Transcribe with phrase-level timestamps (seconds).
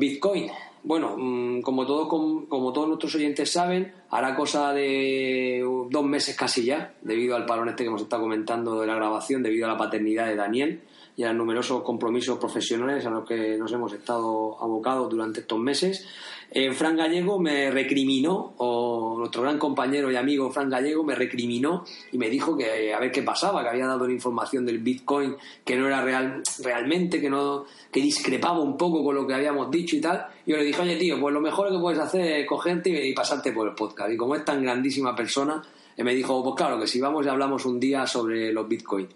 [0.00, 0.50] bitcoins.
[0.82, 6.64] Bueno, mm, como todos, como todos nuestros oyentes saben, hará cosa de dos meses casi
[6.64, 9.76] ya, debido al parón este que hemos estado comentando de la grabación, debido a la
[9.76, 10.80] paternidad de Daniel
[11.16, 15.58] y a los numerosos compromisos profesionales a los que nos hemos estado abocados durante estos
[15.58, 16.06] meses.
[16.52, 21.84] Eh, Fran Gallego me recriminó, o nuestro gran compañero y amigo Fran Gallego me recriminó
[22.10, 25.36] y me dijo que a ver qué pasaba, que había dado una información del Bitcoin
[25.64, 29.70] que no era real, realmente, que no que discrepaba un poco con lo que habíamos
[29.70, 30.26] dicho y tal.
[30.44, 33.14] Y yo le dije, oye tío, pues lo mejor que puedes hacer es cogerte y,
[33.14, 34.10] pasarte por el podcast.
[34.12, 35.62] Y como es tan grandísima persona,
[35.96, 39.06] eh, me dijo, pues claro, que si vamos y hablamos un día sobre los Bitcoin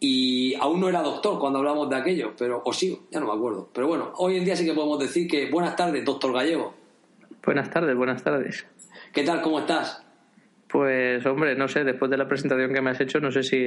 [0.00, 3.32] y aún no era doctor cuando hablamos de aquello, pero o sí, ya no me
[3.32, 3.68] acuerdo.
[3.72, 6.74] Pero bueno, hoy en día sí que podemos decir que buenas tardes, doctor Gallego.
[7.44, 8.66] Buenas tardes, buenas tardes.
[9.12, 9.42] ¿Qué tal?
[9.42, 10.04] ¿Cómo estás?
[10.68, 13.58] Pues hombre, no sé, después de la presentación que me has hecho, no sé si,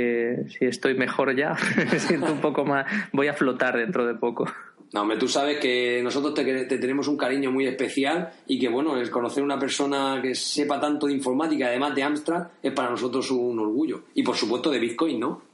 [0.50, 1.56] si estoy mejor ya.
[1.92, 4.46] me siento un poco más, voy a flotar dentro de poco.
[4.94, 8.68] No, hombre, tú sabes que nosotros te, te, tenemos un cariño muy especial y que,
[8.68, 12.90] bueno, el conocer una persona que sepa tanto de informática, además de Amstrad, es para
[12.90, 14.04] nosotros un orgullo.
[14.14, 15.51] Y por supuesto de Bitcoin, ¿no?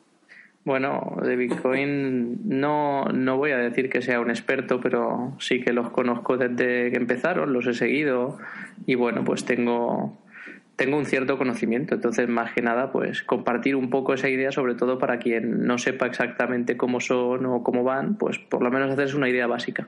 [0.67, 5.71] Bueno, de Bitcoin no, no voy a decir que sea un experto, pero sí que
[5.71, 8.37] los conozco desde que empezaron, los he seguido
[8.85, 10.21] y bueno, pues tengo,
[10.75, 11.95] tengo un cierto conocimiento.
[11.95, 15.77] Entonces, más que nada, pues compartir un poco esa idea, sobre todo para quien no
[15.77, 19.87] sepa exactamente cómo son o cómo van, pues por lo menos hacerse una idea básica.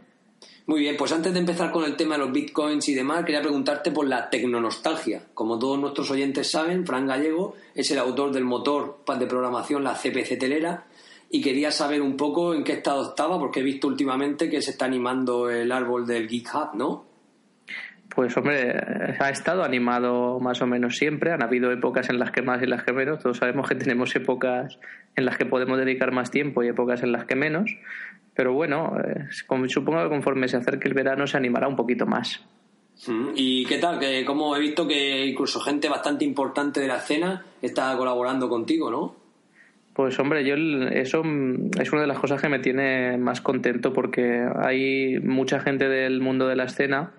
[0.66, 3.42] Muy bien, pues antes de empezar con el tema de los bitcoins y demás, quería
[3.42, 5.24] preguntarte por la tecnonostalgia.
[5.34, 9.96] Como todos nuestros oyentes saben, Fran Gallego es el autor del motor de programación, la
[9.96, 10.86] CPC Telera,
[11.32, 14.72] y quería saber un poco en qué estado estaba, porque he visto últimamente que se
[14.72, 17.10] está animando el árbol del GitHub, ¿no?
[18.14, 18.74] Pues hombre,
[19.20, 21.32] ha estado animado más o menos siempre.
[21.32, 23.20] Han habido épocas en las que más y las que menos.
[23.22, 24.80] Todos sabemos que tenemos épocas
[25.16, 27.72] en las que podemos dedicar más tiempo y épocas en las que menos.
[28.40, 29.26] Pero bueno, eh,
[29.68, 32.42] supongo que conforme se acerque el verano se animará un poquito más.
[33.06, 34.00] Mm, ¿Y qué tal?
[34.00, 38.90] Que como he visto que incluso gente bastante importante de la escena está colaborando contigo,
[38.90, 39.14] ¿no?
[39.92, 41.22] Pues hombre, yo eso
[41.78, 46.22] es una de las cosas que me tiene más contento porque hay mucha gente del
[46.22, 47.12] mundo de la escena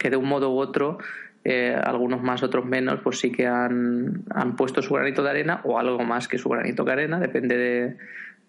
[0.00, 0.98] que de un modo u otro,
[1.44, 5.60] eh, algunos más, otros menos, pues sí que han, han puesto su granito de arena
[5.62, 7.96] o algo más que su granito de arena, depende de,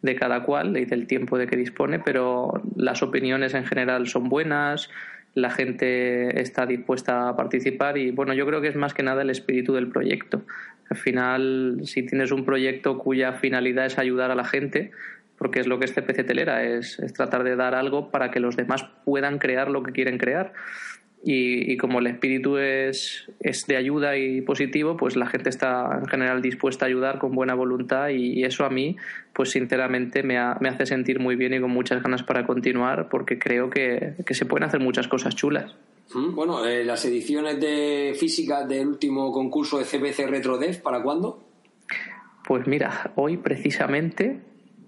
[0.02, 4.30] de cada cual y del tiempo de que dispone, pero las opiniones en general son
[4.30, 4.90] buenas,
[5.34, 9.22] la gente está dispuesta a participar y bueno, yo creo que es más que nada
[9.22, 10.44] el espíritu del proyecto.
[10.90, 14.92] Al final, si tienes un proyecto cuya finalidad es ayudar a la gente,
[15.38, 18.40] porque es lo que este PC Telera es, es tratar de dar algo para que
[18.40, 20.54] los demás puedan crear lo que quieren crear
[21.24, 26.08] y, como el espíritu es, es, de ayuda y positivo, pues la gente está en
[26.08, 28.98] general dispuesta a ayudar con buena voluntad y, eso a mí,
[29.34, 33.38] pues sinceramente me, me, hace sentir muy bien y con muchas ganas para continuar porque
[33.38, 35.76] creo que, que se pueden hacer muchas cosas chulas.
[36.14, 41.44] Mm, bueno, eh, las ediciones de física del último concurso de CBC RetroDev, ¿para cuándo?
[42.46, 44.42] Pues mira, hoy precisamente,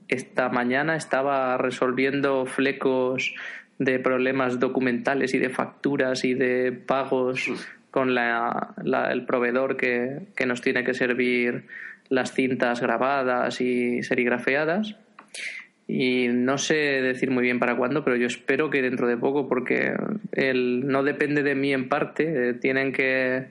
[0.07, 3.33] esta mañana estaba resolviendo flecos
[3.79, 7.49] de problemas documentales y de facturas y de pagos
[7.91, 8.73] con la,
[9.11, 11.65] el proveedor que, que, nos tiene que servir
[12.09, 14.95] las cintas grabadas y serigrafeadas.
[15.87, 19.47] Y no sé decir muy bien para cuándo, pero yo espero que dentro de poco,
[19.47, 19.93] porque
[20.31, 23.47] el, no depende de mí en parte, eh, tienen que,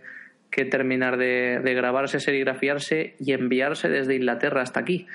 [0.50, 5.06] que terminar de, de grabarse, serigrafiarse y enviarse desde Inglaterra hasta aquí.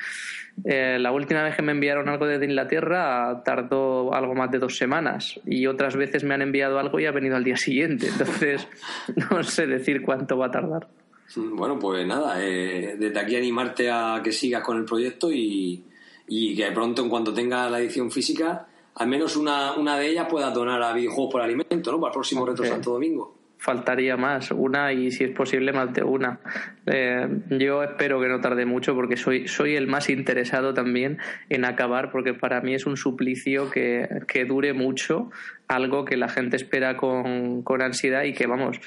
[0.64, 4.76] Eh, la última vez que me enviaron algo desde Inglaterra tardó algo más de dos
[4.78, 8.08] semanas y otras veces me han enviado algo y ha venido al día siguiente.
[8.08, 8.68] Entonces,
[9.32, 10.88] no sé decir cuánto va a tardar.
[11.36, 15.84] Bueno, pues nada, eh, desde aquí animarte a que sigas con el proyecto y,
[16.28, 18.66] y que pronto, en cuanto tenga la edición física,
[18.96, 22.00] al menos una, una de ellas pueda donar a videojuegos por alimento, ¿no?
[22.00, 26.04] Para el próximo Retro Santo Domingo faltaría más, una y si es posible más de
[26.04, 26.40] una.
[26.86, 31.18] Eh, yo espero que no tarde mucho porque soy, soy el más interesado también
[31.50, 35.32] en acabar porque para mí es un suplicio que, que dure mucho,
[35.68, 38.80] algo que la gente espera con, con ansiedad y que vamos,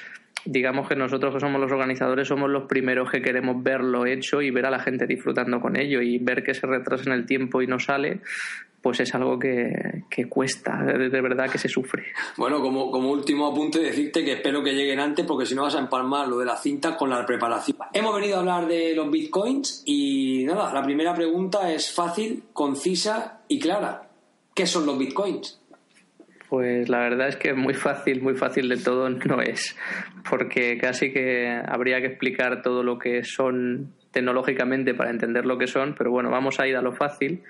[0.45, 4.51] digamos que nosotros que somos los organizadores somos los primeros que queremos verlo hecho y
[4.51, 7.61] ver a la gente disfrutando con ello y ver que se retrasa en el tiempo
[7.61, 8.21] y no sale,
[8.81, 12.03] pues es algo que, cuesta, de, verdad que se sufre.
[12.35, 15.75] Bueno, como, como último apunte, decirte que espero que lleguen antes porque si no vas
[15.75, 17.77] a empalmar lo de la cinta con la preparación.
[17.93, 23.41] Hemos venido a hablar de los bitcoins y nada, la primera pregunta es fácil, concisa
[23.47, 24.09] y clara.
[24.55, 25.59] ¿Qué son los bitcoins?
[26.49, 29.77] Pues la verdad es que muy fácil, muy fácil de todo no es,
[30.29, 35.67] porque casi que habría que explicar todo lo que son tecnológicamente para entender lo que
[35.67, 37.43] son, pero bueno, vamos a ir a lo fácil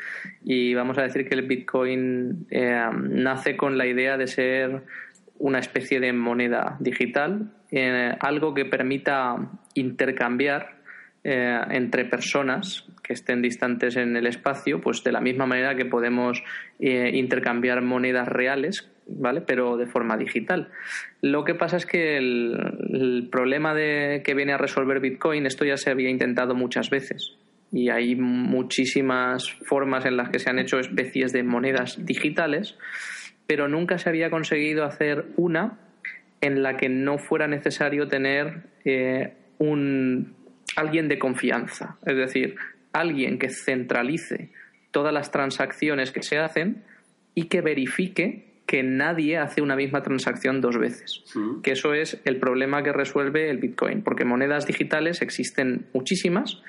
[0.43, 4.83] y vamos a decir que el Bitcoin eh, nace con la idea de ser
[5.39, 9.37] una especie de moneda digital, eh, algo que permita
[9.73, 10.75] intercambiar
[11.23, 15.85] eh, entre personas que estén distantes en el espacio, pues de la misma manera que
[15.85, 16.43] podemos
[16.79, 19.41] intercambiar monedas reales ¿vale?
[19.41, 20.69] Pero de forma digital.
[21.21, 25.77] Lo que pasa es que el, problema de, que viene a resolver Bitcoin, esto ya
[25.77, 27.37] se había intentado muchas veces.
[27.71, 32.77] Y hay muchísimas formas en las que se han hecho especies de monedas digitales,
[33.47, 35.79] pero nunca se había conseguido hacer una
[36.41, 40.35] en la que no fuera necesario tener eh, un
[40.75, 42.55] alguien de confianza, es decir,
[42.93, 44.51] alguien que centralice
[44.91, 46.83] todas las transacciones que se hacen
[47.33, 51.25] y que verifique que nadie hace una misma transacción dos veces.
[51.35, 51.59] Mm.
[51.59, 56.63] Que eso es el problema que resuelve el Bitcoin, porque monedas digitales existen muchísimas,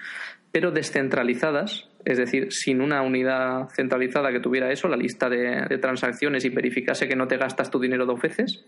[0.50, 6.44] pero descentralizadas, es decir, sin una unidad centralizada que tuviera eso, la lista de, transacciones
[6.44, 8.64] y verificase que no te gastas tu dinero dos veces.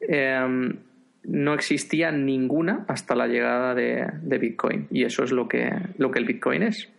[0.00, 0.80] Em,
[1.24, 4.86] no existía ninguna hasta la llegada de, de, Bitcoin.
[4.90, 6.90] Y eso es lo que, lo que el Bitcoin es.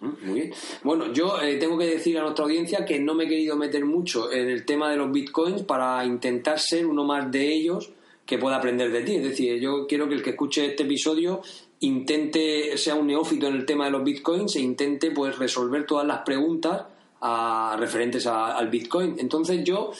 [0.00, 0.52] Muy bien.
[0.82, 3.84] Bueno, yo eh, tengo que decir a nuestra audiencia que no me he querido meter
[3.84, 7.90] mucho en el tema de los bitcoins para intentar ser uno más de ellos
[8.26, 9.16] que pueda aprender de ti.
[9.16, 11.40] Es decir, yo quiero que el que escuche este episodio
[11.80, 16.06] intente, sea un neófito en el tema de los bitcoins e intente pues resolver todas
[16.06, 16.84] las preguntas
[17.20, 19.16] a, referentes al Bitcoin.
[19.18, 19.92] Entonces yo,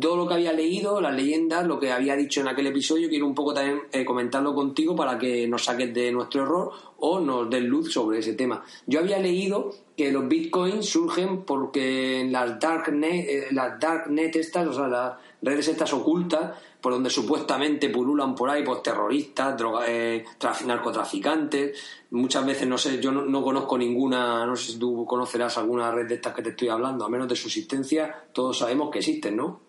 [0.00, 3.26] todo lo que había leído, las leyendas, lo que había dicho en aquel episodio, quiero
[3.26, 7.50] un poco también eh, comentarlo contigo para que nos saques de nuestro error o nos
[7.50, 8.64] des luz sobre ese tema.
[8.86, 14.66] Yo había leído que los Bitcoins surgen porque en las darknet, eh, las darknet estas,
[14.66, 15.12] o sea, las
[15.44, 20.24] redes estas ocultas, por donde supuestamente pululan por ahí pues terroristas, droga, eh,
[20.66, 22.04] narcotraficantes.
[22.10, 26.06] Muchas veces no sé, yo no, conozco ninguna, no sé si tú conocerás alguna red
[26.06, 29.36] de estas que te estoy hablando, a menos de su existencia, todos sabemos que existen,
[29.36, 29.60] ¿no?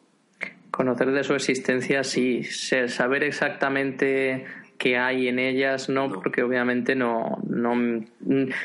[0.72, 2.44] Conocer de su existencia, sí.
[2.44, 4.46] Saber exactamente
[4.78, 7.76] que hay en ellas, no, porque obviamente no, no,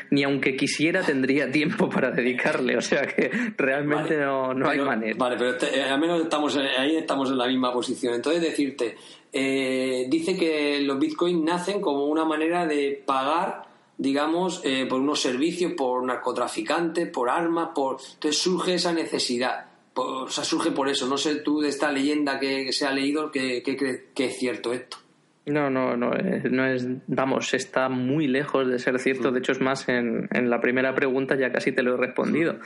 [0.09, 5.15] ni aunque quisiera tendría tiempo para dedicarle, o sea que realmente no, no hay manera.
[5.17, 8.13] Vale, pero eh, al menos estamos ahí estamos en la misma posición.
[8.13, 8.97] Entonces decirte,
[9.31, 15.21] eh, dice que los bitcoins nacen como una manera de pagar digamos, eh, por unos
[15.21, 17.99] servicios, por narcotraficantes, por armas, por...
[18.13, 19.67] Entonces surge esa necesidad.
[19.93, 21.05] o sea, surge por eso.
[21.05, 24.97] No sé tú de esta leyenda que, se ha leído que, que es cierto esto.
[25.45, 29.31] No, no, no, eh, no es, vamos, está muy lejos de ser cierto.
[29.31, 32.59] De hecho, es más, en, en la primera pregunta ya casi te lo he respondido.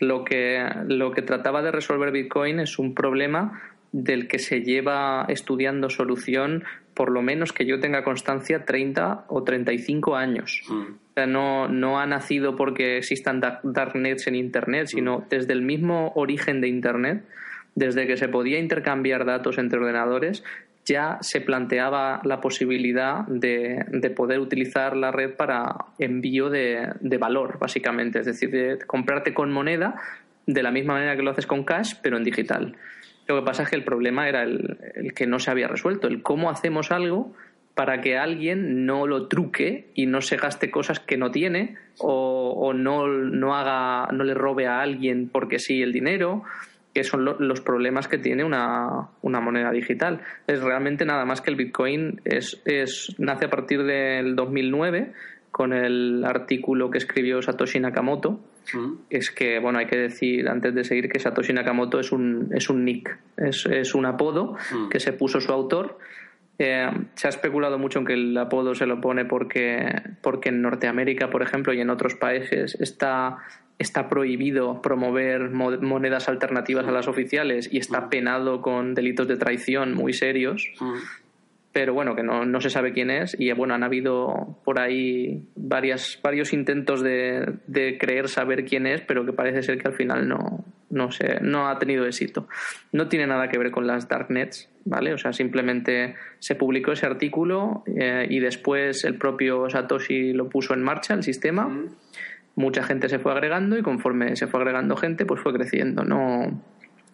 [0.00, 3.62] Lo que, lo que trataba de resolver Bitcoin es un problema
[3.92, 9.42] del que se lleva estudiando solución por lo menos que yo tenga constancia 30 o
[9.42, 10.62] 35 años.
[10.68, 10.72] Mm.
[10.72, 15.24] O sea, no, no ha nacido porque existan darknets en Internet, sino mm.
[15.28, 17.24] desde el mismo origen de Internet,
[17.74, 20.44] desde que se podía intercambiar datos entre ordenadores,
[20.84, 27.18] ya se planteaba la posibilidad de, de poder utilizar la red para envío de, de,
[27.18, 29.94] valor, básicamente, es decir, de comprarte con moneda
[30.46, 32.76] de la misma manera que lo haces con cash, pero en digital.
[33.26, 36.06] Lo que pasa es que el problema era el, el que no se había resuelto,
[36.06, 37.32] el cómo hacemos algo
[37.74, 42.54] para que alguien no lo truque y no se gaste cosas que no tiene o,
[42.56, 46.44] o no, no, haga, no le robe a alguien porque sí el dinero
[46.94, 50.20] que son los problemas que tiene una, una, moneda digital.
[50.46, 55.12] Es realmente nada más que el Bitcoin es, es, nace a partir del 2009
[55.50, 58.40] con el artículo que escribió Satoshi Nakamoto.
[59.10, 62.70] Es que, bueno, hay que decir antes de seguir que Satoshi Nakamoto es un, es
[62.70, 64.56] un nick, es, es un apodo
[64.88, 65.98] que se puso su autor.
[66.58, 69.86] Eh, se ha especulado mucho en que el apodo se lo pone porque,
[70.22, 73.38] porque en Norteamérica, por ejemplo, y en otros países está
[73.78, 79.94] está prohibido promover monedas alternativas a las oficiales y está penado con delitos de traición
[79.94, 80.72] muy serios.
[81.72, 85.42] Pero bueno, que no, no, se sabe quién es y bueno, han habido por ahí
[85.56, 89.94] varias, varios intentos de, de, creer saber quién es, pero que parece ser que al
[89.94, 92.46] final no, no, se, no ha tenido éxito.
[92.92, 95.14] No tiene nada que ver con las darknets, ¿vale?
[95.14, 100.74] O sea, simplemente se publicó ese artículo eh, y después el propio Satoshi lo puso
[100.74, 101.68] en marcha, el sistema
[102.56, 106.04] mucha gente se fue agregando y conforme se fue agregando gente, pues fue creciendo.
[106.04, 106.62] No,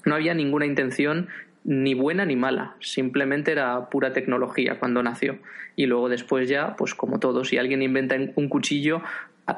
[0.04, 1.28] no había ninguna intención
[1.64, 5.38] ni buena ni mala, simplemente era pura tecnología cuando nació.
[5.76, 9.02] Y luego después ya, pues como todo, si alguien inventa un cuchillo,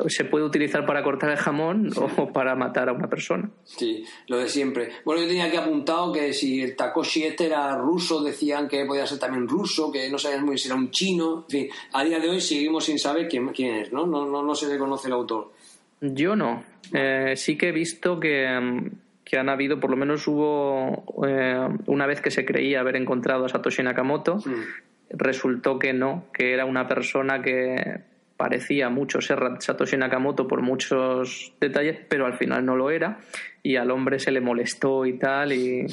[0.07, 3.51] se puede utilizar para cortar el jamón o para matar a una persona.
[3.65, 4.91] Sí, lo de siempre.
[5.05, 9.07] Bueno, yo tenía aquí apuntado que si el Takoshi este era ruso, decían que podía
[9.07, 11.45] ser también ruso, que no sabían muy bien si era un chino.
[11.49, 14.07] En fin, a día de hoy seguimos sin saber quién, quién es, ¿no?
[14.07, 15.53] No, no, no se le conoce el autor.
[16.03, 16.65] Yo no.
[16.93, 18.91] Eh, sí que he visto que,
[19.25, 23.45] que, han habido, por lo menos hubo eh, una vez que se creía haber encontrado
[23.45, 25.11] a Satoshi Nakamoto, mm.
[25.11, 28.01] resultó que no, que era una persona que
[28.37, 33.21] parecía mucho ser Satoshi Nakamoto por muchos detalles, pero al final no lo era
[33.63, 35.87] y al hombre se le molestó y tal y,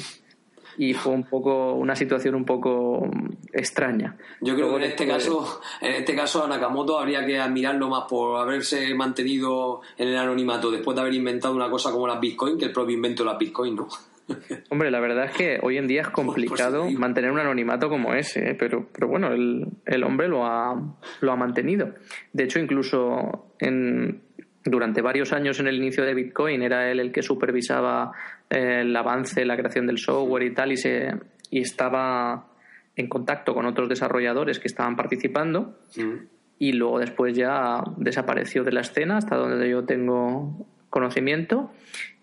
[0.80, 3.06] y fue un poco una situación un poco
[3.52, 4.16] extraña.
[4.40, 8.04] Yo creo que en este caso, en este caso a Nakamoto habría que admirarlo más
[8.08, 12.56] por haberse mantenido en el anonimato después de haber inventado una cosa como las Bitcoin
[12.56, 13.88] que el propio invento de las Bitcoin, ¿no?
[14.70, 18.52] Hombre, la verdad es que hoy en día es complicado mantener un anonimato como ese,
[18.52, 18.54] ¿eh?
[18.54, 20.80] pero, pero bueno, el, el, hombre lo ha,
[21.20, 21.90] lo ha mantenido.
[22.32, 24.22] De hecho, incluso en,
[24.64, 28.12] durante varios años en el inicio de Bitcoin era él el que supervisaba
[28.48, 31.10] eh, el avance, la creación del software y tal, y, se,
[31.50, 32.46] y estaba
[32.96, 35.78] en contacto con otros desarrolladores que estaban participando.
[35.96, 36.26] Mm.
[36.58, 41.70] Y luego después ya desapareció de la escena, hasta donde yo tengo conocimiento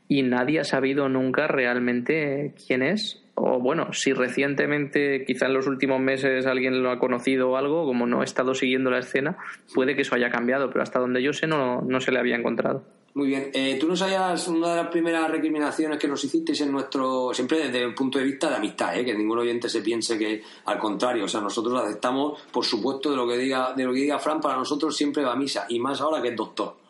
[0.07, 3.23] y nadie ha sabido nunca realmente quién es.
[3.39, 7.85] O bueno, si recientemente, quizá en los últimos meses alguien lo ha conocido o algo,
[7.85, 9.37] como no he estado siguiendo la escena,
[9.75, 12.35] puede que eso haya cambiado, pero hasta donde yo sé no, no se le había
[12.35, 12.83] encontrado.
[13.13, 13.51] Muy bien.
[13.53, 17.31] Eh, ¿Tú no sabías una de las primeras recriminaciones que nos hicisteis en nuestro.
[17.31, 19.05] siempre desde el punto de vista de amistad, ¿eh?
[19.05, 23.17] que ningún oyente se piense que al contrario, o sea, nosotros aceptamos, por supuesto, de
[23.17, 25.79] lo que diga, de lo que diga Fran, para nosotros siempre va a misa, y
[25.79, 26.86] más ahora que es doctor.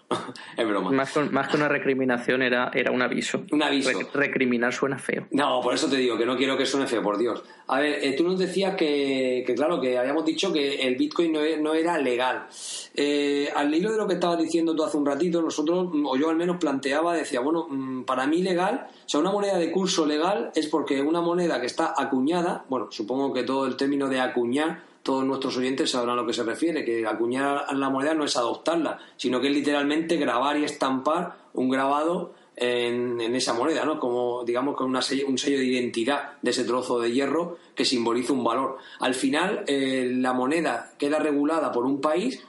[0.58, 0.92] Es broma.
[0.92, 3.44] Más, que una recriminación era, era un aviso.
[3.52, 3.92] Un aviso.
[4.14, 5.28] recriminar suena feo.
[5.32, 7.44] No, por eso te digo que no quiero que suene feo, por Dios.
[7.68, 11.40] A ver, eh, tú nos decías que, claro, que habíamos dicho que el Bitcoin no,
[11.60, 12.48] no era legal.
[12.96, 16.30] Eh, al hilo de lo que estabas diciendo tú hace un ratito, nosotros, o yo
[16.30, 20.06] al menos planteaba, decía, bueno, mm, para mí legal, o sea, una moneda de curso
[20.06, 24.22] legal es porque una moneda que está acuñada, bueno, supongo que todo el término de
[24.22, 28.26] acuñar todos nuestros oyentes sabrán a lo que se refiere, que acuñar la moneda no
[28.26, 34.02] es adoptarla, sino que es literalmente grabar y estampar un grabado en, esa moneda, ¿no?
[34.02, 38.34] Como, digamos, con una un sello de identidad de ese trozo de hierro que simboliza
[38.34, 38.80] un valor.
[39.00, 42.44] Al final, eh, la moneda queda regulada por un país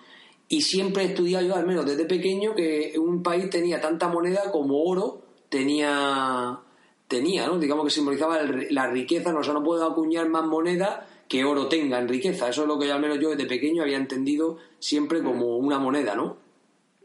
[0.48, 4.50] y siempre he estudiado yo, al menos desde pequeño, que un país tenía tanta moneda
[4.50, 6.58] como oro tenía,
[7.06, 7.56] tenía ¿no?
[7.56, 11.98] Digamos que simbolizaba la riqueza, no, o no puedo acuñar más moneda que oro tenga
[11.98, 12.48] en riqueza.
[12.48, 16.14] Eso es lo que al menos yo desde pequeño había entendido siempre como una moneda,
[16.14, 16.38] ¿no?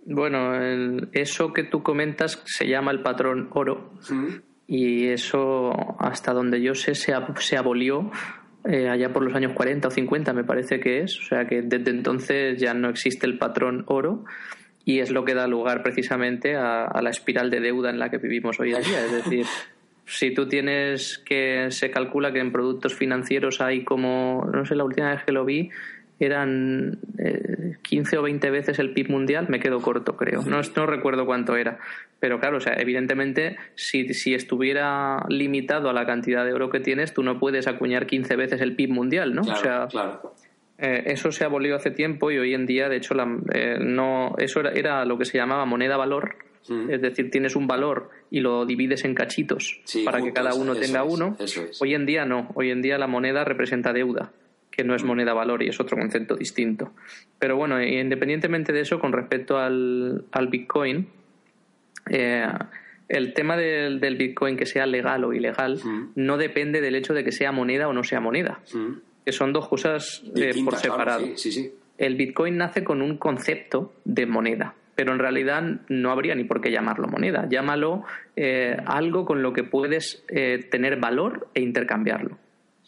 [0.05, 0.53] Bueno,
[1.13, 3.91] eso que tú comentas se llama el patrón oro.
[4.67, 8.11] Y eso hasta donde yo sé se, se abolió
[8.65, 11.61] eh, allá por los años 40 o 50 me parece que es, o sea que
[11.61, 14.23] desde entonces ya no existe el patrón oro
[14.85, 18.09] y es lo que da lugar precisamente a, a la espiral de deuda en la
[18.09, 19.45] que vivimos hoy en día, es decir,
[20.05, 24.83] si tú tienes que se calcula que en productos financieros hay como, no sé, la
[24.83, 25.69] última vez que lo vi
[26.19, 26.99] eran
[27.81, 30.41] 15 eh, o 20 veces el PIB mundial, me quedo corto, creo.
[30.43, 31.79] No, no recuerdo cuánto era.
[32.19, 36.79] Pero claro, o sea, evidentemente, si, si estuviera limitado a la cantidad de oro que
[36.79, 39.41] tienes, tú no puedes acuñar 15 veces el PIB mundial, ¿no?
[39.41, 40.33] o sea, claro.
[40.77, 43.77] Eh, eso se ha abolido hace tiempo y hoy en día, de hecho, la, eh,
[43.79, 46.35] no, eso era, era, lo que se llamaba moneda valor,
[46.67, 46.89] Mm.
[46.89, 51.03] Es decir, tienes un valor y lo divides en cachitos para que cada uno tenga
[51.03, 51.37] uno.
[51.79, 52.49] Hoy en día no.
[52.55, 54.31] Hoy en día la moneda representa deuda,
[54.71, 55.07] que no es mm.
[55.07, 56.91] moneda valor y es otro concepto distinto.
[57.39, 61.07] Pero bueno, independientemente de eso, con respecto al, al Bitcoin,
[62.09, 62.47] eh,
[63.09, 66.11] el tema del, Bitcoin que sea legal o ilegal mm.
[66.15, 68.61] no depende del hecho de que sea moneda o no sea moneda,
[69.25, 71.25] que son dos cosas eh, por separado.
[71.97, 76.61] el Bitcoin nace con un concepto de moneda pero en realidad no habría ni por
[76.61, 77.47] qué llamarlo moneda.
[77.49, 78.03] Llámalo
[78.35, 82.37] eh, algo con lo que puedes eh, tener valor e intercambiarlo.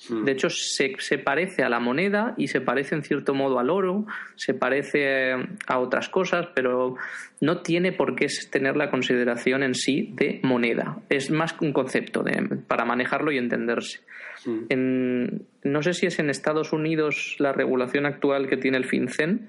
[0.10, 0.26] Hmm.
[0.26, 3.70] De hecho, se, se, parece a la moneda y se parece en cierto modo al
[3.70, 6.96] oro, se parece eh, a otras cosas, pero
[7.40, 10.98] no tiene por qué tener la consideración en sí de moneda.
[11.10, 14.02] Es más un concepto de, para manejarlo y entenderse.
[14.46, 14.66] Hmm.
[14.70, 19.48] En, no sé si es en Estados Unidos la regulación actual que tiene el FinCEN,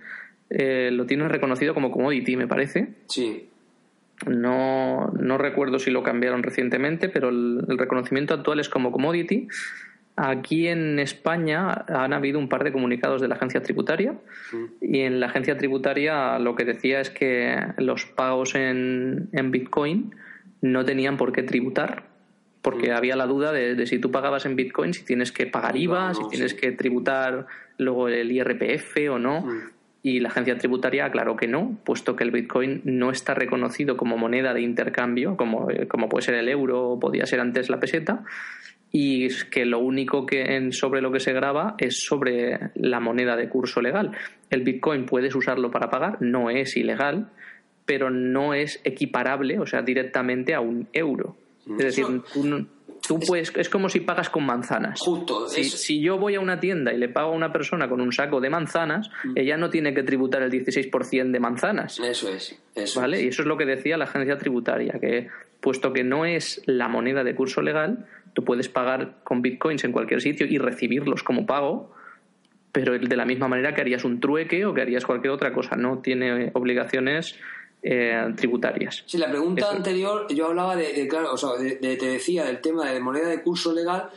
[0.50, 2.94] eh, lo tienen reconocido como commodity, me parece.
[3.08, 3.48] Sí.
[4.26, 9.48] No, no recuerdo si lo cambiaron recientemente, pero el, reconocimiento actual es como commodity.
[10.16, 14.64] Aquí en España han habido un par de comunicados de la agencia tributaria mm.
[14.80, 20.14] y en la agencia tributaria lo que decía es que los pagos en, en Bitcoin
[20.62, 22.04] no tenían por qué tributar
[22.66, 22.96] porque mm.
[22.96, 26.26] había la duda de, si tú pagabas en Bitcoin, si tienes que pagar IVA, si
[26.28, 27.46] tienes que tributar
[27.78, 29.46] luego el IRPF o no.
[30.06, 33.96] Mm y la agencia tributaria aclaró que no, puesto que el Bitcoin no está reconocido
[33.96, 37.68] como moneda de intercambio, como, eh, como puede ser el euro o podía ser antes
[37.68, 38.22] la peseta,
[38.92, 43.48] y que lo único que sobre lo que se graba es sobre la moneda de
[43.48, 44.12] curso legal.
[44.48, 47.28] El Bitcoin puedes usarlo para pagar, no es ilegal,
[47.84, 51.36] pero no es equiparable, o sea, directamente a un euro.
[51.68, 52.44] Es decir, tú
[53.14, 55.00] puedes, es como si pagas con manzanas.
[55.00, 55.48] Justo.
[55.48, 58.40] Si, yo voy a una tienda y le pago a una persona con un saco
[58.40, 59.32] de manzanas, mm.
[59.36, 62.00] ella no tiene que tributar el 16% de manzanas.
[62.00, 62.58] Eso es.
[62.74, 63.22] Eso ¿Vale?
[63.22, 65.28] Y eso es lo que decía la agencia tributaria, que
[65.60, 69.92] puesto que no es la moneda de curso legal, tú puedes pagar con bitcoins en
[69.92, 71.94] cualquier sitio y recibirlos como pago,
[72.72, 75.76] pero de la misma manera que harías un trueque o que harías cualquier otra cosa.
[75.76, 77.38] No tiene obligaciones
[77.88, 79.04] eh, tributarias.
[79.06, 82.98] Sí, la pregunta anterior yo hablaba de, claro, o sea, te decía del tema de
[82.98, 84.10] moneda de curso legal,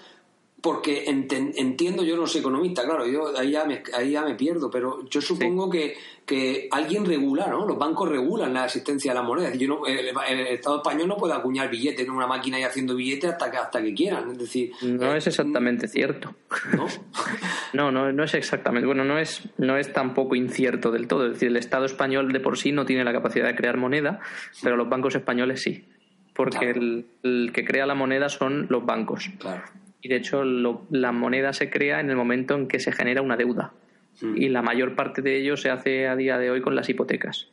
[0.62, 4.70] porque entiendo, yo no soy economista, claro, yo ahí ya me, ahí ya me pierdo,
[4.70, 7.66] pero yo supongo que, que alguien regula, ¿no?
[7.66, 9.54] Los bancos regulan la existencia de la moneda.
[9.54, 10.08] Yo no, el,
[10.48, 13.82] Estado español no puede acuñar billetes en una máquina y haciendo billetes hasta que, hasta
[13.82, 14.32] que quieran.
[14.32, 16.36] Es decir, no es exactamente cierto.
[16.76, 16.88] ¿No?
[17.74, 18.86] no, no, no es exactamente.
[18.86, 21.28] Bueno, no es, no es tampoco incierto del todo.
[21.28, 24.20] Es decir, el Estado español de por sí no tiene la capacidad de crear moneda,
[24.62, 25.86] pero los bancos españoles sí.
[26.34, 29.30] Porque el, el que crea la moneda son los bancos.
[29.40, 29.64] Claro.
[30.02, 33.38] Y de hecho, la moneda se crea en el momento en que se genera una
[33.38, 33.74] deuda.
[34.22, 34.38] Mm.
[34.38, 37.50] Y la mayor parte de ello se hace a día de hoy con las hipotecas.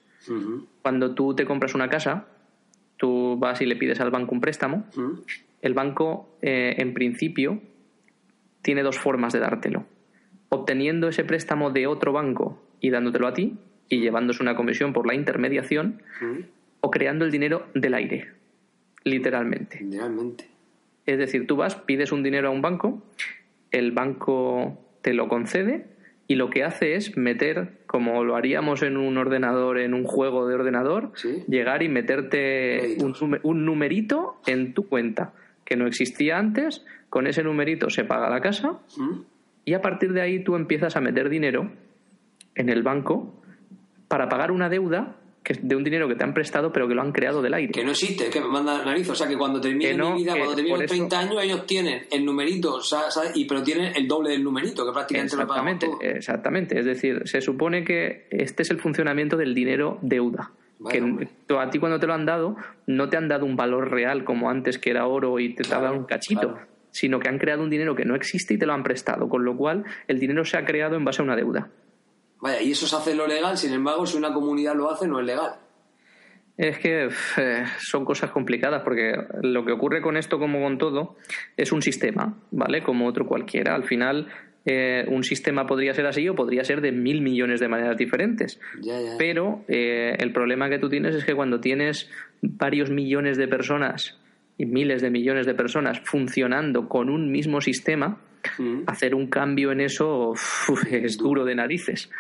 [0.83, 2.26] Cuando tú te compras una casa,
[2.97, 4.87] tú vas y le pides al banco un préstamo.
[4.97, 5.11] Mm.
[5.62, 7.61] El banco, eh, en principio,
[8.62, 9.85] tiene dos formas de dártelo.
[10.49, 13.57] Obteniendo ese préstamo de otro banco y dándotelo a ti,
[13.88, 16.41] y llevándose una comisión por la intermediación, mm.
[16.80, 18.32] o creando el dinero del aire,
[19.04, 19.80] literalmente.
[19.80, 20.55] Literalmente.
[21.06, 23.02] Es decir, tú vas, pides un dinero a un banco,
[23.71, 25.86] el banco te lo concede
[26.28, 30.49] y lo que hace es meter, como lo haríamos en un ordenador, en un juego
[30.49, 31.12] de ordenador,
[31.47, 32.97] llegar y meterte
[33.42, 35.32] un, numerito en tu cuenta
[35.64, 38.80] que no existía antes, con ese numerito se paga la casa
[39.64, 41.71] y a partir de ahí tú empiezas a meter dinero
[42.56, 43.42] en el banco
[44.08, 45.16] para pagar una deuda
[45.47, 47.73] que de un dinero que te han prestado, pero que lo han creado del aire.
[47.73, 49.09] Que no existe, que me manda nariz.
[49.09, 52.25] O sea, que cuando termine mi vida, cuando termine los 30 años, ellos tienen el
[52.25, 52.80] numerito,
[53.32, 56.80] Y, pero tienen el doble del numerito, que prácticamente exactamente, lo Exactamente.
[56.80, 60.50] Es decir, se supone que este es el funcionamiento del dinero deuda.
[60.91, 60.99] que
[61.56, 62.56] a ti cuando te lo han dado,
[62.89, 65.80] no te han dado un valor real como antes, que era oro y te, ha
[65.80, 66.59] dado un cachito.
[66.91, 69.45] sino que han creado un dinero que no existe y te lo han prestado, con
[69.45, 71.71] lo cual el dinero se ha creado en base a una deuda.
[72.41, 75.21] Vaya, y eso se hace lo legal, sin embargo, si una comunidad lo hace, no
[75.21, 75.57] es legal.
[76.57, 81.17] Es que eh, son cosas complicadas porque lo que ocurre con esto, como con todo,
[81.57, 82.83] es un sistema, ¿vale?
[82.83, 83.75] Como otro cualquiera.
[83.75, 84.29] Al final,
[84.65, 88.59] eh, un sistema podría ser así o podría ser de mil millones de maneras diferentes.
[89.19, 94.19] Pero eh, el problema que tú tienes es que cuando tienes varios millones de personas
[94.59, 98.19] y miles de millones de personas funcionando con un mismo sistema,
[98.59, 98.82] Mm.
[98.87, 100.35] hacer un cambio en eso
[100.91, 102.11] es duro de narices.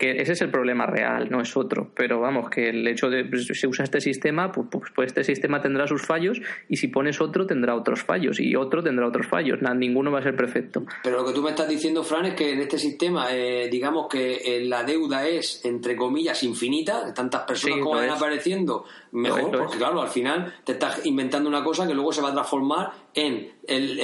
[0.00, 1.90] Que ese es el problema real, no es otro.
[1.94, 5.24] Pero vamos, que el hecho de pues, se usa este sistema, pues, pues, pues, este
[5.24, 9.26] sistema tendrá sus fallos y si pones otro tendrá otros fallos y otro tendrá otros
[9.26, 9.60] fallos.
[9.60, 10.84] Nada, ninguno va a ser perfecto.
[11.02, 14.08] Pero lo que tú me estás diciendo, Fran, es que en este sistema, eh, digamos
[14.08, 19.76] que eh, la deuda es, entre comillas, infinita, tantas personas como van apareciendo, mejor, porque
[19.76, 23.50] claro, al final te estás inventando una cosa que luego se va a transformar en,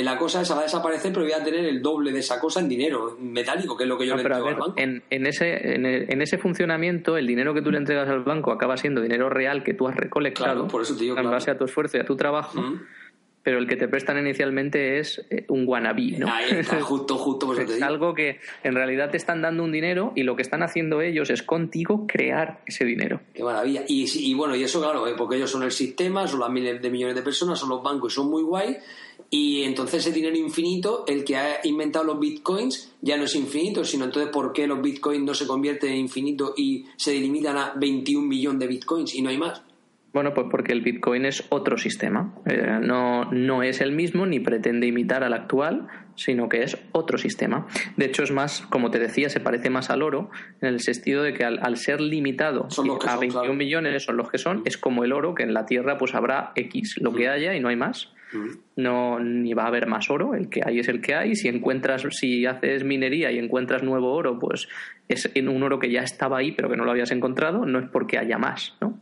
[0.04, 2.60] la cosa esa va a desaparecer, pero voy a tener el doble de esa cosa
[2.60, 4.74] en dinero metálico, que es lo que yo le entrego al banco.
[4.76, 9.00] En, ese, en, ese funcionamiento, el dinero que tú le entregas al banco acaba siendo
[9.00, 12.04] dinero real que tú has recolectado por eso en base a tu esfuerzo y a
[12.04, 12.62] tu trabajo
[13.46, 16.26] pero el que te prestan inicialmente es eh, un guanabí, ¿no?
[16.26, 17.54] Ahí está, justo, justo.
[17.54, 21.00] Es algo que en realidad te están dando un dinero y lo que están haciendo
[21.00, 23.20] ellos es contigo crear ese dinero.
[23.32, 23.84] Qué maravilla.
[23.86, 26.90] Y, bueno, y eso claro, eh, porque ellos son el sistema, son las miles de
[26.90, 28.78] millones de personas, son los bancos y son muy guay.
[29.30, 33.84] Y entonces ese dinero infinito, el que ha inventado los bitcoins, ya no es infinito,
[33.84, 37.72] sino entonces ¿por qué los bitcoins no se convierten en infinito y se delimitan a
[37.76, 39.62] 21 millones de bitcoins y no hay más?
[40.16, 42.32] Bueno, pues porque el Bitcoin es otro sistema.
[42.46, 47.18] Eh, no, no es el mismo ni pretende imitar al actual, sino que es otro
[47.18, 47.66] sistema.
[47.98, 50.30] De hecho, es más, como te decía, se parece más al oro
[50.62, 52.66] en el sentido de que al, ser limitado
[53.06, 55.98] a 21 millones son los que son, es como el oro, que en la Tierra
[55.98, 58.10] pues habrá X, lo que haya y no hay más.
[58.76, 61.34] No, ni va a haber más oro, el que hay es el que hay.
[61.36, 64.68] Si encuentras, si haces minería y encuentras nuevo oro, pues
[65.08, 67.88] es un oro que ya estaba ahí, pero que no lo habías encontrado, no es
[67.88, 68.98] porque haya más, ¿no?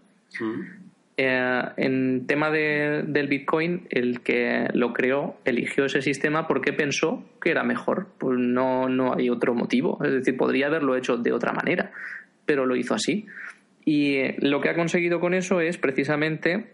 [1.16, 7.24] Eh, en tema de, del Bitcoin, el que lo creó eligió ese sistema porque pensó
[7.40, 8.08] que era mejor.
[8.18, 9.98] Pues no, no hay otro motivo.
[10.04, 11.92] Es decir, podría haberlo hecho de otra manera.
[12.44, 13.26] pero lo hizo así.
[13.84, 16.66] Y eh, lo que ha conseguido con eso es precisamente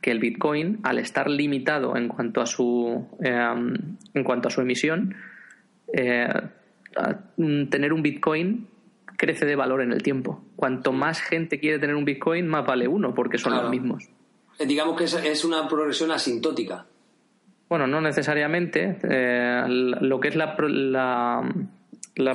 [0.00, 3.74] que el Bitcoin, al estar limitado en cuanto a su, em,
[4.14, 5.14] en cuanto a su emisión,
[5.92, 6.28] eh,
[7.36, 8.66] tener un Bitcoin
[9.16, 10.42] crece de valor en el tiempo.
[10.56, 14.08] Cuanto más gente quiere tener un Bitcoin, más vale uno, porque son los mismos.
[14.58, 16.86] Eh, digamos que es una progresión asintótica.
[17.70, 18.98] Bueno, no necesariamente.
[19.04, 21.54] Eh, lo que es la, la,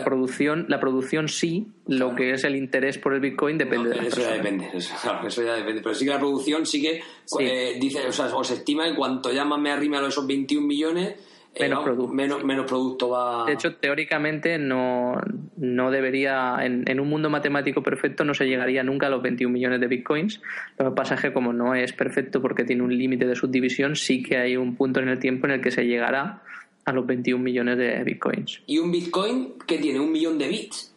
[0.04, 4.22] producción, la producción sí, lo que es el interés por el Bitcoin depende de Eso
[4.22, 5.82] ya depende, eso, ya depende.
[5.82, 7.02] Pero sí que la producción sí que
[7.40, 10.66] eh, dice, o sea, se estima que cuanto ya más me arrime a esos 21
[10.66, 11.16] millones,
[11.60, 12.14] menos, producto.
[12.44, 13.46] Menos, producto va.
[13.46, 15.16] De hecho, teóricamente no,
[15.58, 19.80] no debería, en, un mundo matemático perfecto, no se llegaría nunca a los 21 millones
[19.80, 20.42] de bitcoins.
[20.78, 23.96] Lo que pasa es que, como no es perfecto porque tiene un límite de subdivisión,
[23.96, 26.42] sí que hay un punto en el tiempo en el que se llegará
[26.86, 28.62] a los 21 millones de bitcoins.
[28.68, 30.94] ¿Y un bitcoin que tiene un millón de bits?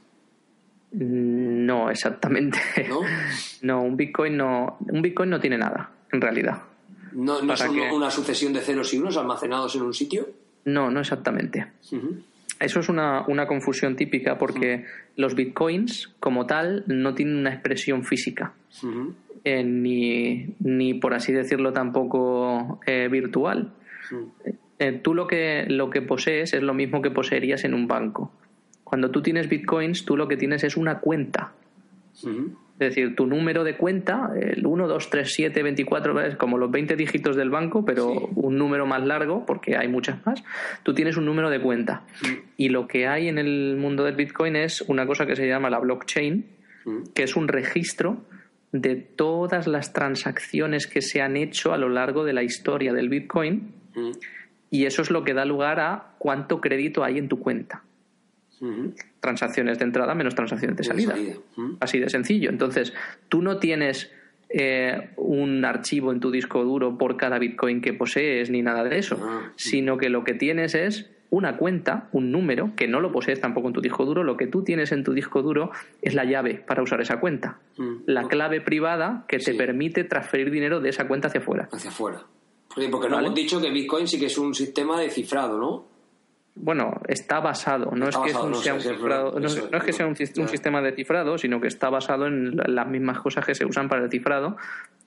[0.92, 2.58] No, exactamente.
[2.88, 3.00] ¿No?
[3.62, 6.62] no, un bitcoin no, un bitcoin no tiene nada, en realidad.
[7.12, 10.28] ¿No, no es una sucesión de ceros y unos almacenados en un sitio?
[10.66, 11.66] No, no exactamente.
[12.60, 14.84] Eso es una, confusión típica porque
[15.16, 18.52] los bitcoins, como tal, no tienen una expresión física.
[19.44, 23.72] Eh, ni, ni, por así decirlo, tampoco eh, virtual.
[24.78, 28.32] Eh, tú lo que, lo que posees es lo mismo que poseerías en un banco.
[28.84, 31.52] Cuando tú tienes bitcoins, tú lo que tienes es una cuenta.
[32.78, 36.70] Es decir, tu número de cuenta, el 1, 2, 3, 7, 24, es como los
[36.70, 40.44] 20 dígitos del banco, pero un número más largo, porque hay muchas más,
[40.84, 42.04] tú tienes un número de cuenta.
[42.56, 45.70] Y lo que hay en el mundo del Bitcoin es una cosa que se llama
[45.70, 46.46] la blockchain,
[47.14, 48.24] que es un registro
[48.70, 53.08] de todas las transacciones que se han hecho a lo largo de la historia del
[53.08, 53.72] Bitcoin.
[54.70, 57.82] Y eso es lo que da lugar a cuánto crédito hay en tu cuenta
[59.20, 61.14] transacciones de entrada menos transacciones de salida.
[61.80, 62.50] Así de sencillo.
[62.50, 62.92] Entonces,
[63.28, 64.10] tú no tienes
[64.48, 68.98] eh, un archivo en tu disco duro por cada Bitcoin que posees ni nada de
[68.98, 73.12] eso, ah, sino que lo que tienes es una cuenta, un número, que no lo
[73.12, 76.14] posees tampoco en tu disco duro, lo que tú tienes en tu disco duro es
[76.14, 77.58] la llave para usar esa cuenta,
[78.06, 81.68] la clave privada que te permite transferir dinero de esa cuenta hacia afuera.
[81.70, 82.22] Hacia afuera.
[82.74, 85.98] Porque no hemos dicho que Bitcoin sí que es un sistema de cifrado, ¿no?
[86.60, 88.30] bueno, está basado, no es que
[89.92, 93.64] sea un, sistema de cifrado, sino que está basado en las mismas cosas que se
[93.64, 94.56] usan para el cifrado,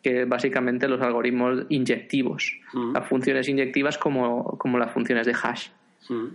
[0.02, 2.94] que básicamente los algoritmos inyectivos, mm.
[2.94, 5.70] las funciones inyectivas como, las funciones de hash.
[6.10, 6.28] Mm.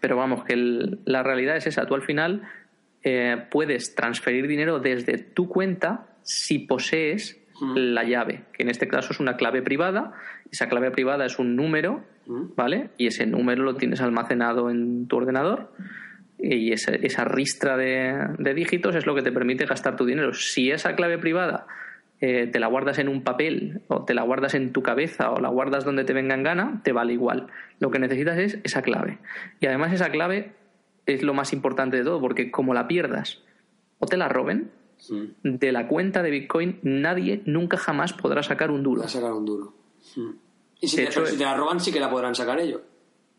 [0.00, 0.54] Pero vamos, que
[1.04, 2.42] la realidad es esa, tú al final
[3.02, 7.37] eh, puedes transferir dinero desde tu cuenta si posees.
[7.60, 10.12] La llave, que en este caso es una clave privada,
[10.50, 12.90] esa clave privada es un número ¿vale?
[12.98, 15.72] Y ese número lo tienes almacenado en tu ordenador
[16.38, 20.32] y esa, esa ristra de, dígitos es lo que te permite gastar tu dinero.
[20.34, 21.66] Si esa clave privada
[22.20, 25.40] eh, te la guardas en un papel o te la guardas en tu cabeza o
[25.40, 27.46] la guardas donde te venga en gana, te vale igual.
[27.80, 29.18] Lo que necesitas es esa clave.
[29.60, 30.52] Y además esa clave
[31.06, 33.42] es lo más importante de todo, porque como la pierdas
[33.98, 34.70] o te la roben,
[35.42, 39.06] de la cuenta de Bitcoin nadie nunca jamás podrá sacar un duro.
[39.08, 39.74] sacar un duro.
[40.80, 42.80] Y si, te, si te la roban, sí que la podrán sacar ellos.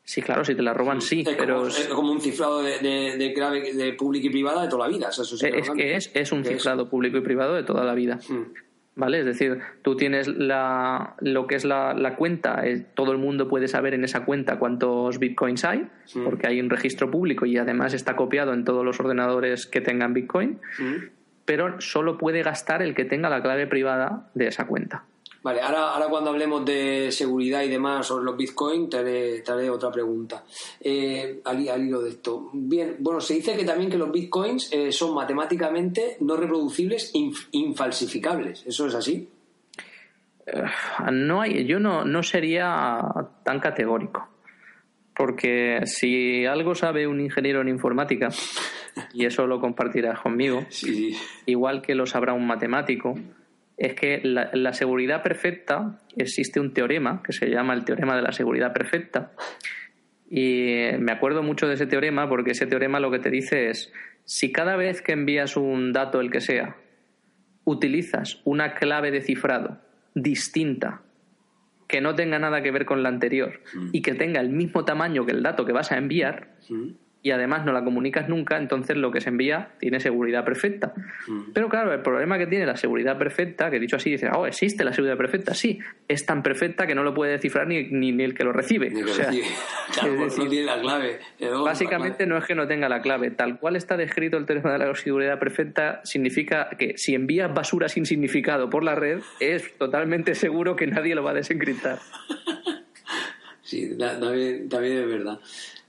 [0.10, 1.24] Sí, claro, si te la roban, sí.
[1.26, 4.68] Es pero como, es como un cifrado de, de, clave de público y privada de
[4.68, 5.10] toda la vida.
[5.10, 8.20] es que es, es un cifrado público y privado de toda la vida.
[8.28, 8.46] Hmm.
[8.96, 9.20] ¿Vale?
[9.20, 13.48] Es decir, tú tienes la, lo que es la, la cuenta, eh, todo el mundo
[13.48, 16.24] puede saber en esa cuenta cuántos bitcoins hay, hmm.
[16.24, 20.16] porque hay un registro público y además está copiado en todos los ordenadores que tengan
[20.16, 21.19] bitcoin, hmm.
[21.50, 25.04] Pero solo puede gastar el que tenga la clave privada de esa cuenta.
[25.42, 29.92] Vale, ahora, ahora cuando hablemos de seguridad y demás sobre los Bitcoin, te haré, otra
[29.92, 30.44] pregunta.
[30.80, 32.52] Eh, al, hilo de esto.
[32.54, 37.12] Bien, bueno, se dice que también que los Bitcoins eh, son matemáticamente no reproducibles,
[37.50, 38.64] infalsificables.
[38.68, 39.28] ¿Eso es así?
[40.46, 40.64] Eh,
[41.12, 43.02] no hay, yo no, no sería
[43.44, 44.28] tan categórico.
[45.20, 48.30] Porque si algo sabe un ingeniero en informática,
[49.14, 50.66] y eso lo compartirás conmigo,
[51.46, 53.16] igual que lo sabrá un matemático,
[53.76, 58.32] es que la, seguridad perfecta, existe un teorema que se llama el teorema de la
[58.32, 59.34] seguridad perfecta.
[60.30, 63.92] Y me acuerdo mucho de ese teorema porque ese teorema lo que te dice es,
[64.24, 66.78] si cada vez que envías un dato, el que sea,
[67.66, 69.82] utilizas una clave de cifrado
[70.14, 71.02] distinta,
[71.90, 73.90] que no tenga nada que ver con la anterior mm.
[73.92, 76.90] y que tenga el mismo tamaño que el dato que vas a enviar, mm.
[77.22, 80.94] Y además no la comunicas nunca, entonces lo que se envía tiene seguridad perfecta.
[81.28, 81.52] Mm.
[81.54, 84.86] Pero claro, el problema que tiene la seguridad perfecta, que dicho así, dice, oh, existe
[84.86, 88.24] la seguridad perfecta, sí, es tan perfecta que no lo puede descifrar ni, ni, ni
[88.24, 88.90] el que lo recibe.
[88.90, 89.48] Ni que O sea, recibe.
[89.94, 91.20] Claro, es no tiene la clave.
[91.64, 93.32] Básicamente la no es que no tenga la clave.
[93.32, 97.90] Tal cual está descrito el teléfono de la seguridad perfecta, significa que si envías basura
[97.90, 102.00] sin significado por la red, es totalmente seguro que nadie lo va a desencriptar.
[103.62, 105.40] Sí, también, también es verdad.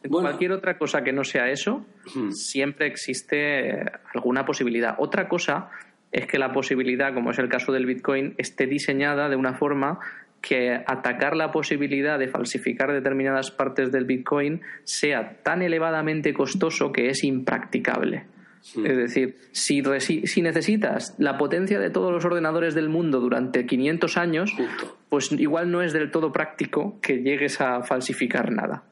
[0.09, 1.85] Bueno, Cualquier otra cosa que no sea eso,
[2.15, 2.31] Hmm.
[2.31, 3.85] siempre existe
[4.15, 4.95] alguna posibilidad.
[4.99, 5.71] Otra cosa
[6.11, 10.01] es que la posibilidad, como es el caso del Bitcoin, esté diseñada de una forma
[10.41, 17.11] que atacar la posibilidad de falsificar determinadas partes del Bitcoin sea tan elevadamente costoso que
[17.11, 18.25] es impracticable.
[18.85, 19.83] Es decir, si,
[20.43, 24.99] necesitas la potencia de todos los ordenadores del mundo durante 500 años, Justo.
[25.09, 28.83] pues igual no es del todo práctico que llegues a falsificar nada.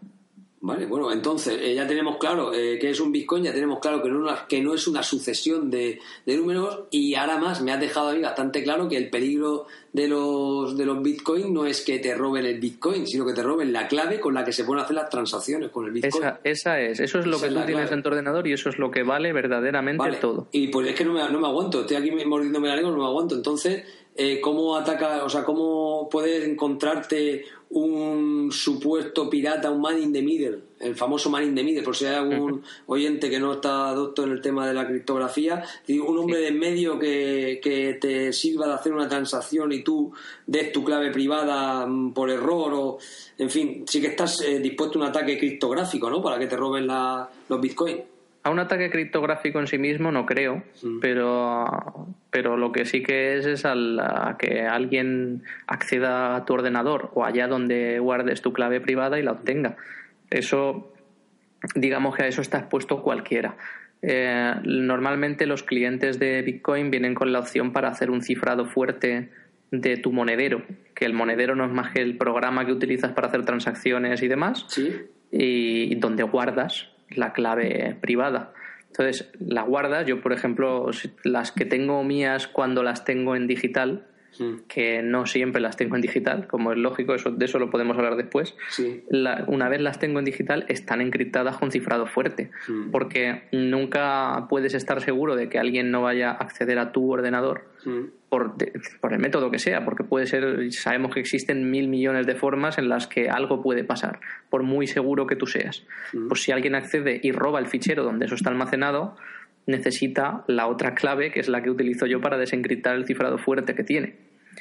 [0.60, 4.02] Vale, bueno, entonces eh, ya tenemos claro eh, que es un Bitcoin, ya tenemos claro
[4.02, 7.62] que no, es una- que no es una sucesión de, de números y ahora más
[7.62, 11.64] me has dejado ahí bastante claro que el peligro de los, de los Bitcoin no
[11.64, 14.52] es que te roben el Bitcoin, sino que te roben la clave con la que
[14.52, 16.24] se pueden hacer las transacciones con el Bitcoin.
[16.24, 17.94] Esa, esa es, eso es lo Esa que tú tienes clave.
[17.94, 20.16] en tu ordenador y eso es lo que vale verdaderamente Vale.
[20.16, 20.48] todo.
[20.50, 22.98] Y pues es que no me, no me aguanto, estoy aquí mordiéndome la lengua, no
[22.98, 23.36] me aguanto.
[23.36, 23.84] Entonces,
[24.16, 30.22] eh, ¿cómo ataca, o sea, cómo puedes encontrarte un supuesto pirata, un man in the
[30.22, 33.88] middle, el famoso man in the middle, por si hay algún oyente que no está
[33.88, 38.32] adopto en el tema de la criptografía, un hombre de en medio que, que te
[38.32, 40.12] sirva de hacer una transacción y tú
[40.46, 42.98] des tu clave privada mm, por error o,
[43.36, 46.22] en fin, sí que estás eh, dispuesto a un ataque criptográfico, ¿no?
[46.22, 48.00] Para que te roben la- los bitcoins.
[48.48, 51.00] A un ataque criptográfico en sí mismo no creo, Mm.
[51.00, 51.66] pero,
[52.30, 57.10] pero lo que sí que es es al- a que alguien acceda a tu ordenador
[57.12, 59.76] o allá donde guardes tu clave privada y la obtenga.
[60.30, 60.94] Eso,
[61.74, 63.56] digamos que a eso está expuesto cualquiera.
[64.00, 69.28] Eh, normalmente los clientes de Bitcoin vienen con la opción para hacer un cifrado fuerte
[69.70, 70.62] de tu monedero,
[70.94, 74.28] que el monedero no es más que el programa que utilizas para hacer transacciones y
[74.28, 74.90] demás, ¿Sí?
[75.30, 78.52] y donde guardas la clave privada.
[78.88, 80.90] Entonces, la guardas, yo por ejemplo,
[81.24, 84.06] las que tengo mías cuando las tengo en digital,
[84.38, 84.66] Mm.
[84.68, 87.96] que no siempre las tengo en digital, como es lógico, eso, de eso lo podemos
[87.96, 88.54] hablar después.
[88.70, 89.02] Sí.
[89.10, 92.90] La- una vez las tengo en digital, están encriptadas con cifrado fuerte, Mm.
[92.90, 97.68] porque nunca puedes estar seguro de que alguien no vaya a acceder a tu ordenador
[97.84, 98.04] Mm.
[98.28, 98.54] por
[99.12, 102.88] el método que sea, porque puede ser, sabemos que existen mil millones de formas en
[102.88, 104.20] las que algo puede pasar,
[104.50, 105.84] por muy seguro que tú seas.
[106.28, 109.16] Pues si alguien accede y roba el fichero donde eso está almacenado,
[109.66, 113.74] necesita la otra clave, que es la que utilizo yo para desencriptar el cifrado fuerte
[113.74, 114.16] que tiene.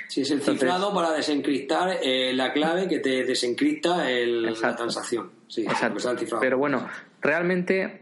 [0.08, 4.76] Sí, es el Entonces- cifrado para desencriptar eh, la clave que te desencripta el- la
[4.76, 5.30] transacción.
[5.48, 6.10] Sí, Exacto.
[6.12, 6.42] el cifrado.
[6.42, 6.88] Pero bueno,
[7.22, 8.02] realmente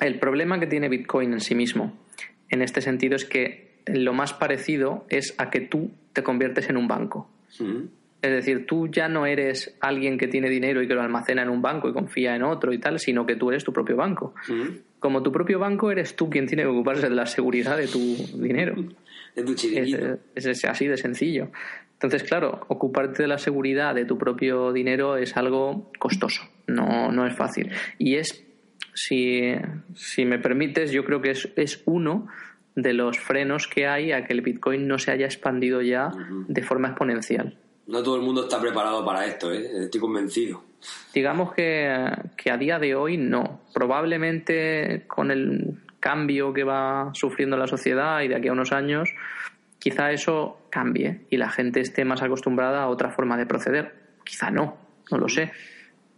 [0.00, 1.96] el problema que tiene Bitcoin en sí mismo,
[2.50, 6.76] en este sentido, es que lo más parecido es a que tú te conviertes en
[6.76, 7.30] un banco.
[8.22, 11.48] Es decir, tú ya no eres alguien que tiene dinero y que lo almacena en
[11.48, 14.34] un banco y confía en otro y tal, sino que tú eres tu propio banco.
[14.98, 17.98] Como tu propio banco, eres tú quien tiene que ocuparse de la seguridad de tu
[18.34, 18.74] dinero.
[19.36, 20.18] De tu Es, chiringuito.
[20.34, 21.50] es- es así de sencillo.
[21.92, 27.26] Entonces, claro, ocuparte de la seguridad de tu propio dinero es algo costoso, no, no
[27.26, 27.70] es fácil.
[27.98, 28.44] Y es,
[28.94, 29.52] si,
[29.94, 32.26] si me permites, yo creo que es, es uno
[32.74, 36.10] de los frenos que hay a que el Bitcoin no se haya expandido ya
[36.48, 37.58] de forma exponencial.
[37.86, 39.84] No todo el mundo está preparado para esto, ¿eh?
[39.84, 40.62] estoy convencido.
[41.14, 41.94] Digamos que,
[42.36, 43.62] que a día de hoy no.
[43.72, 49.10] Probablemente con el cambio que va sufriendo la sociedad y de aquí a unos años,
[49.78, 53.94] quizá eso cambie y la gente esté más acostumbrada a otra forma de proceder.
[54.24, 54.76] Quizá no,
[55.10, 55.52] no lo sé.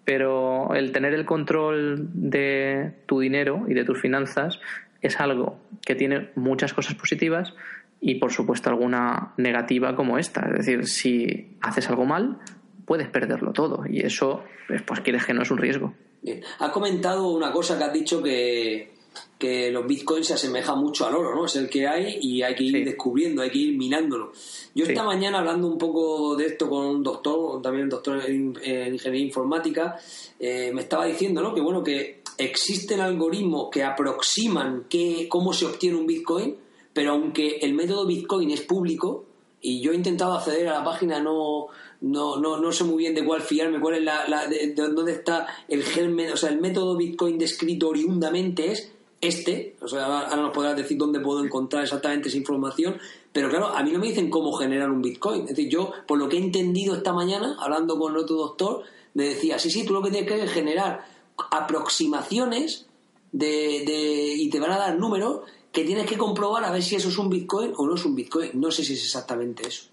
[0.04, 4.58] Pero el tener el control de tu dinero y de tus finanzas
[5.02, 7.54] es algo que tiene muchas cosas positivas
[8.00, 10.46] y por supuesto alguna negativa como esta.
[10.46, 12.38] Es decir, si haces algo mal,
[12.86, 15.94] puedes perderlo todo y eso, pues, pues quieres que no es un riesgo.
[16.22, 16.40] Bien.
[16.58, 18.97] Has comentado una cosa que has dicho que,
[19.38, 21.46] que los bitcoins se asemejan mucho al oro, ¿no?
[21.46, 22.85] Es el que hay y hay que ir Sí.
[22.85, 24.33] descubriendo, hay que ir minándolo.
[24.74, 24.92] Yo Sí.
[24.92, 28.94] esta mañana hablando un poco de esto con un doctor, también un doctor en, en
[28.94, 29.96] ingeniería informática,
[30.40, 31.54] eh, me estaba diciendo, ¿no?
[31.54, 36.57] Que bueno, que existen algoritmos que aproximan qué, cómo se obtiene un bitcoin,
[36.92, 39.24] pero aunque el método bitcoin es público,
[39.61, 41.66] y yo he intentado acceder a la página, no,
[42.00, 44.88] no, no, no sé muy bien de cuál fiarme, cuál es la, la- de, de
[44.88, 50.04] dónde está el germen, o sea, el método Bitcoin descrito oriundamente es este, o sea,
[50.07, 52.96] ahora nos podrás decir dónde puedo encontrar exactamente esa información,
[53.33, 55.42] pero claro, a mí no me dicen cómo generar un Bitcoin.
[55.42, 58.83] Es decir, yo, por lo que he entendido esta mañana, hablando con otro doctor,
[59.14, 61.04] me decía, sí, sí, tú lo que tienes que hacer es generar
[61.50, 62.87] aproximaciones
[63.33, 65.40] de, de, y te van a dar números
[65.72, 68.14] que tienes que comprobar a ver si eso es un Bitcoin o no es un
[68.14, 68.50] Bitcoin.
[68.54, 69.88] No sé si es exactamente eso.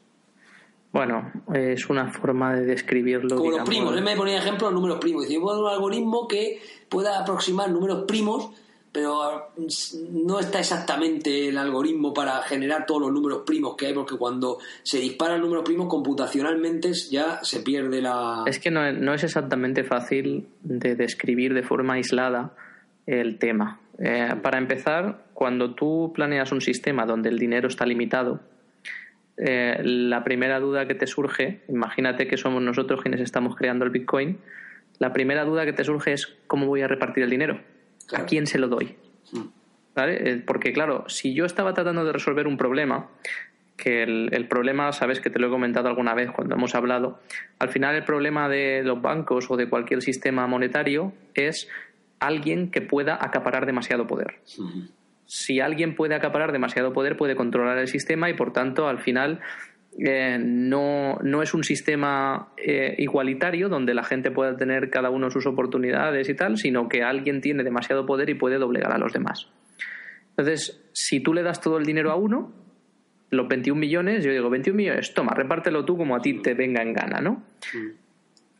[0.91, 3.35] Bueno, es una forma de describirlo.
[3.35, 5.23] Como los primos, él me ponía ejemplo los números primos.
[5.23, 8.51] Dice, yo puedo un algoritmo que pueda aproximar números primos,
[8.95, 9.51] pero
[10.09, 14.59] no está exactamente el algoritmo para generar todos los números primos que hay, porque cuando
[14.83, 18.45] se disparan números primos computacionalmente ya se pierde la...
[18.47, 22.53] Es que no, es exactamente fácil de describir de forma aislada
[23.05, 23.81] el tema.
[23.99, 28.39] Eh, para empezar, cuando tú planeas un sistema donde el dinero está limitado,
[29.35, 33.91] eh, la primera duda que te surge, imagínate que somos nosotros quienes estamos creando el
[33.91, 34.37] Bitcoin,
[34.99, 37.59] la primera duda que te surge es cómo voy a repartir el dinero,
[38.13, 38.95] a quién se lo doy.
[39.31, 39.41] Mm.
[39.95, 40.29] ¿Vale?
[40.29, 43.09] Eh, porque claro, si yo estaba tratando de resolver un problema,
[43.77, 47.19] que el, el, problema, sabes que te lo he comentado alguna vez cuando hemos hablado,
[47.59, 51.67] al final el problema de los bancos o de cualquier sistema monetario es
[52.19, 54.39] alguien que pueda acaparar demasiado poder
[55.25, 59.39] si alguien puede acaparar demasiado poder, puede controlar el sistema y, por tanto, al final
[59.97, 65.29] eh, no, no, es un sistema eh, igualitario donde la gente pueda tener cada uno
[65.29, 69.13] sus oportunidades y tal, sino que alguien tiene demasiado poder y puede doblegar a los
[69.13, 69.47] demás.
[70.31, 72.53] Entonces, si tú le das todo el dinero a uno,
[73.29, 76.81] los 21 millones, yo digo, 21 millones, toma, repártelo tú como a ti te venga
[76.81, 77.43] en gana, ¿no?
[77.73, 77.89] Mm.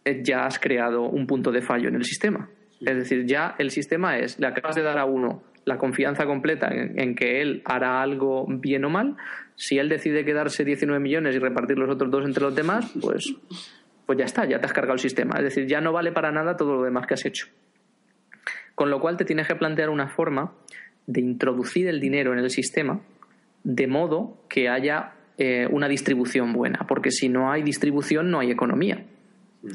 [0.06, 2.50] Eh, ya has creado un punto de fallo en el sistema.
[2.80, 6.70] Es decir, ya el sistema es, le acabas de dar a uno la confianza completa
[6.72, 9.18] en, que él hará algo bien o mal.
[9.56, 13.34] Si él decide quedarse 19 millones y repartir los otros dos entre los demás, pues,
[14.06, 15.38] pues ya está, ya te has cargado el sistema.
[15.38, 17.48] Es decir, ya no vale para nada todo lo demás que has hecho.
[18.76, 20.54] Con lo cual te tienes que plantear una forma
[21.08, 23.02] de introducir el dinero en el sistema
[23.64, 28.52] de modo que haya eh, una distribución buena, porque si no hay distribución no hay
[28.52, 29.04] economía.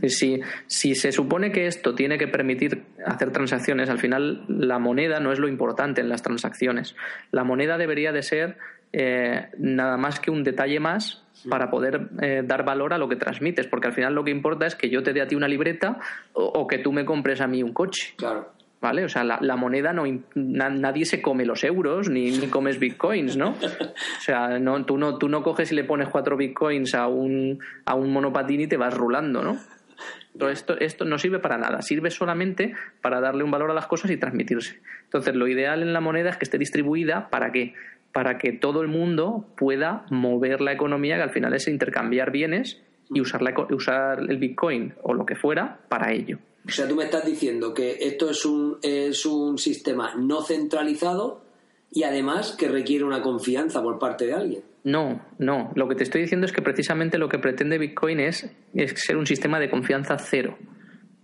[0.06, 5.20] Si, si se supone que esto tiene que permitir hacer transacciones, al final la moneda
[5.20, 6.94] no es lo importante en las transacciones.
[7.30, 8.56] La moneda debería de ser
[8.92, 13.16] eh, nada más que un detalle más para poder eh, dar valor a lo que
[13.16, 15.48] transmites, porque al final lo que importa es que yo te dé a ti una
[15.48, 15.98] libreta
[16.32, 18.14] o, que tú me compres a mí un coche.
[18.16, 18.52] Claro.
[18.80, 19.04] ¿Vale?
[19.04, 20.04] O sea, la, moneda no.
[20.34, 23.50] nadie se come los euros ni, ni, comes bitcoins, ¿no?
[23.50, 27.58] O sea, no, tú, no, tú no coges y le pones cuatro bitcoins a un,
[27.84, 29.58] a un monopatín y te vas rulando, ¿no?
[30.50, 34.10] Esto, esto no sirve para nada, sirve solamente para darle un valor a las cosas
[34.10, 34.80] y transmitirse.
[35.04, 37.74] Entonces, lo ideal en la moneda es que esté distribuida para qué?
[38.12, 42.80] Para que todo el mundo pueda mover la economía, que al final es intercambiar bienes
[43.08, 46.38] y usar, usar el Bitcoin o lo que fuera para ello.
[46.66, 51.42] O sea, tú me estás diciendo que esto es un, es un sistema no centralizado
[51.92, 54.62] y además que requiere una confianza por parte de alguien.
[54.84, 55.72] No, no.
[55.74, 58.50] Lo que te estoy diciendo es que precisamente lo que pretende Bitcoin es,
[58.94, 60.56] ser un sistema de confianza cero.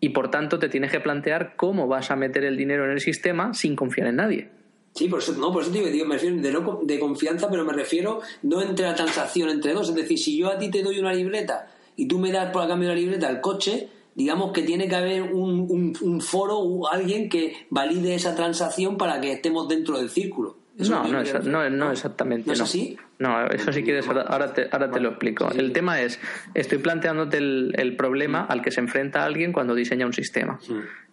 [0.01, 3.01] Y por tanto te tienes que plantear cómo vas a meter el dinero en el
[3.01, 4.51] sistema sin confiar en nadie.
[4.95, 7.65] Sí, por eso, no, por eso te digo, me refiero de, no, de confianza, pero
[7.65, 9.89] me refiero no entre la transacción entre dos.
[9.91, 12.67] Es decir, si yo a ti te doy una libreta y tú me das por
[12.67, 16.59] cambio de la libreta el coche, digamos que tiene que haber un, un, un foro
[16.59, 20.57] o alguien que valide esa transacción para que estemos dentro del círculo.
[20.79, 22.47] No, no, no, exactamente.
[22.47, 22.99] ¿No es así?
[23.19, 25.51] No, eso si quieres, ahora te, ahora te lo explico.
[25.51, 26.21] El tema es,
[26.53, 30.59] estoy planteándote el, problema al que se enfrenta alguien cuando diseña un sistema.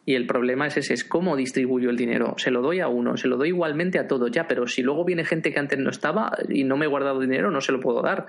[0.06, 2.36] Y el problema es ese, es cómo distribuyo el dinero.
[2.38, 5.06] Se lo doy a uno, se lo doy igualmente a todos, ya, pero si luego
[5.06, 7.80] viene gente que antes no estaba y no me he guardado dinero, no se lo
[7.80, 8.26] puedo dar.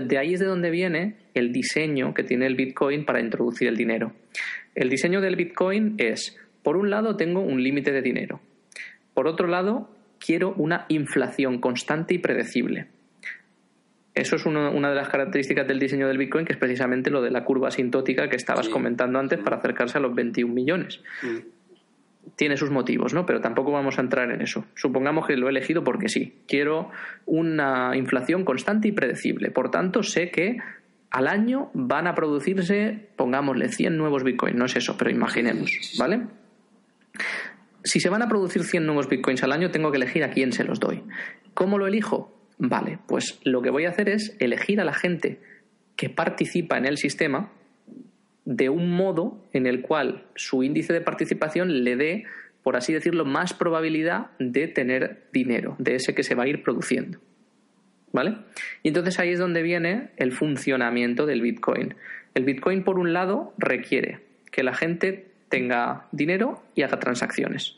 [0.00, 3.76] De ahí es de donde viene el diseño que tiene el Bitcoin para introducir el
[3.76, 4.12] dinero.
[4.74, 8.40] El diseño del Bitcoin es, por un lado, tengo un límite de dinero.
[9.14, 12.88] Por otro lado, quiero una inflación constante y predecible.
[14.14, 17.30] Eso es una de las características del diseño del Bitcoin, que es precisamente lo de
[17.30, 21.00] la curva asintótica que estabas comentando antes para acercarse a los 21 millones.
[22.36, 23.26] Tiene sus motivos, ¿no?
[23.26, 24.64] Pero tampoco vamos a entrar en eso.
[24.74, 26.34] Supongamos que lo he elegido porque sí.
[26.48, 26.90] Quiero
[27.26, 29.50] una inflación constante y predecible.
[29.50, 30.58] Por tanto, sé que
[31.10, 34.56] al año van a producirse, pongámosle, 100 nuevos Bitcoin.
[34.56, 36.22] No es eso, pero imaginemos, ¿vale?
[37.84, 40.52] si se van a producir 100 nuevos bitcoins al año, tengo que elegir a quién
[40.52, 41.02] se los doy.
[41.52, 42.34] ¿Cómo lo elijo?
[42.58, 45.40] Vale, pues lo que voy a hacer es elegir a la gente
[45.96, 47.52] que participa en el sistema
[48.44, 52.24] de un modo en el cual su índice de participación le dé,
[52.62, 56.62] por así decirlo, más probabilidad de tener dinero, de ese que se va a ir
[56.62, 57.18] produciendo.
[58.12, 58.36] ¿Vale?
[58.84, 61.94] Y entonces ahí es donde viene el funcionamiento del Bitcoin.
[62.34, 64.20] El Bitcoin, por un lado, requiere
[64.52, 67.76] que la gente tenga dinero y haga transacciones.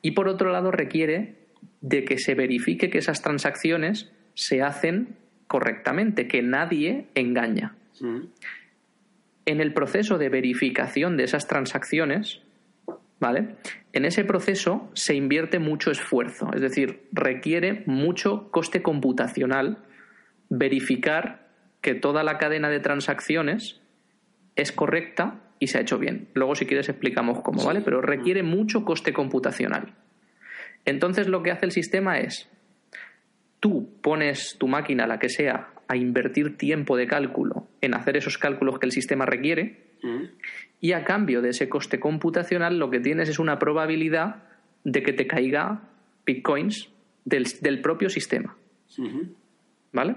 [0.00, 1.34] Y por otro lado requiere
[1.82, 5.16] de que se verifique que esas transacciones se hacen
[5.46, 7.74] correctamente, que nadie engaña.
[9.46, 12.42] En el proceso de verificación de esas transacciones,
[13.18, 13.56] ¿vale?
[13.92, 19.78] En ese proceso se invierte mucho esfuerzo, es decir, requiere mucho coste computacional
[20.48, 21.48] verificar
[21.80, 23.80] que toda la cadena de transacciones
[24.56, 26.28] es correcta y se ha hecho bien.
[26.34, 27.80] Luego, si quieres, explicamos cómo, ¿vale?
[27.80, 29.94] Pero requiere mucho coste computacional.
[30.84, 32.48] Entonces, lo que hace el sistema es,
[33.60, 38.38] tú pones tu máquina, la que sea, a invertir tiempo de cálculo en hacer esos
[38.38, 39.90] cálculos que el sistema requiere,
[40.80, 44.44] y a cambio de ese coste computacional lo que tienes es una probabilidad
[44.84, 45.82] de que te caiga
[46.24, 46.90] bitcoins
[47.24, 48.56] del, propio sistema.
[49.92, 50.14] ¿Vale?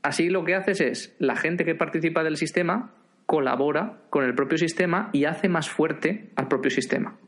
[0.00, 2.92] Así lo que haces es, la gente que participa del sistema
[3.26, 7.18] colabora con el propio sistema y hace más fuerte al propio sistema.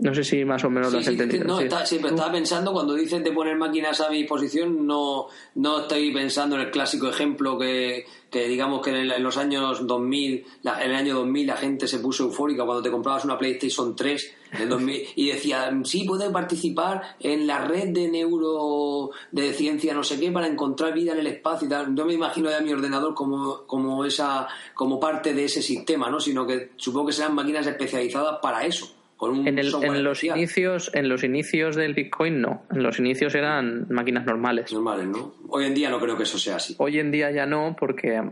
[0.00, 1.44] No sé si más o menos lo has entendido.
[1.44, 5.26] No, siempre estaba pensando, cuando dices de poner máquinas a mi disposición, no,
[5.56, 10.90] no estoy pensando en el clásico ejemplo que, digamos que en, los años 2000, en
[10.90, 14.68] el año 2000 la gente se puso eufórica cuando te comprabas una PlayStation 3 en
[14.70, 20.18] 2000, y decía, sí, puedes participar en la red de neuro de ciencia no sé
[20.18, 21.94] qué para encontrar vida en el espacio y tal.
[21.94, 26.18] Yo me imagino ya mi ordenador como, como, esa, como parte de ese sistema, ¿no?
[26.20, 31.76] Sino que supongo que serán máquinas especializadas para eso en, los inicios en los inicios
[31.76, 32.64] del Bitcoin no.
[32.70, 34.72] En los inicios eran máquinas normales.
[34.72, 36.74] Normales no hoy en día no creo que eso sea así.
[36.78, 38.22] Hoy en día ya no porque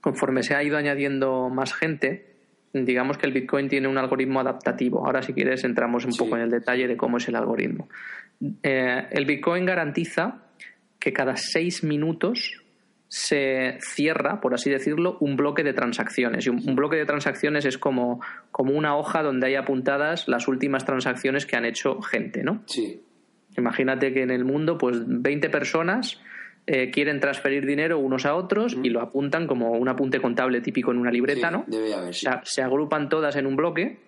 [0.00, 2.34] conforme se ha ido añadiendo más gente
[2.72, 5.06] digamos que el Bitcoin tiene un algoritmo adaptativo.
[5.06, 7.88] Ahora si quieres entramos un poco en el detalle de cómo es el algoritmo.
[8.62, 10.42] Eh, el Bitcoin garantiza
[10.98, 12.63] que cada seis minutos
[13.08, 16.46] se cierra, por así decirlo, un bloque de transacciones.
[16.46, 20.84] Y un, bloque de transacciones es como, como, una hoja donde hay apuntadas las últimas
[20.84, 22.62] transacciones que han hecho gente, ¿no?
[22.66, 23.02] Sí.
[23.56, 26.20] Imagínate que en el mundo, pues 20 personas
[26.66, 30.90] eh, quieren transferir dinero unos a otros y lo apuntan como un apunte contable típico
[30.90, 31.64] en una libreta, ¿no?
[31.66, 32.26] Debe haber, sí.
[32.26, 34.00] o sea, se agrupan todas en un bloque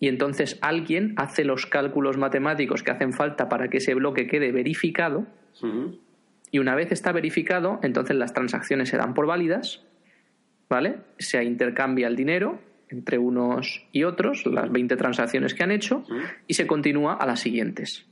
[0.00, 4.52] y entonces alguien hace los cálculos matemáticos que hacen falta para que ese bloque quede
[4.52, 5.26] verificado
[6.54, 9.82] y una vez está verificado, entonces las transacciones se dan por válidas,
[10.68, 10.98] ¿vale?
[11.18, 16.04] Se intercambia el dinero entre unos y otros, las 20 transacciones que han hecho,
[16.46, 18.06] y se continúa a las siguientes.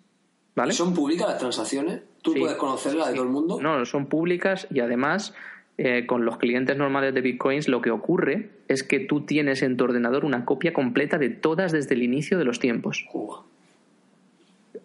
[0.57, 0.73] ¿Vale?
[0.73, 2.01] ¿Son públicas las transacciones?
[2.21, 3.61] ¿Tú puedes conocerlas de todo el mundo?
[3.63, 5.35] No, son públicas y además
[5.79, 9.77] eh, con los clientes normales de Bitcoins lo que ocurre es que tú tienes en
[9.77, 13.07] tu ordenador una copia completa de todas desde el inicio de los tiempos.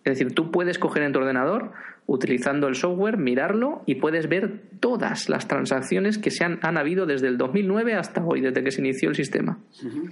[0.07, 1.73] Es decir, tú puedes coger en tu ordenador,
[2.05, 7.27] utilizando el software, mirarlo y puedes ver todas las transacciones que se han, habido desde
[7.27, 9.59] el 2009 hasta hoy, desde que se inició el sistema.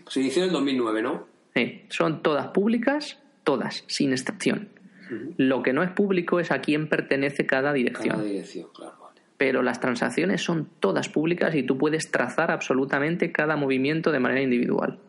[0.10, 1.28] Se inició en el 2009, ¿no?
[1.56, 4.68] Sí, son todas públicas, todas, sin excepción.
[5.38, 8.18] Lo que no es público es a quién pertenece cada dirección.
[8.18, 8.96] Cada dirección, claro.
[9.02, 9.22] Vale.
[9.38, 14.42] Pero las transacciones son todas públicas y tú puedes trazar absolutamente cada movimiento de manera
[14.42, 15.00] individual.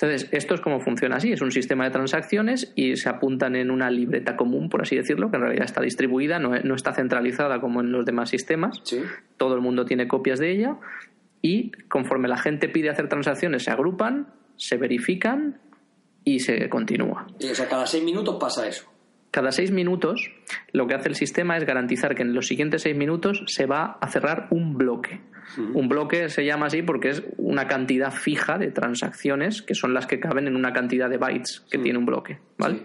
[0.00, 3.68] Entonces, esto es como funciona así, es un sistema de transacciones y se apuntan en
[3.68, 7.80] una libreta común, por así decirlo, que en realidad está distribuida, no, está centralizada como
[7.80, 8.80] en los demás sistemas.
[9.36, 10.76] Todo el mundo tiene copias de ella
[11.42, 15.58] y conforme la gente pide hacer transacciones, se agrupan, se verifican
[16.22, 17.26] y se continúa.
[17.40, 18.88] Y, o sea, cada seis minutos pasa eso.
[19.30, 20.30] Cada seis minutos,
[20.72, 23.98] lo que hace el sistema es garantizar que en los siguientes seis minutos se va
[24.00, 25.20] a cerrar un bloque.
[25.74, 30.06] Un bloque se llama así porque es una cantidad fija de transacciones que son las
[30.06, 32.82] que caben en una cantidad de bytes que tiene un bloque, ¿vale?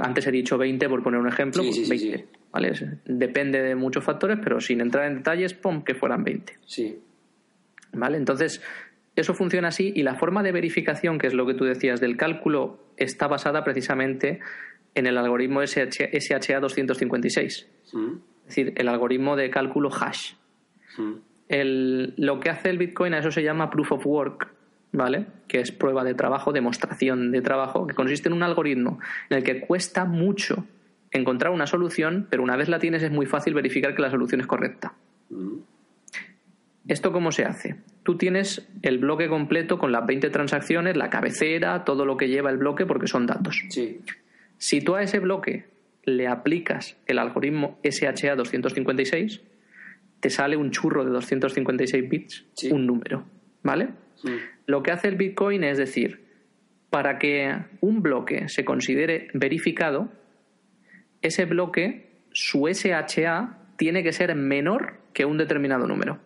[0.00, 2.72] antes he dicho 20 por poner un ejemplo, pues 20, ¿vale?
[3.04, 6.58] Depende de muchos factores, pero sin entrar en detalles, pon que fueran 20.
[6.64, 6.98] Sí.
[7.92, 8.16] ¿Vale?
[8.16, 8.62] Entonces,
[9.16, 12.16] eso funciona así y la forma de verificación, que es lo que tú decías del
[12.16, 14.40] cálculo, está basada precisamente
[14.94, 17.68] en el algoritmo SHA 256.
[18.46, 20.34] Es decir, el algoritmo de cálculo hash.
[21.48, 24.48] El, lo que hace el Bitcoin, a eso se llama proof of work,
[24.92, 25.26] ¿vale?
[25.48, 29.42] Que es prueba de trabajo, demostración de trabajo, que consiste en un algoritmo en el
[29.42, 30.64] que cuesta mucho
[31.10, 34.40] encontrar una solución, pero una vez la tienes es muy fácil verificar que la solución
[34.40, 34.94] es correcta.
[36.86, 37.76] ¿Esto cómo se hace?
[38.02, 42.50] Tú tienes el bloque completo con las 20 transacciones, la cabecera, todo lo que lleva
[42.50, 43.62] el bloque, porque son datos.
[44.58, 45.66] Si tú a ese bloque
[46.04, 49.40] le aplicas el algoritmo SHA 256,
[50.20, 53.26] te sale un churro de 256 bits, un número,
[53.62, 53.90] ¿vale?
[54.66, 56.24] Lo que hace el Bitcoin es decir,
[56.90, 60.12] para que un bloque se considere verificado,
[61.22, 66.20] ese bloque, su SHA, tiene que ser menor que un determinado número.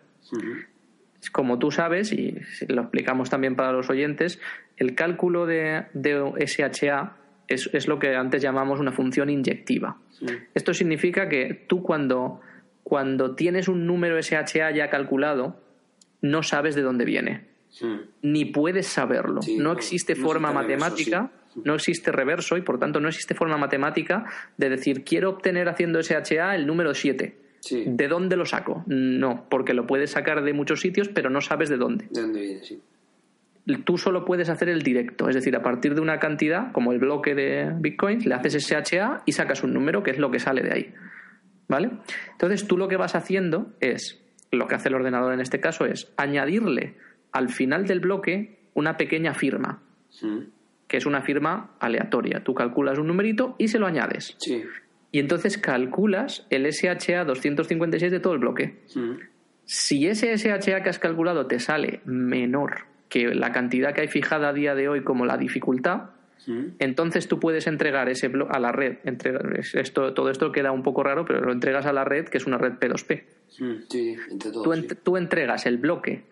[1.31, 2.35] Como tú sabes, y
[2.67, 4.39] lo explicamos también para los oyentes,
[4.77, 7.17] el cálculo de, SHA
[7.49, 9.97] es, es, lo que antes llamamos una función inyectiva.
[10.53, 12.41] Esto significa que tú cuando
[12.89, 15.61] cuando tienes un número SHA ya calculado,
[16.21, 17.45] no sabes de dónde viene.
[18.23, 19.41] ni puedes saberlo.
[19.57, 21.31] no existe forma matemática,
[21.63, 24.25] no existe reverso y por tanto no existe forma matemática
[24.57, 27.37] de decir quiero obtener haciendo SHA el número 7.
[27.85, 28.83] ¿De dónde lo saco?
[28.87, 32.07] No, porque lo puedes sacar de muchos sitios, pero no sabes de dónde.
[32.09, 32.81] De dónde viene, sí.
[33.83, 36.99] Tú solo puedes hacer el directo, es decir, a partir de una cantidad, como el
[36.99, 40.61] bloque de Bitcoin, le haces SHA y sacas un número que es lo que sale
[40.61, 40.93] de ahí.
[41.67, 41.91] ¿Vale?
[42.31, 44.19] Entonces tú lo que vas haciendo es,
[44.51, 46.95] lo que hace el ordenador en este caso es añadirle
[47.31, 49.83] al final del bloque una pequeña firma,
[50.87, 52.43] que es una firma aleatoria.
[52.43, 54.35] Tú calculas un numerito y se lo añades.
[55.11, 58.79] Y entonces calculas el SHA 256 de todo el bloque.
[59.65, 64.49] Si ese SHA que has calculado te sale menor que la cantidad que hay fijada
[64.49, 66.11] a día de hoy como la dificultad,
[66.79, 68.97] entonces tú puedes entregar ese bloque a la red.
[69.73, 72.47] esto, todo esto queda un poco raro, pero lo entregas a la red, que es
[72.47, 73.23] una red P2P.
[73.89, 76.23] Sí, entre todos, tú, entregas el bloque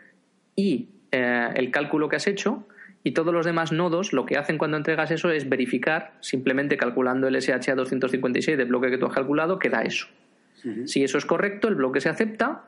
[0.55, 2.67] y eh, el cálculo que has hecho,
[3.03, 7.27] y todos los demás nodos lo que hacen cuando entregas eso es verificar, simplemente calculando
[7.27, 10.07] el SHA 256 del bloque que tú has calculado, que da eso.
[10.85, 12.65] Si eso es correcto, el bloque se acepta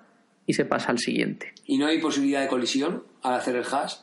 [0.50, 1.54] y se pasa al siguiente.
[1.68, 3.97] ¿Y no hay posibilidad de colisión al hacer el hash?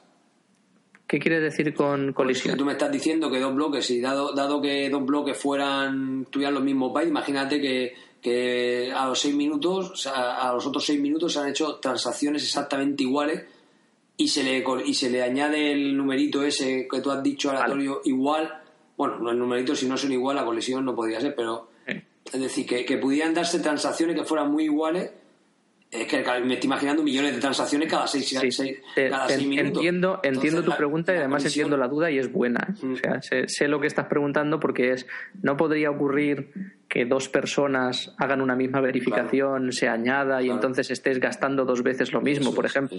[1.05, 2.57] ¿Qué quieres decir con colisión?
[2.57, 6.55] tú me estás diciendo que dos bloques, y dado, dado que dos bloques fueran, tuvieran
[6.55, 11.33] los mismos bytes, imagínate que, que a los seis minutos, a los otros seis minutos
[11.33, 13.43] se han hecho transacciones exactamente iguales
[14.17, 18.03] y se le, y se le añade el numerito ese que tú has dicho aleatorio
[18.05, 18.63] igual.
[18.97, 22.67] Bueno, los numeritos si no son igual, la colisión no podría ser, pero es decir,
[22.67, 25.11] que, que pudieran darse transacciones que fueran muy iguales
[25.91, 29.79] es que me estoy imaginando millones de transacciones cada seis, minutos.
[29.79, 32.75] Entiendo, entiendo tu pregunta y además entiendo la duda y es buena.
[32.83, 32.87] ¿eh?
[32.87, 35.07] O sea, sé, lo que estás preguntando porque es
[35.43, 41.21] no podría ocurrir que dos personas hagan una misma verificación, se añada y entonces estés
[41.21, 42.99] gastando dos veces lo mismo, por ejemplo.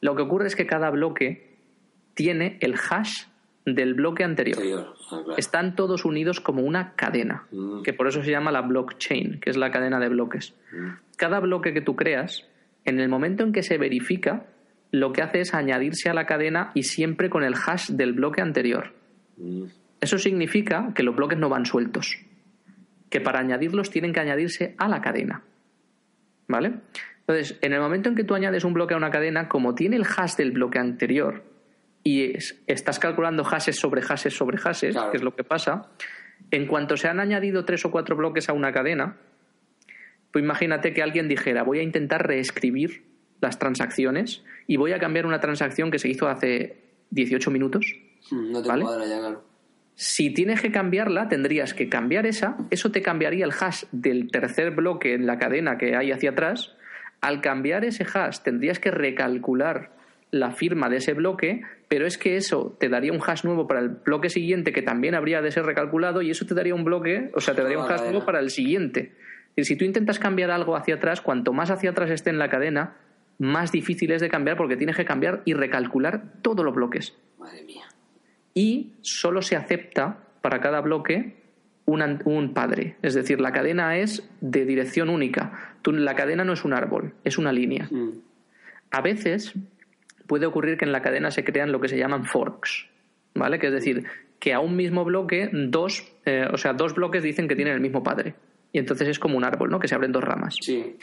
[0.00, 1.56] Lo que ocurre es que cada bloque
[2.14, 3.24] tiene el hash
[3.74, 4.94] del bloque anterior.
[5.10, 7.82] Ah, Están todos unidos como una cadena, mm.
[7.82, 10.54] que por eso se llama la blockchain, que es la cadena de bloques.
[10.72, 10.88] Mm.
[11.16, 12.46] Cada bloque que tú creas,
[12.84, 14.46] en el momento en que se verifica,
[14.90, 18.40] lo que hace es añadirse a la cadena y siempre con el hash del bloque
[18.40, 18.92] anterior.
[19.36, 19.64] Mm.
[20.00, 22.18] Eso significa que los bloques no van sueltos,
[23.10, 25.42] que para añadirlos tienen que añadirse a la cadena.
[26.48, 26.74] ¿Vale?
[27.20, 29.96] Entonces, en el momento en que tú añades un bloque a una cadena, como tiene
[29.96, 31.44] el hash del bloque anterior,
[32.02, 32.32] y
[32.66, 35.90] estás calculando hashes sobre hashes sobre hashes, que es lo que pasa,
[36.50, 39.16] en cuanto se han añadido tres o cuatro bloques a una cadena,
[40.32, 43.04] pues imagínate que alguien dijera, voy a intentar reescribir
[43.40, 46.76] las transacciones y voy a cambiar una transacción que se hizo hace
[47.10, 47.96] 18 minutos.
[48.30, 49.44] Hmm, no te cuadra ya, claro.
[49.94, 54.70] Si tienes que cambiarla, tendrías que cambiar esa, eso te cambiaría el hash del tercer
[54.70, 56.74] bloque en la cadena que hay hacia atrás.
[57.20, 59.92] Al cambiar ese hash, tendrías que recalcular
[60.30, 63.80] la firma de ese bloque, pero es que eso te daría un hash nuevo para
[63.80, 67.30] el bloque siguiente que también habría de ser recalculado y eso te daría un bloque,
[67.34, 69.12] o sea, te daría un hash nuevo para el siguiente.
[69.56, 72.48] Y si tú intentas cambiar algo hacia atrás, cuanto más hacia atrás esté en la
[72.48, 72.96] cadena,
[73.38, 77.16] más difícil es de cambiar porque tienes que cambiar y recalcular todos los bloques.
[77.38, 77.84] Madre mía.
[78.54, 81.36] Y solo se acepta para cada bloque
[81.86, 82.96] un, un, padre.
[83.02, 85.74] Es decir, la cadena es de dirección única.
[85.84, 87.88] la cadena no es un árbol, es una línea.
[87.90, 88.10] Mm.
[88.90, 89.54] A veces
[90.30, 92.86] puede ocurrir que en la cadena se crean lo que se llaman forks,
[93.34, 93.58] ¿vale?
[93.58, 94.04] Que es decir,
[94.38, 97.80] que a un mismo bloque, dos, eh, o sea, dos bloques dicen que tienen el
[97.80, 98.36] mismo padre.
[98.70, 99.80] Y entonces es como un árbol, ¿no?
[99.80, 100.54] Que se abren dos ramas.
[100.60, 100.96] Sí.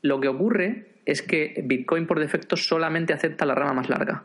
[0.00, 4.24] Lo que ocurre es que Bitcoin por defecto solamente acepta la rama más larga.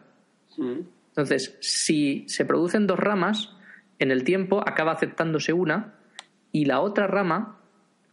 [0.56, 0.80] Mm.
[1.10, 3.54] Entonces, si se producen dos ramas,
[4.00, 5.96] en el tiempo acaba aceptándose una
[6.54, 7.60] y la otra rama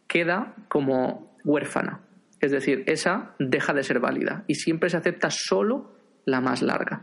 [0.09, 2.01] queda como huérfana.
[2.40, 7.03] Es decir, esa deja de ser válida y siempre se acepta solo la más larga.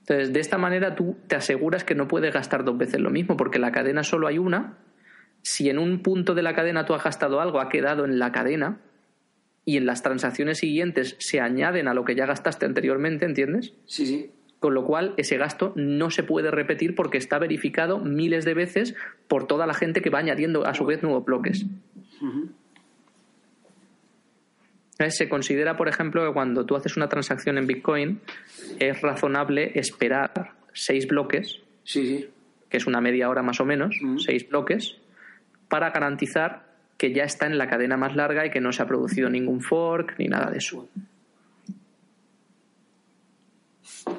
[0.00, 3.36] Entonces, de esta manera tú te aseguras que no puedes gastar dos veces lo mismo,
[3.36, 4.78] porque la cadena solo hay una.
[5.42, 8.32] Si en un punto de la cadena tú has gastado algo, ha quedado en la
[8.32, 8.80] cadena,
[9.68, 13.74] y en las transacciones siguientes se añaden a lo que ya gastaste anteriormente, ¿entiendes?
[13.84, 14.30] Sí, sí.
[14.60, 18.94] Con lo cual, ese gasto no se puede repetir porque está verificado miles de veces
[19.28, 21.66] por toda la gente que va añadiendo a su vez nuevos bloques.
[24.98, 28.20] Se considera, por ejemplo, que cuando tú haces una transacción en Bitcoin
[28.78, 32.28] es razonable esperar seis bloques, sí,
[32.70, 33.94] que es una media hora más o menos,
[34.24, 34.96] seis bloques,
[35.68, 36.66] para garantizar
[36.96, 39.60] que ya está en la cadena más larga y que no se ha producido ningún
[39.60, 40.88] fork ni nada de eso.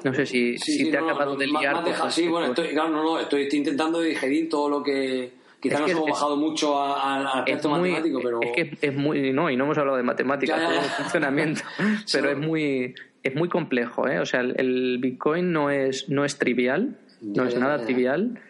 [0.04, 0.56] No sé si,
[0.90, 1.82] te ha acabado de liar.
[2.10, 6.36] sí, bueno, estoy, no, no, estoy intentando digerir todo lo que Quizás nos hemos bajado
[6.36, 8.40] mucho al aspecto matemático, pero.
[8.42, 9.32] Es que es muy.
[9.32, 11.62] No, y no hemos hablado de matemáticas, de funcionamiento.
[12.12, 12.94] pero es muy.
[13.22, 14.20] es muy complejo, ¿eh?
[14.20, 18.40] O sea, el, Bitcoin no es, no es trivial, no es nada trivial,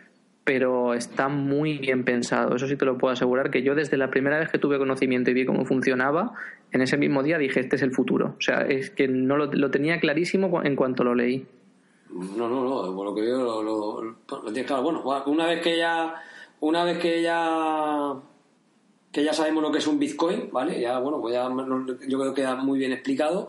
[0.45, 2.57] pero está muy bien pensado.
[2.57, 5.31] Eso sí te lo puedo asegurar, que yo desde la primera vez que tuve conocimiento
[5.31, 6.33] y vi cómo funcionaba,
[6.73, 8.35] en ese mismo día dije, este es el futuro.
[8.39, 11.47] O sea, es que no lo, lo tenía clarísimo en cuanto lo leí.
[12.11, 14.83] No, no, no, por lo que veo lo, lo, lo tienes claro.
[14.83, 16.15] Bueno, una vez que ya,
[16.61, 18.15] una vez que ya
[19.11, 20.81] que ya sabemos lo que es un Bitcoin, ¿vale?
[20.81, 21.49] Ya, bueno, pues ya
[22.07, 23.49] yo creo que queda muy bien explicado.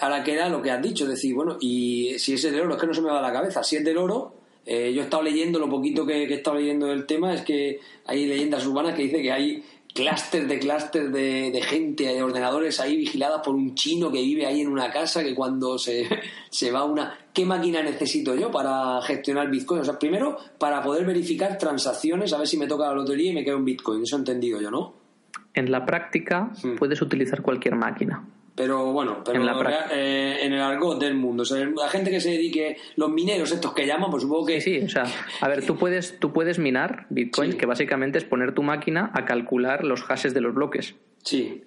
[0.00, 2.86] Ahora queda lo que has dicho, decir, bueno, y si es del oro, es que
[2.86, 3.62] no se me va a la cabeza.
[3.62, 4.34] Si es del oro,
[4.64, 7.78] eh, yo he estado leyendo, lo poquito que, he estado leyendo del tema es que
[8.04, 12.80] hay leyendas urbanas que dicen que hay clúster de clúster de, de, gente, de ordenadores
[12.80, 16.06] ahí vigiladas por un chino que vive ahí en una casa que cuando se,
[16.50, 17.16] se va una...
[17.36, 19.82] ¿Qué máquina necesito yo para gestionar Bitcoin?
[19.82, 23.34] O sea, primero, para poder verificar transacciones, a ver si me toca la lotería y
[23.34, 24.02] me queda un Bitcoin.
[24.02, 24.94] Eso he entendido yo, ¿no?
[25.52, 26.76] En la práctica hmm.
[26.76, 28.26] puedes utilizar cualquier máquina.
[28.54, 32.22] Pero bueno, pero en, eh, en, el argot del mundo, o sea, la gente que
[32.22, 34.62] se dedique, los mineros estos que llaman, pues supongo que...
[34.62, 35.04] Sí, sí, o sea,
[35.42, 39.26] a ver, tú puedes, tú puedes minar Bitcoin, que básicamente es poner tu máquina a
[39.26, 40.94] calcular los hashes de los bloques.
[41.22, 41.64] Sí.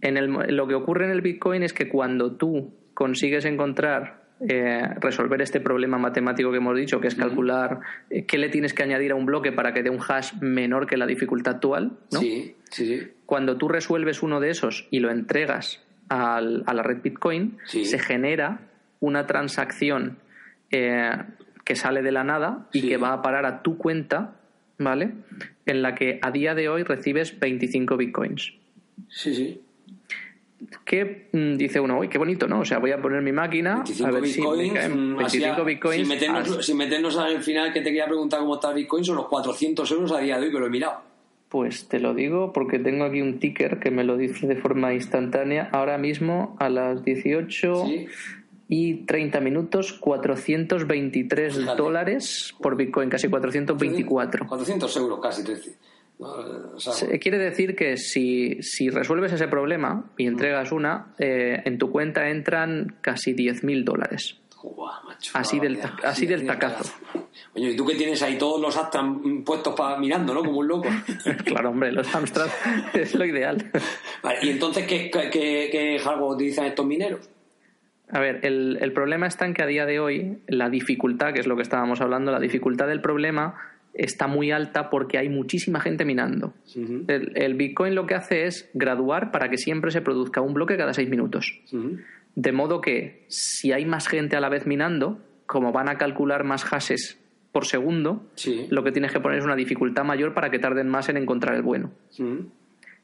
[0.00, 4.82] En el, lo que ocurre en el Bitcoin es que cuando tú consigues encontrar eh,
[5.00, 8.82] resolver este problema matemático que hemos dicho, que es calcular eh, qué le tienes que
[8.82, 12.20] añadir a un bloque para que dé un hash menor que la dificultad actual, ¿no?
[12.20, 13.08] Sí, sí, sí.
[13.26, 18.60] Cuando tú resuelves uno de esos y lo entregas a la red Bitcoin, se genera
[19.00, 20.18] una transacción
[20.70, 21.10] eh,
[21.64, 24.36] que sale de la nada y que va a parar a tu cuenta,
[24.78, 25.12] ¿vale?
[25.66, 28.54] En la que a día de hoy recibes 25 Bitcoins.
[29.08, 29.60] Sí, sí.
[30.84, 32.60] Que mm, dice uno, uy, qué bonito, ¿no?
[32.60, 36.08] O sea, voy a poner mi máquina a ver si me caen 25 bitcoins.
[36.64, 39.90] Sin meternos, al final que te quería preguntar cómo está el bitcoin, son los 400
[39.92, 41.00] euros a día de hoy, que lo he mirado.
[41.48, 44.92] Pues te lo digo porque tengo aquí un ticker que me lo dice de forma
[44.92, 45.70] instantánea.
[45.72, 47.86] Ahora mismo a las 18
[48.68, 54.46] y 30 minutos, 423 dólares por Bitcoin, casi 424.
[54.46, 55.42] 400 euros casi,
[57.20, 62.28] quiere decir que si, si, resuelves ese problema y entregas una, eh, en tu cuenta
[62.28, 64.38] entran casi 10.000 dólares
[65.34, 66.92] así del, así del tacazo.
[67.54, 69.04] Oye, ¿y tú que tienes ahí todos los Amstrad
[69.44, 70.42] puestos para mirando, ¿no?
[70.42, 70.88] Como un loco.
[71.44, 72.48] claro, hombre, los Amstrad
[72.94, 73.70] es lo ideal.
[74.22, 77.28] Vale, ¿y entonces qué, qué, qué hardware utilizan estos mineros?
[78.10, 81.40] A ver, el, el problema está en que a día de hoy la dificultad, que
[81.40, 83.56] es lo que estábamos hablando, la dificultad del problema
[83.98, 86.54] está muy alta porque hay muchísima gente minando.
[86.74, 90.76] el, el, Bitcoin lo que hace es graduar para que siempre se produzca un bloque
[90.76, 91.60] cada seis minutos.
[92.34, 96.44] De modo que si hay más gente a la vez minando, como van a calcular
[96.44, 97.18] más hashes
[97.52, 98.24] por segundo,
[98.70, 101.56] lo que tienes que poner es una dificultad mayor para que tarden más en encontrar
[101.56, 101.90] el bueno.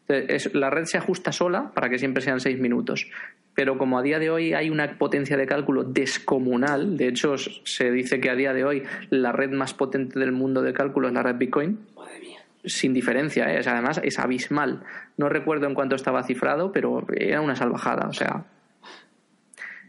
[0.08, 3.08] La red se ajusta sola para que siempre sean seis minutos.
[3.54, 7.90] Pero como a día de hoy hay una potencia de cálculo descomunal, de hecho se
[7.90, 11.14] dice que a día de hoy la red más potente del mundo de cálculo es
[11.14, 11.78] la red Bitcoin.
[12.66, 13.60] Sin diferencia, ¿eh?
[13.66, 14.82] además es abismal.
[15.18, 18.08] No recuerdo en cuánto estaba cifrado, pero era una salvajada.
[18.08, 18.46] O sea,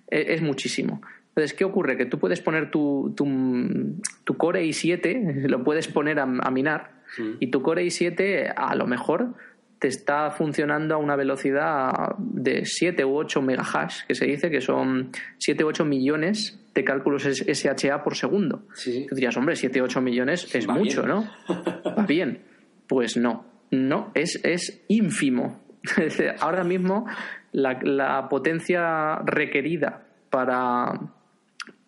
[0.07, 1.01] es, muchísimo.
[1.29, 1.95] Entonces, ¿qué ocurre?
[1.95, 6.91] Que tú puedes poner tu, tu, Core i7, lo puedes poner a, minar,
[7.39, 9.35] y tu Core i7 a lo mejor
[9.79, 14.61] te está funcionando a una velocidad de 7 u 8 megahash, que se dice que
[14.61, 18.63] son 7 u 8 millones de cálculos SHA por segundo.
[18.73, 19.05] Sí.
[19.07, 21.29] Tú dirías, hombre, 7 u 8 millones es mucho, ¿no?
[21.97, 22.41] Va bien.
[22.87, 25.61] Pues no, no, es, es ínfimo.
[26.39, 27.05] Ahora mismo
[27.51, 30.99] la, potencia requerida para,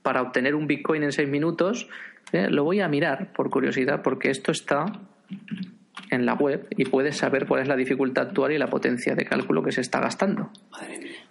[0.02, 1.90] para obtener un Bitcoin en seis minutos,
[2.32, 4.86] eh, lo voy a mirar por curiosidad, porque esto está
[6.10, 9.26] en la web y puedes saber cuál es la dificultad actual y la potencia de
[9.26, 10.52] cálculo que se está gastando.
[10.72, 11.28] Madre mía.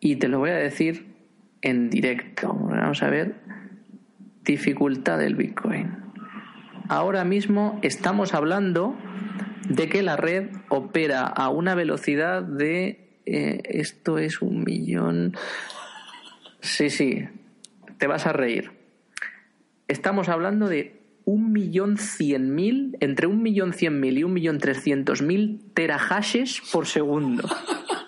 [0.00, 1.14] Y te lo voy a decir
[1.62, 2.52] en directo.
[2.52, 3.36] Vamos a ver.
[4.42, 5.96] Dificultad del Bitcoin.
[6.88, 8.96] Ahora mismo estamos hablando
[9.68, 15.34] de que la red opera a una velocidad de eh, esto es un millón.
[16.60, 17.26] Sí, sí,
[17.98, 18.72] te vas a reír.
[19.88, 20.93] Estamos hablando de
[21.24, 26.62] un millón cien mil, entre un millón cien mil y un millón trescientos mil terahashes
[26.72, 27.48] por segundo.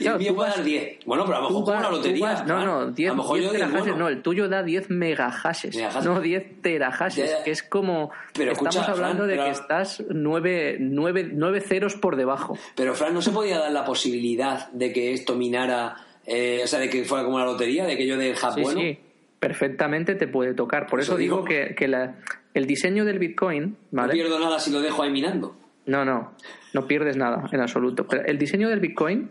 [0.00, 1.04] Y el mío puede dar 10.
[1.04, 2.44] Bueno, pero a lo mejor como una lotería.
[2.44, 3.12] no, no, 10,
[3.52, 8.10] terahashes, no, el tuyo da 10 megahashes, no 10 terahashes, que es como...
[8.32, 12.58] Pero estamos hablando de que estás 9, 9, 9 ceros por debajo.
[12.74, 16.78] Pero, Fran, ¿no se podía dar la posibilidad de que esto minara, eh, o sea,
[16.78, 18.74] de que fuera como una lotería, de que yo de Japón?
[18.74, 18.98] Sí, sí,
[19.40, 20.86] perfectamente te puede tocar.
[20.86, 22.16] Por eso, digo, que, que la,
[22.54, 23.76] el diseño del Bitcoin...
[23.90, 24.08] ¿vale?
[24.08, 25.56] No pierdo nada si lo dejo ahí minando.
[25.86, 26.34] No, no,
[26.74, 28.06] no pierdes nada en absoluto.
[28.06, 29.30] Pero el diseño del Bitcoin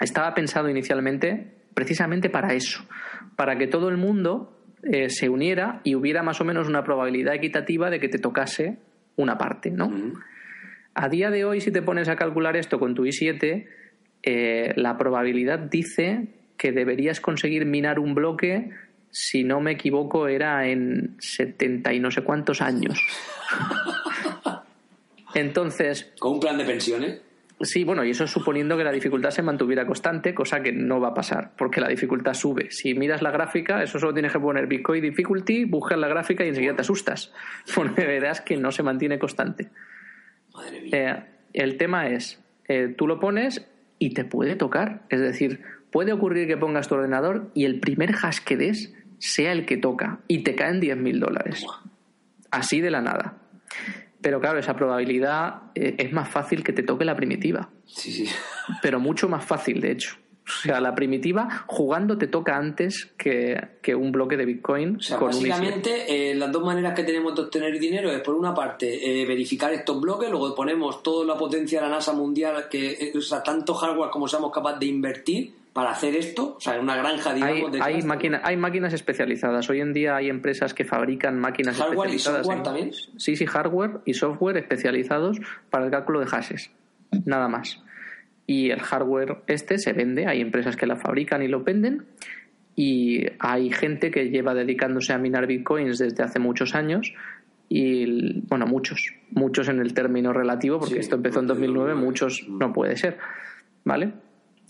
[0.00, 2.84] estaba pensado inicialmente precisamente para eso,
[3.36, 7.34] para que todo el mundo eh, se uniera y hubiera más o menos una probabilidad
[7.34, 8.78] equitativa de que te tocase
[9.16, 9.90] una parte, ¿no?
[10.94, 13.66] A día de hoy, si te pones a calcular esto con tu i7,
[14.22, 16.28] eh, la probabilidad dice
[16.58, 18.70] que deberías conseguir minar un bloque,
[19.12, 22.98] si no me equivoco, era en 70 y no sé cuántos años.
[25.34, 26.12] Entonces.
[26.18, 27.20] ¿Con un plan de pensiones?
[27.60, 31.08] Sí, bueno, y eso suponiendo que la dificultad se mantuviera constante, cosa que no va
[31.08, 32.70] a pasar, porque la dificultad sube.
[32.70, 36.48] Si miras la gráfica, eso solo tienes que poner Bitcoin Difficulty, buscas la gráfica y
[36.48, 37.32] enseguida te asustas,
[37.74, 39.68] porque verás que no se mantiene constante.
[40.54, 40.90] Madre mía.
[40.92, 43.64] Eh, el tema es, eh, tú lo pones
[43.98, 45.02] y te puede tocar.
[45.10, 45.60] Es decir,
[45.92, 48.92] puede ocurrir que pongas tu ordenador y el primer hash que des
[49.22, 51.64] sea el que toca y te caen 10.000 dólares.
[52.50, 53.38] Así de la nada.
[54.20, 57.70] Pero claro, esa probabilidad eh, es más fácil que te toque la primitiva.
[57.86, 58.28] Sí, sí.
[58.82, 60.16] Pero mucho más fácil, de hecho.
[60.44, 64.96] O sea, la primitiva jugando te toca antes que, que un bloque de Bitcoin.
[64.96, 65.48] O sea, con un ICO.
[65.50, 69.24] básicamente, eh, las dos maneras que tenemos de obtener dinero es, por una parte, eh,
[69.24, 73.20] verificar estos bloques, luego ponemos toda la potencia de la NASA mundial, que, eh, o
[73.20, 76.96] sea, tanto hardware como seamos capaces de invertir para hacer esto, o sea, en una
[76.96, 79.70] granja, Hay, digamos, de hay, máquina- hay máquinas especializadas.
[79.70, 82.38] Hoy en día hay empresas que fabrican máquinas ¿Hardware y especializadas.
[82.46, 82.90] software en- también?
[83.16, 85.38] Sí, sí, hardware y software especializados
[85.70, 86.70] para el cálculo de hashes.
[87.24, 87.82] Nada más.
[88.46, 92.04] Y el hardware este se vende, hay empresas que la fabrican y lo venden.
[92.76, 97.14] Y hay gente que lleva dedicándose a minar bitcoins desde hace muchos años.
[97.68, 102.46] Y bueno, muchos, muchos en el término relativo, porque Sí, esto empezó en 2009, muchos
[102.48, 103.16] no puede ser.
[103.84, 104.12] ¿Vale?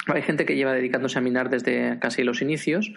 [0.06, 2.92] Hay gente que lleva dedicándose a minar desde casi los inicios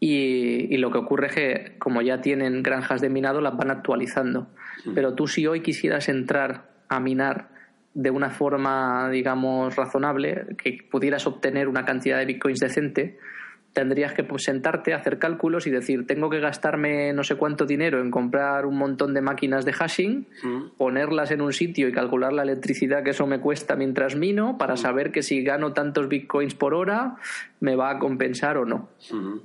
[0.00, 3.70] y, y lo que ocurre es que como ya tienen granjas de minado las van
[3.70, 4.48] actualizando.
[4.94, 7.50] Pero tú si hoy quisieras entrar a minar
[7.94, 13.18] de una forma, digamos, razonable, que pudieras obtener una cantidad de bitcoins decente,
[13.72, 18.00] tendrías que pues, sentarte, hacer cálculos y decir, tengo que gastarme no sé cuánto dinero
[18.00, 20.62] en comprar un montón de máquinas de hashing, Mm.
[20.76, 24.76] ponerlas en un sitio y calcular la electricidad que eso me cuesta mientras mino para
[24.76, 27.16] saber que si gano tantos bitcoins por hora
[27.60, 28.88] me va a compensar o no.
[29.12, 29.42] Ujú.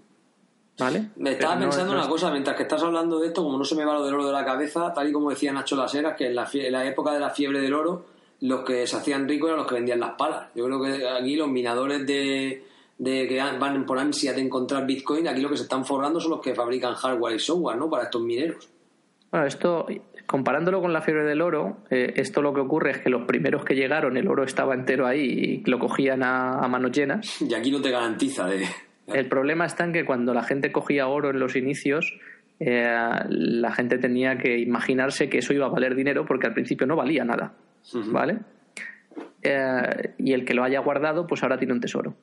[0.79, 1.09] ¿Vale?
[1.17, 3.63] Me estaba Pero pensando no una cosa, mientras que estás hablando de esto, como no
[3.63, 5.93] se me va lo del oro de la cabeza, tal y como decía Nacho Las
[5.93, 8.05] Heras, que en la, en la época de la fiebre del oro,
[8.41, 10.47] los que se hacían ricos eran los que vendían las palas.
[10.55, 12.63] Yo creo que aquí los minadores de,
[12.97, 16.31] de que van por ansia de encontrar Bitcoin, aquí lo que se están forrando son
[16.31, 17.89] los que fabrican hardware y software, ¿no?
[17.89, 18.69] Para estos mineros.
[19.31, 19.87] Bueno, esto,
[20.25, 23.65] comparándolo con la fiebre del oro, eh, esto lo que ocurre es que los primeros
[23.65, 27.41] que llegaron, el oro estaba entero ahí y lo cogían a, a manos llenas.
[27.49, 28.67] Y aquí no te garantiza de...
[29.07, 32.17] El problema está en que cuando la gente cogía oro en los inicios,
[32.59, 32.87] eh,
[33.27, 36.95] la gente tenía que imaginarse que eso iba a valer dinero porque al principio no
[36.95, 37.53] valía nada.
[38.11, 38.39] ¿Vale?
[39.41, 42.15] Eh, y el que lo haya guardado, pues ahora tiene un tesoro.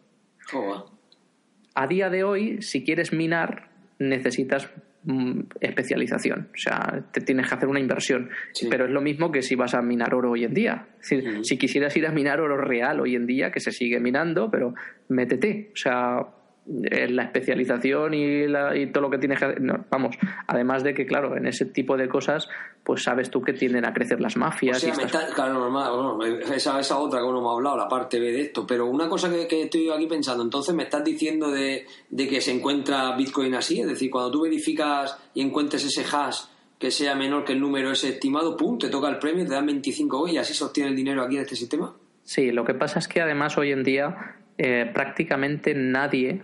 [1.75, 4.69] A día de hoy, si quieres minar, necesitas
[5.05, 6.51] mm, especialización.
[6.53, 8.31] O sea, te tienes que hacer una inversión.
[8.53, 8.69] Sí.
[8.71, 10.89] Pero es lo mismo que si vas a minar oro hoy en día.
[11.01, 11.45] Ujú.
[11.45, 14.75] si quisieras ir a minar oro real hoy en día, que se sigue minando, pero
[15.09, 15.71] métete.
[15.73, 16.27] O sea,
[16.73, 19.61] la especialización y, la- y todo lo que tienes que hacer.
[19.61, 20.17] no, vamos,
[20.47, 22.49] además de que, claro, en ese tipo de cosas,
[22.85, 24.79] pues sabes tú que tienden a crecer las O mafias.
[24.81, 27.77] sea, y me estas está, claro, normal, esa, esa otra que uno me ha hablado,
[27.77, 28.67] la parte B de esto.
[28.67, 32.41] Pero una cosa que, que estoy aquí pensando, entonces me estás diciendo de, de que
[32.41, 36.43] se encuentra Bitcoin así, es decir, cuando tú verificas y encuentres ese hash
[36.79, 39.67] que sea menor que el número ese estimado, pum, te toca el premio, te dan
[39.67, 41.93] 25 y así se obtiene el dinero aquí en este sistema.
[42.23, 46.41] Sí, lo que pasa es que además hoy en día eh, prácticamente nadie,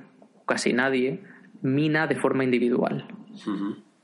[0.47, 1.21] casi nadie,
[1.63, 3.07] mina de forma individual.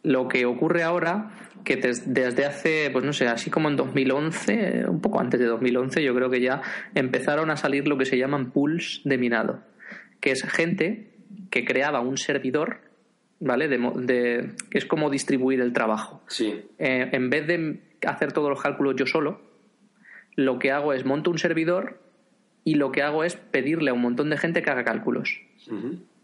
[0.03, 1.30] Lo que ocurre ahora,
[1.64, 5.38] que des- desde hace, pues no sé, así como en 2011, eh, un poco antes
[5.38, 6.61] de 2011, yo creo que ya
[6.95, 9.61] empezaron a salir lo que se llaman pools de minado,
[10.20, 11.12] que es gente
[11.51, 12.80] que creaba un servidor,
[13.38, 13.68] ¿vale?
[13.68, 16.22] De, que es como distribuir el trabajo.
[16.26, 16.62] Sí.
[16.78, 19.40] Eh, en vez de hacer todos los cálculos yo solo,
[20.34, 22.01] lo que hago es monto un servidor
[22.64, 25.38] y lo que hago es pedirle a un montón de gente que haga cálculos.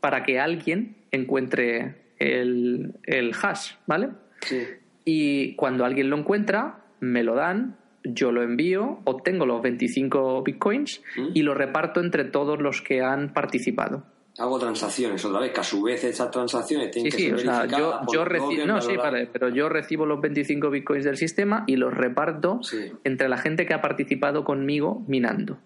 [0.01, 4.11] Para que alguien encuentre el, el hash, ¿vale?
[4.41, 4.63] Sí.
[5.05, 11.03] Y cuando alguien lo encuentra, me lo dan, yo lo envío, obtengo los 25 bitcoins
[11.17, 11.29] ¿Mm?
[11.35, 14.05] y lo reparto entre todos los que han participado.
[14.39, 17.35] Hago transacciones otra vez, que a su vez esas transacciones Sí, tienen que sí, ser
[17.35, 21.65] o sea, yo, recibo, no, sí, vale, pero yo recibo los 25 bitcoins del sistema
[21.67, 22.93] y los reparto Sí.
[23.03, 25.59] entre la gente que ha participado conmigo minando.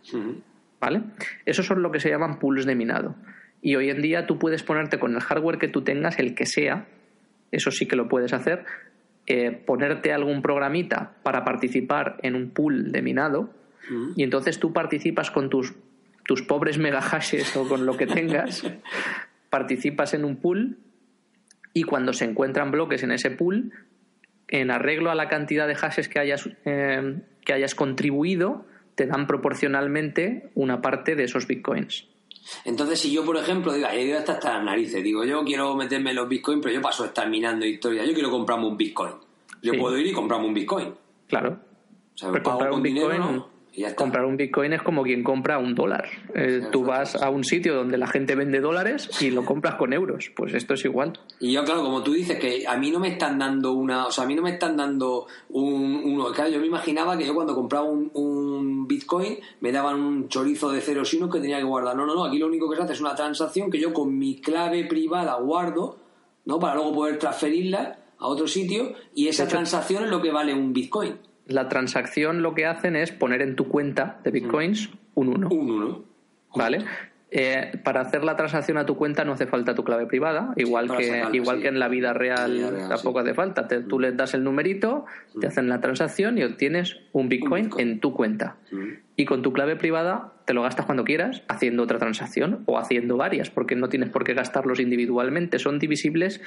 [0.81, 1.03] ¿Vale?
[1.45, 3.15] Esos son lo que se llaman pools de minado.
[3.63, 6.45] Y hoy en día tú puedes ponerte con el hardware que tú tengas, el que
[6.45, 6.87] sea,
[7.53, 8.65] eso sí que lo puedes hacer,
[9.27, 13.55] eh, ponerte algún programita para participar en un pool de minado
[13.89, 14.15] Ujú.
[14.17, 15.75] y entonces tú participas con tus,
[16.25, 18.65] tus pobres megahashes o con lo que tengas
[19.51, 20.79] participas en un pool
[21.73, 23.73] y cuando se encuentran bloques en ese pool,
[24.49, 29.27] en arreglo a la cantidad de hashes que hayas, eh, que hayas contribuido, te dan
[29.27, 32.09] proporcionalmente una parte de esos bitcoins.
[32.65, 36.11] Entonces, si yo, por ejemplo, digo, ido hasta, hasta las narices, digo, yo quiero meterme
[36.11, 39.13] en los bitcoins, pero yo paso a estar minando historia, yo quiero comprarme un bitcoin.
[39.63, 40.95] Yo puedo ir y comprarme un bitcoin.
[41.29, 41.59] Claro.
[42.43, 43.45] comprar un bitcoin,
[43.97, 46.07] Comprar un Bitcoin es como quien compra un dólar.
[46.35, 49.95] Eh, tú vas a un sitio donde la gente vende dólares y lo compras con
[49.95, 50.31] euros.
[50.37, 51.19] Pues esto es igual.
[51.41, 54.07] Y yo, claro, como tú dices, que a mí no me están dando una.
[54.07, 56.03] O sea, a mí no me están dando un.
[56.05, 60.29] Uno, claro, yo me imaginaba que yo cuando compraba un, un Bitcoin me daban un
[60.29, 61.97] chorizo de ceros y unos que tenía que guardar.
[61.97, 62.25] No, no, no.
[62.27, 65.37] Aquí lo único que se hace es una transacción que yo con mi clave privada
[65.37, 65.97] guardo,
[66.45, 66.59] ¿no?
[66.59, 70.75] Para luego poder transferirla a otro sitio y esa transacción es lo que vale un
[70.75, 75.49] Bitcoin la transacción lo que hacen es poner en tu cuenta de bitcoins un 1.
[75.49, 76.05] Un 1.
[76.55, 76.85] ¿Vale?
[77.35, 80.95] Eh, para hacer la transacción a tu cuenta no hace falta tu clave privada, igual
[80.95, 83.67] que igual que en la vida real, tampoco hace falta.
[83.67, 85.07] tú les das el numerito,
[85.41, 88.57] te hacen la transacción y obtienes un Bitcoin, en tu cuenta.
[89.15, 93.17] Y con tu clave privada te lo gastas cuando quieras, haciendo otra transacción o haciendo
[93.17, 95.59] varias, porque no tienes por qué gastarlos individualmente.
[95.59, 96.41] Son divisibles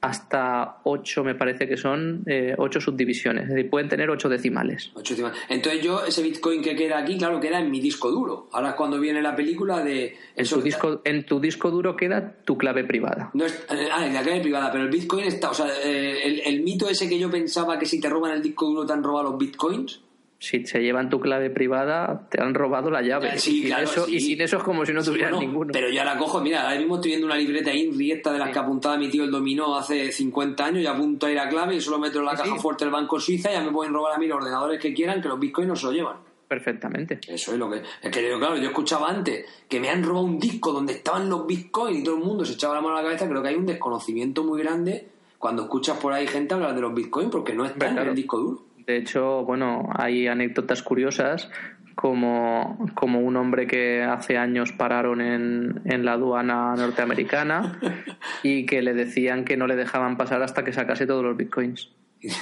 [0.00, 4.90] hasta ocho, me parece que son eh, ocho subdivisiones, es decir, pueden tener ocho decimales.
[4.94, 5.38] Ocho decimales.
[5.48, 8.48] Entonces yo, ese Bitcoin que queda aquí, claro, queda en mi disco duro.
[8.52, 10.16] Ahora es cuando viene la película de...
[10.36, 13.30] En tu, disco, en tu disco duro queda tu clave privada.
[13.34, 15.50] No es, eh, ah, la clave privada, pero el Bitcoin está...
[15.50, 18.42] O sea, eh, el, el mito ese que yo pensaba que si te roban el
[18.42, 20.02] disco duro te han robado los Bitcoins
[20.40, 23.38] si se llevan tu clave privada, te han robado la llave.
[23.38, 25.72] Sí, claro, eso, y sin eso es como si no tuvieras ninguno.
[25.72, 28.50] Pero yo ahora cojo, mira, ahora mismo estoy viendo una libreta INRI esta de las
[28.50, 31.80] que apuntaba mi tío el dominó hace 50 años y apunto ahí la clave y
[31.80, 34.18] solo meto en la caja fuerte del Banco Suiza y ya me pueden robar a
[34.18, 36.16] mí los ordenadores que quieran, que los bitcoins no se lo llevan.
[36.46, 37.18] Perfectamente.
[37.26, 37.82] Eso es lo que.
[38.00, 41.46] Es que claro, yo escuchaba antes que me han robado un disco donde estaban los
[41.46, 43.28] bitcoins y todo el mundo se echaba la mano a la cabeza.
[43.28, 45.08] Creo que hay un desconocimiento muy grande
[45.38, 48.38] cuando escuchas por ahí gente hablar de los bitcoins porque no están en el disco
[48.38, 48.67] duro.
[48.88, 51.50] De hecho, bueno, hay anécdotas curiosas
[51.94, 57.78] como, como un hombre que hace años pararon en, en la aduana norteamericana
[58.42, 61.90] y que le decían que no le dejaban pasar hasta que sacase todos los bitcoins.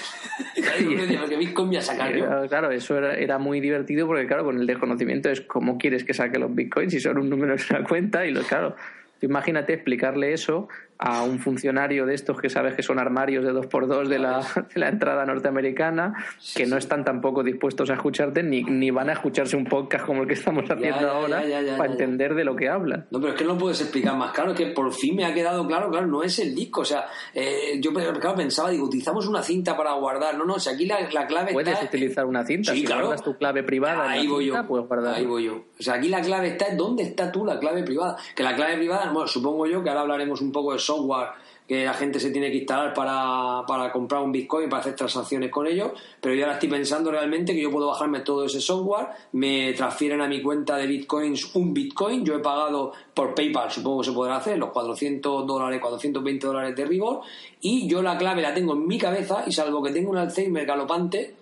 [2.48, 6.14] Claro, eso era, era, muy divertido porque, claro, con el desconocimiento es cómo quieres que
[6.14, 8.76] saque los bitcoins si son un número en una cuenta y, lo, claro,
[9.20, 10.68] imagínate explicarle eso
[10.98, 14.18] a un funcionario de estos que sabes que son armarios de dos por dos de
[14.18, 14.40] la,
[14.74, 16.14] de la entrada norteamericana,
[16.54, 20.22] que no están tampoco dispuestos a escucharte ni, ni van a escucharse un podcast como
[20.22, 21.42] el que estamos haciendo ahora
[21.76, 23.06] para entender de lo que hablan.
[23.10, 25.66] No, pero es que no puedes explicar más claro, que por fin me ha quedado
[25.66, 29.42] claro, claro, no es el disco, o sea, eh, yo claro, pensaba, digo, utilizamos una
[29.42, 32.84] cinta para guardar, no, no, si aquí la, la clave Puedes utilizar una cinta, si
[32.84, 33.06] claro.
[33.06, 35.14] guardas tu clave privada ahí voy yo, puedes guardar.
[35.14, 35.64] Ahí voy yo.
[35.78, 38.16] O sea, aquí la clave está, ¿dónde está tú la clave privada?
[38.34, 41.28] Que la clave privada, bueno, supongo yo que ahora hablaremos un poco de software
[41.66, 45.50] que la gente se tiene que instalar para, para comprar un Bitcoin, para hacer transacciones
[45.50, 49.08] con ellos, pero yo ahora estoy pensando realmente que yo puedo bajarme todo ese software,
[49.32, 54.00] me transfieren a mi cuenta de Bitcoins un Bitcoin, yo he pagado por PayPal, supongo
[54.00, 57.22] que se podrá hacer, los 400 dólares, 420 dólares de rigor,
[57.60, 60.64] y yo la clave la tengo en mi cabeza, y salvo que tengo un Alzheimer
[60.64, 61.34] galopante,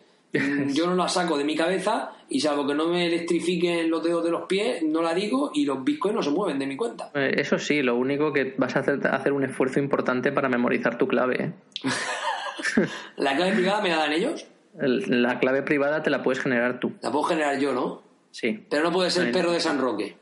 [0.68, 4.24] yo no la saco de mi cabeza y salvo que no me electrifiquen los dedos
[4.24, 7.10] de los pies, no la digo y los bitcoins no se mueven de mi cuenta.
[7.14, 10.98] Eh, eso sí, lo único que vas a hacer, hacer un esfuerzo importante para memorizar
[10.98, 11.44] tu clave.
[11.44, 11.52] ¿eh?
[13.16, 14.46] ¿La clave privada me la dan ellos?
[14.76, 16.92] La clave privada te la puedes generar tú.
[17.00, 18.02] La puedo generar yo, ¿no?
[18.32, 18.66] Sí.
[18.68, 20.16] Pero no puede ser el perro de San Roque.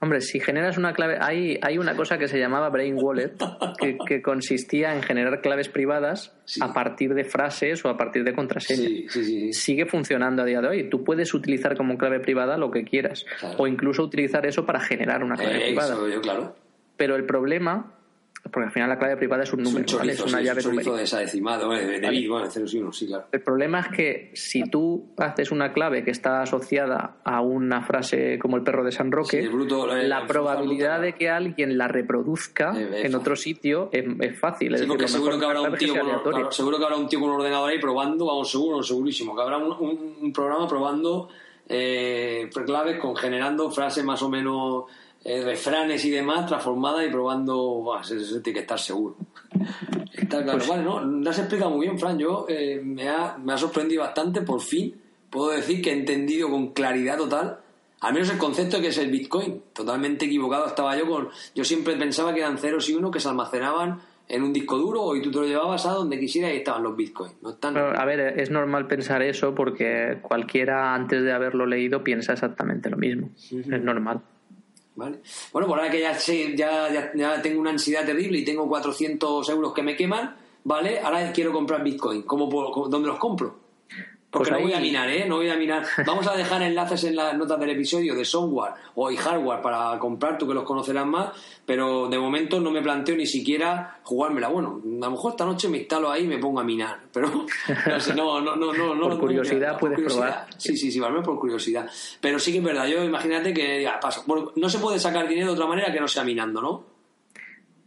[0.00, 3.32] Hombre, si generas una clave, hay, hay una cosa que se llamaba Brain Wallet,
[4.06, 9.12] que, consistía en generar claves privadas a partir de frases o a partir de contraseñas.
[9.52, 10.88] Sigue funcionando a día de hoy.
[10.88, 13.26] Tú puedes utilizar como clave privada lo que quieras,
[13.56, 15.96] o incluso utilizar eso para generar una clave eh, privada.
[16.22, 16.54] claro.
[16.96, 17.97] Pero el problema
[18.42, 21.02] porque al final la clave privada es un número, es, una llave numérica.
[23.32, 28.38] El problema es que si tú haces una clave que está asociada a una frase
[28.38, 29.48] como el perro de San Roque,
[30.02, 34.76] la probabilidad de que alguien la reproduzca en otro sitio es, fácil.
[35.08, 37.78] seguro que, habrá un tío con, seguro que habrá un tío con un ordenador ahí
[37.78, 41.28] probando, vamos, seguro, segurísimo, que habrá un, programa probando
[41.68, 44.84] eh, claves con generando frases más o menos
[45.24, 49.16] eh, refranes y demás transformadas y probando, eso, tiene que estar seguro.
[50.12, 51.00] Está claro, pues vale, ¿no?
[51.00, 52.18] Lo has explicado muy bien, Fran.
[52.18, 54.94] Yo eh, me, ha, me ha sorprendido bastante, por fin.
[55.30, 57.58] Puedo decir que he entendido con claridad total
[58.00, 59.62] al menos el concepto que es el Bitcoin.
[59.72, 61.28] Totalmente equivocado estaba yo con.
[61.54, 65.16] Yo siempre pensaba que eran ceros y unos que se almacenaban en un disco duro
[65.16, 67.34] y tú te lo llevabas a donde quisieras y estaban los bitcoins.
[67.42, 67.76] No están...
[67.76, 72.98] a ver, es normal pensar eso porque cualquiera antes de haberlo leído piensa exactamente lo
[72.98, 73.30] mismo.
[73.50, 74.20] Es normal.
[74.98, 75.20] Vale.
[75.52, 78.68] Bueno, por ahora que ya, sé, ya, ya, ya tengo una ansiedad terrible y tengo
[78.68, 80.34] 400 euros que me queman,
[80.64, 80.98] ¿vale?
[80.98, 82.22] Ahora quiero comprar Bitcoin.
[82.22, 83.67] ¿Cómo, puedo- ¿Dónde los compro?
[84.30, 85.24] Porque Pues no voy a minar, ¿eh?
[85.26, 85.84] No voy a minar.
[86.06, 89.98] Vamos a dejar enlaces en las notas del episodio de software o y hardware para
[89.98, 91.30] comprar, tú que los conocerás más,
[91.64, 94.48] pero de momento no me planteo ni siquiera jugármela.
[94.48, 97.28] Bueno, a lo mejor esta noche me instalo ahí y me pongo a minar, pero
[98.14, 100.26] no, no, no, no, no, no- Por curiosidad no, puedes curiosidad.
[100.44, 100.46] probar.
[100.58, 101.88] Sí, sí, sí, al menos por curiosidad.
[102.20, 104.24] Pero sí que es verdad, yo imagínate que ya paso.
[104.26, 106.84] Bueno, no se puede sacar dinero de otra manera que no sea minando, ¿no?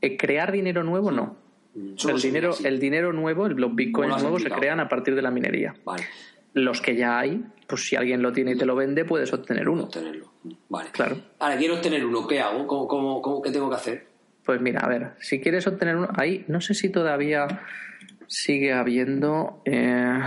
[0.02, 1.36] Eh, crear dinero nuevo no.
[1.95, 5.15] Solo El dinero, el dinero nuevo, los ¿Cómo lo bitcoins nuevos se crean a partir
[5.15, 5.74] de la minería.
[5.86, 6.03] Vale,
[6.53, 9.69] Los que ya hay, pues si alguien lo tiene y te lo vende, puedes obtener
[9.69, 9.84] uno.
[9.84, 10.32] obtenerlo.
[10.69, 10.89] Vale.
[10.91, 11.17] Claro.
[11.39, 12.67] Ahora, quiero obtener uno, ¿qué hago?
[12.67, 14.07] ¿Cómo, cómo, cómo- qué tengo que hacer?
[14.43, 17.47] Pues mira, a ver, si quieres obtener uno, ahí no sé si todavía
[18.28, 19.61] sigue habiendo.
[19.65, 20.19] eh,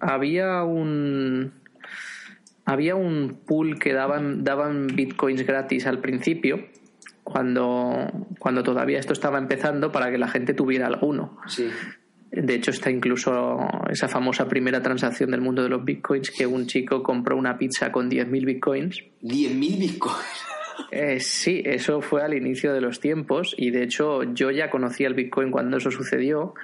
[0.00, 1.52] había un.
[2.68, 6.66] Había un pool que daban, daban bitcoins gratis al principio,
[7.26, 8.06] cuando,
[8.38, 11.38] cuando todavía esto estaba empezando, para que la gente tuviera alguno.
[11.48, 11.68] Sí.
[12.30, 13.58] De hecho, está incluso
[13.90, 17.90] esa famosa primera transacción del mundo de los bitcoins, que un chico compró una pizza
[17.90, 20.44] con 10.000 bitcoins 10.000 bitcoins.
[20.92, 25.08] eh, sí, eso fue al inicio de los tiempos y de hecho yo ya conocía
[25.08, 26.54] el Bitcoin cuando eso sucedió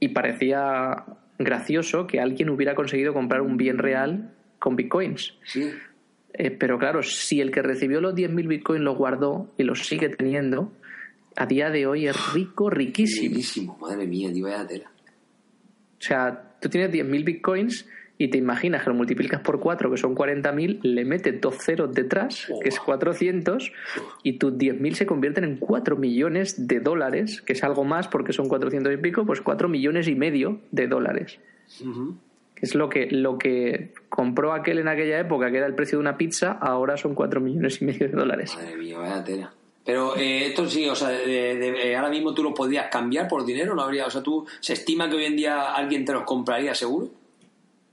[0.00, 1.04] y parecía
[1.38, 5.38] gracioso que alguien hubiera conseguido comprar un bien real con Bitcoins.
[5.44, 5.70] Sí.
[6.34, 10.08] Eh, pero claro, si el que recibió los 10.000 Bitcoins los guardó y los sigue
[10.08, 10.72] teniendo,
[11.36, 13.30] a día de hoy es rico, riquísimo.
[13.30, 14.90] Buenísimo, madre mía, tío, vaya tela.
[14.90, 17.86] O sea, tú tienes 10.000 Bitcoins
[18.20, 21.94] y te imaginas que lo multiplicas por 4, que son 40.000, le metes dos ceros
[21.94, 23.72] detrás, que es 400,
[24.22, 28.34] y tus 10.000 se convierten en 4 millones de dólares, que es algo más porque
[28.34, 31.38] son 400 y pico, pues 4 millones y medio de dólares.
[31.78, 31.84] Que
[32.60, 36.00] es lo que, lo que compró aquel en aquella época, que era el precio de
[36.02, 38.54] una pizza, ahora son 4 millones y medio de dólares.
[38.56, 39.52] Madre mía, vaya tela.
[39.84, 43.44] Pero eh, esto sí, o sea, de- de- ahora mismo tú los podrías cambiar por
[43.46, 44.06] dinero, ¿no habría?
[44.06, 47.08] O sea, tú, ¿se estima que hoy en día alguien te los compraría seguro?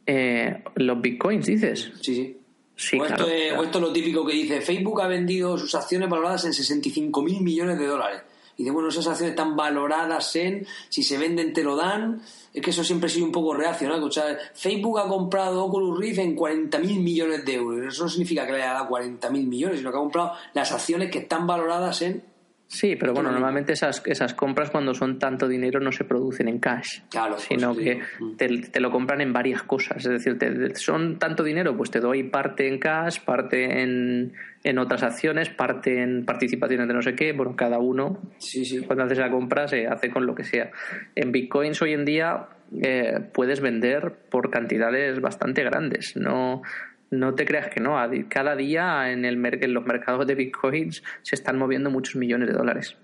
[0.06, 1.92] Eh, los Bitcoins, dices.
[2.02, 2.38] Sí, sí.
[2.80, 3.62] Sí, o, esto claro, es, claro.
[3.62, 7.24] o esto es lo típico que dice, Facebook ha vendido sus acciones valoradas en 65
[7.24, 8.22] mil millones de dólares.
[8.58, 12.22] Y dice, bueno, esas acciones están valoradas en, si se venden te lo dan.
[12.52, 14.04] Es que eso siempre ha sido un poco reacio, ¿no?
[14.04, 17.94] O sea, Facebook ha comprado Oculus Rift en 40 mil millones de euros.
[17.94, 20.72] Eso no significa que le haya dado 40 mil millones, sino que ha comprado las
[20.72, 22.24] acciones que están valoradas en...
[22.70, 26.60] Sí, pero bueno, normalmente esas, esas compras cuando son tanto dinero no se producen en
[26.60, 28.02] cash, Claro, sino que.
[28.20, 28.36] Mm.
[28.36, 30.06] te, te lo compran en varias cosas.
[30.06, 34.34] Es decir, te- te- son tanto dinero, pues te doy parte en cash, parte en,
[34.66, 37.32] en otras acciones, parte en participaciones de no sé qué.
[37.32, 38.82] Bueno, cada uno, Sí, sí.
[38.82, 40.70] cuando haces la compra, se hace con lo que sea.
[41.16, 42.48] En bitcoins hoy en día
[42.84, 46.18] eh, puedes vender por cantidades bastante grandes.
[46.18, 46.64] No,
[47.12, 47.96] no te creas que no.
[48.30, 52.54] Cada día en, el en los mercados de bitcoins se están moviendo muchos millones de
[52.54, 52.96] dólares.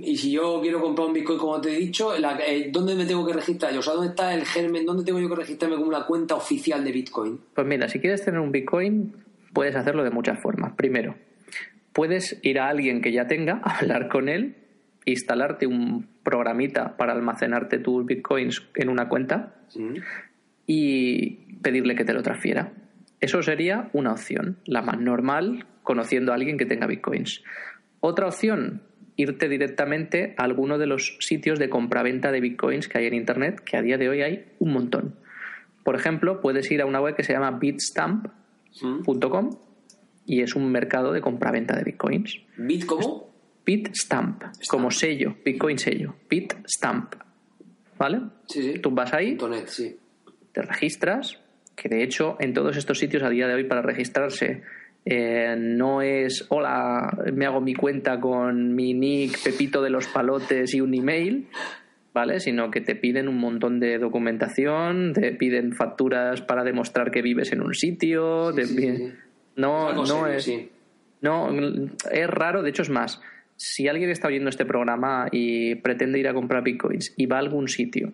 [0.00, 3.24] Y si yo quiero comprar un Bitcoin, como te he dicho, eh, ¿dónde me tengo
[3.24, 3.78] que registrar yo?
[3.78, 4.84] O sea, ¿dónde está el germen?
[4.84, 7.38] ¿Dónde tengo yo que registrarme como una cuenta oficial de Bitcoin?
[7.54, 9.14] Pues mira, si quieres tener un Bitcoin,
[9.52, 10.72] puedes hacerlo de muchas formas.
[10.72, 11.14] Primero,
[11.92, 14.56] puedes ir a alguien que ya tenga, hablar con él,
[15.04, 19.96] instalarte un programita para almacenarte tus Bitcoins en una cuenta Mm.
[20.66, 21.30] y
[21.62, 22.72] pedirle que te lo transfiera.
[23.20, 27.42] Eso sería una opción, la más normal, conociendo a alguien que tenga Bitcoins.
[28.00, 28.82] Otra opción,
[29.16, 33.60] irte directamente a alguno de los sitios de compraventa de Bitcoins que hay en Internet,
[33.64, 35.16] que a día de hoy hay un montón.
[35.82, 39.50] Por ejemplo, puedes ir a una web que se llama bitstamp.com
[40.26, 42.38] y es un mercado de compraventa de Bitcoins.
[42.56, 43.26] ¿Bit cómo?
[43.64, 47.14] Bitstamp, como sello, Bitcoin sello, Bitstamp.
[47.98, 48.20] ¿Vale?
[48.46, 48.78] Sí, sí.
[48.78, 49.96] Tú vas ahí, sí.
[50.52, 51.38] te registras,
[51.80, 54.62] que de hecho en todos estos sitios a día de hoy para registrarse
[55.04, 60.74] eh, no es hola, me hago mi cuenta con mi nick Pepito de los Palotes
[60.74, 61.46] y un email,
[62.12, 62.40] ¿vale?
[62.40, 67.52] Sino que te piden un montón de documentación, te piden facturas para demostrar que vives
[67.52, 69.12] en un sitio, te sí, piden- sí.
[69.56, 70.68] no, Algo no serio, es sí.
[71.22, 71.48] no,
[72.10, 73.20] es raro, de hecho es más.
[73.56, 77.40] Si alguien está oyendo este programa y pretende ir a comprar bitcoins y va a
[77.40, 78.12] algún sitio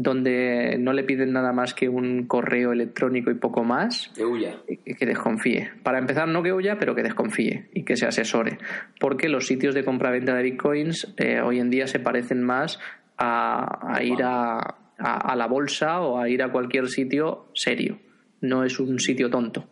[0.00, 4.54] donde no le piden nada más que un correo electrónico y poco más, Que huya.
[4.66, 5.70] que desconfíe.
[5.82, 8.58] Para empezar, no que huya, pero que desconfíe y que se asesore.
[9.00, 12.78] Porque los sitios de compra-venta de bitcoins eh, hoy en día se parecen más
[13.16, 17.98] a, a ir a, a- a la bolsa o a ir a cualquier sitio serio.
[18.40, 19.68] No es un sitio tonto.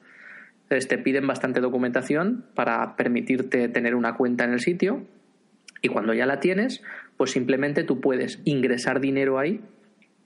[0.64, 5.06] Entonces te piden bastante documentación para permitirte tener una cuenta en el sitio
[5.82, 6.82] y cuando ya la tienes,
[7.16, 9.60] pues simplemente tú puedes ingresar dinero ahí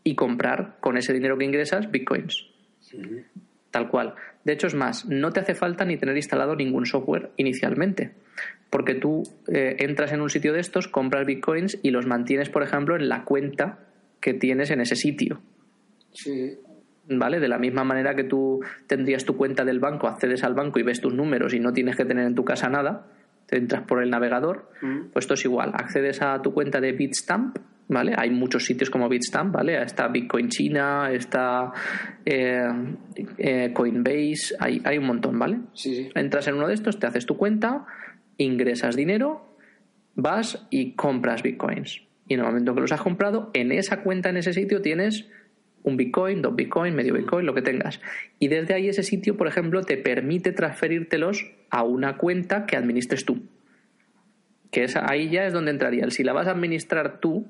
[0.04, 2.46] y comprar con ese dinero que ingresas bitcoins.
[3.70, 4.14] Tal cual.
[4.44, 8.12] De hecho, es más, no te hace falta ni tener instalado ningún software inicialmente.
[8.68, 9.22] Porque tú
[9.52, 13.08] eh, entras en un sitio de estos, compras bitcoins y los mantienes, por ejemplo, en
[13.08, 13.78] la cuenta
[14.20, 15.40] que tienes en ese sitio.
[16.12, 16.58] Sí.
[17.08, 17.40] ¿Vale?
[17.40, 20.82] De la misma manera que tú tendrías tu cuenta del banco, accedes al banco y
[20.82, 23.06] ves tus números y no tienes que tener en tu casa nada,
[23.46, 25.08] te entras por el navegador, Mm.
[25.12, 25.72] pues esto es igual.
[25.74, 27.56] Accedes a tu cuenta de Bitstamp,
[27.90, 28.14] ¿vale?
[28.16, 29.82] Hay muchos sitios como Bitstamp, ¿vale?
[29.82, 31.72] Está Bitcoin China, está
[32.24, 32.68] eh,
[33.36, 35.58] eh, Coinbase, hay, hay un montón, ¿vale?
[35.74, 36.08] Sí, sí.
[36.14, 37.86] Entras en uno de estos, te haces tu cuenta,
[38.36, 39.56] ingresas dinero,
[40.14, 42.02] vas y compras bitcoins.
[42.28, 45.28] Y en el momento que los has comprado, en esa cuenta, en ese sitio, tienes
[45.82, 48.00] un bitcoin, dos bitcoin, medio bitcoin, lo que tengas.
[48.38, 53.24] Y desde ahí ese sitio, por ejemplo, te permite transferírtelos a una cuenta que administres
[53.24, 53.42] tú.
[54.70, 56.08] Que es, ahí ya es donde entraría.
[56.10, 57.48] Si la vas a administrar tú,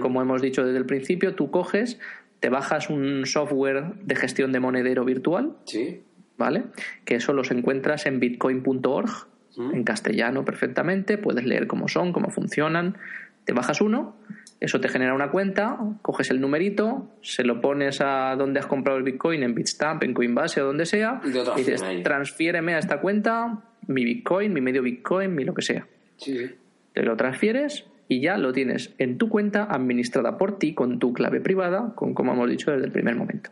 [0.00, 1.98] como hemos dicho desde el principio, tú coges,
[2.40, 6.02] te bajas un software de gestión de monedero virtual, Sí.
[6.36, 6.64] ¿vale?
[7.04, 9.10] Que eso los encuentras en bitcoin.org,
[9.58, 12.98] en castellano perfectamente, puedes leer cómo son, cómo funcionan,
[13.44, 14.16] te bajas uno,
[14.60, 18.98] eso te genera una cuenta, coges el numerito, se lo pones a donde has comprado
[18.98, 23.62] el bitcoin, en Bitstamp, en Coinbase o donde sea, Y dices, transfiéreme a esta cuenta
[23.86, 25.86] mi bitcoin, mi medio bitcoin, mi lo que sea.
[26.16, 26.50] Sí.
[26.92, 31.12] Te lo transfieres y ya lo tienes en tu cuenta administrada por ti con tu
[31.12, 33.50] clave privada, con como hemos dicho desde el primer momento.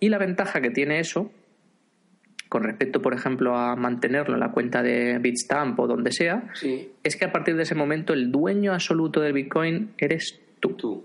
[0.00, 1.30] Y la ventaja que tiene eso,
[2.48, 6.90] con respecto, por ejemplo, a mantenerlo en la cuenta de Bitstamp o donde sea, Sí.
[7.02, 10.70] es que a partir de ese momento el dueño absoluto del Bitcoin eres tú.
[10.74, 11.04] Tú.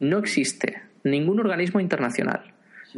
[0.00, 2.52] No existe ningún organismo internacional,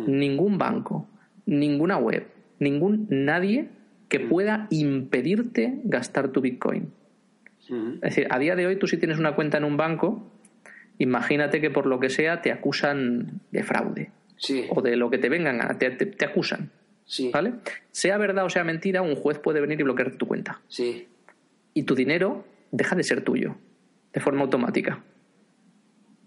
[0.06, 1.08] ningún banco,
[1.46, 2.26] ninguna web,
[2.60, 3.68] ningún nadie
[4.08, 6.92] que pueda impedirte gastar tu Bitcoin.
[7.96, 10.30] Es decir, a día de hoy tú si tienes una cuenta en un banco,
[10.98, 14.66] imagínate que por lo que sea te acusan de fraude Sí.
[14.70, 16.70] o de lo que te vengan, a- te, te- te acusan,
[17.04, 17.30] Sí.
[17.32, 17.54] ¿vale?
[17.90, 20.60] Sea verdad o sea mentira, un juez puede venir y bloquear tu cuenta.
[20.68, 21.06] Sí.
[21.74, 23.56] Y tu dinero deja de ser tuyo,
[24.12, 25.02] de forma automática.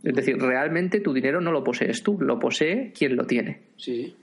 [0.04, 3.62] Es decir, realmente tu dinero no lo posees tú, lo posee quien lo tiene.
[3.76, 4.16] Sí.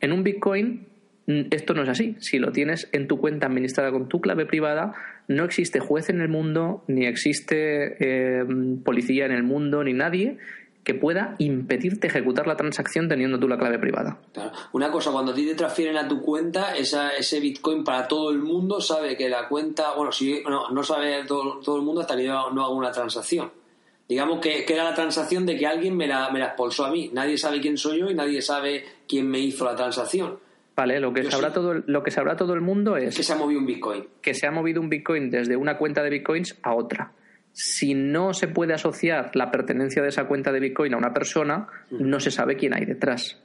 [0.00, 0.86] En un Bitcoin
[1.26, 2.16] mm, esto no es así.
[2.20, 4.94] Si lo tienes en tu cuenta administrada con tu clave privada,
[5.28, 8.44] no existe juez en el mundo, ni existe eh,
[8.84, 10.38] policía en el mundo, ni nadie
[10.86, 14.20] que pueda impedirte ejecutar la transacción teniendo tú la clave privada.
[14.32, 14.52] Claro.
[14.72, 18.30] Una cosa, cuando a ti te transfieren a tu cuenta, esa, ese Bitcoin para todo
[18.30, 22.02] el mundo sabe que la cuenta, bueno, si no, no sabe todo, todo el mundo
[22.02, 23.50] hasta que yo no haga una transacción.
[24.08, 26.92] Digamos que, que era la transacción de que alguien me la, me la expulsó a
[26.92, 27.10] mí.
[27.12, 30.38] Nadie sabe quién soy yo y nadie sabe quién me hizo la transacción.
[30.76, 31.54] Vale, lo que, Yo sabrá sí.
[31.54, 34.04] todo, lo que sabrá todo el mundo es Que se ha movido un Bitcoin.
[34.20, 37.12] que se ha movido un Bitcoin desde una cuenta de Bitcoins a otra.
[37.52, 41.66] Si no se puede asociar la pertenencia de esa cuenta de Bitcoin a una persona,
[41.90, 43.42] no se sabe quién hay detrás.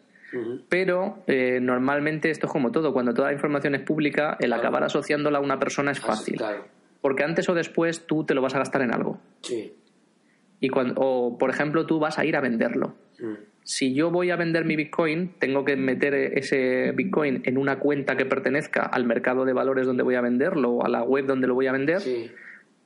[0.70, 4.62] Pero eh, normalmente esto es como todo, cuando toda la información es pública, el Claro.
[4.62, 6.36] acabar asociándola a una persona es fácil.
[6.38, 6.66] claro.
[7.02, 9.20] Porque antes o después tú te lo vas a gastar en algo.
[9.42, 9.74] Sí.
[10.60, 12.96] Y cuando, o, por ejemplo, tú vas a ir a venderlo.
[13.64, 18.18] Si yo voy a vender mi Bitcoin, tengo que meter ese Bitcoin en una cuenta
[18.18, 21.48] que pertenezca al mercado de valores donde voy a venderlo o a la web donde
[21.48, 22.02] lo voy a vender.
[22.02, 22.32] Sí.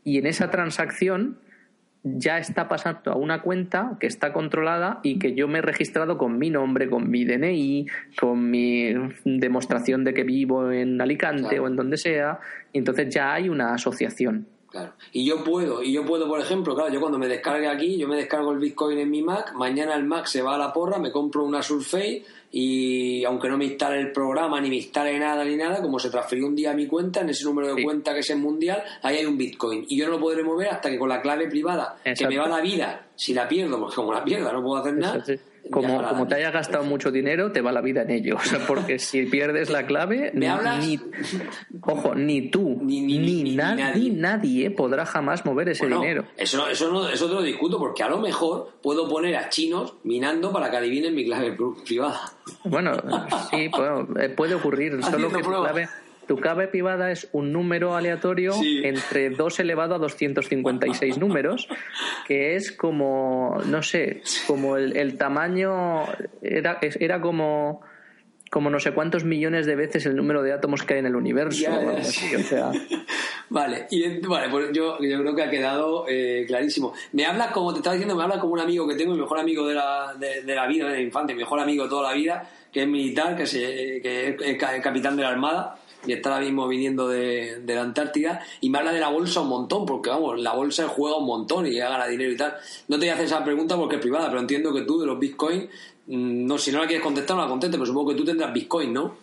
[0.03, 1.39] y en esa transacción
[2.03, 6.19] ya está pasando a una cuenta que está controlada y que yo me he registrado
[6.19, 7.87] con mi nombre, con mi DNI,
[8.19, 8.93] con mi
[9.23, 11.63] demostración de que vivo en Alicante Claro.
[11.63, 12.39] o en donde sea,
[12.71, 14.45] y entonces ya hay una asociación.
[14.75, 14.91] Claro.
[15.13, 18.09] Y yo puedo, y yo puedo, por ejemplo, claro, yo cuando me descargue aquí, yo
[18.09, 20.97] me descargo el Bitcoin en mi Mac, mañana el Mac se va a la porra,
[20.99, 25.45] me compro una Surface y aunque no me instale el programa, ni me instale nada,
[25.45, 27.83] ni nada, como se transfirió un día a mi cuenta, en ese número de Sí.
[27.83, 29.85] cuenta que es en mundial, ahí hay un Bitcoin.
[29.87, 32.49] Y yo no lo podré mover hasta que con la clave privada, que me va
[32.49, 35.23] la vida, si la pierdo, porque como la pierda no puedo hacer nada.
[35.71, 38.35] Como, como la- te hayas gastado mucho dinero, te va la vida en ello.
[38.35, 40.85] O sea, porque si pierdes la clave, ¿Me hablas?
[40.85, 40.99] ni,
[41.81, 44.11] ojo, ni tú, Ni- ni- ni- ni nadie, nadie.
[44.11, 46.25] nadie podrá jamás mover ese Bueno, dinero.
[46.37, 49.95] Eso, eso, no, eso te lo discuto, porque a lo mejor puedo poner a chinos
[50.03, 52.21] minando para que adivinen mi clave pr- privada.
[52.63, 52.91] Bueno,
[53.49, 55.01] sí, bueno, eh, puede ocurrir.
[55.03, 55.89] Solo que tu clave,
[56.27, 58.81] tu clave privada es un número aleatorio Sí.
[58.83, 61.67] entre 2 elevado a 256 números,
[62.27, 66.03] que es como, no sé, como el, el tamaño,
[66.41, 67.81] era, era como,
[68.51, 71.15] como no sé cuántos millones de veces el número de átomos que hay en el
[71.15, 71.61] universo.
[71.61, 72.25] Ya, o ya, algo sí.
[72.25, 72.71] así, o sea,
[73.47, 76.93] Vale, y vale, pues yo, yo creo que ha quedado eh, clarísimo.
[77.13, 79.37] Me habla, como te estaba diciendo, me habla como un amigo que tengo, mi mejor
[79.39, 82.09] amigo de la, de, de la vida, de la infancia, mi mejor amigo de toda
[82.09, 85.77] la vida, que es militar, que, se, que es, es ca- capitán de la Armada
[86.05, 89.41] y está ahora mismo viniendo de, de la Antártida y me habla de la bolsa
[89.41, 92.53] un montón, porque vamos, la bolsa juega un montón y ya gana dinero y tal.
[92.87, 95.07] No te voy a hacer esa pregunta porque es privada, pero entiendo que tú de
[95.07, 95.67] los bitcoins
[96.07, 98.53] Mm, No, si no la quieres contestar, no la conteste, pero supongo que tú tendrás
[98.53, 99.15] Bitcoin, ¿no?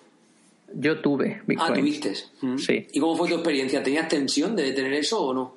[0.74, 1.70] Yo tuve Bitcoin.
[1.70, 2.12] Ah, tuviste.
[2.40, 2.56] Mm.
[2.58, 2.88] Sí.
[2.92, 3.84] ¿Y cómo fue tu experiencia?
[3.84, 5.54] ¿Tenías tensión de tener eso o no?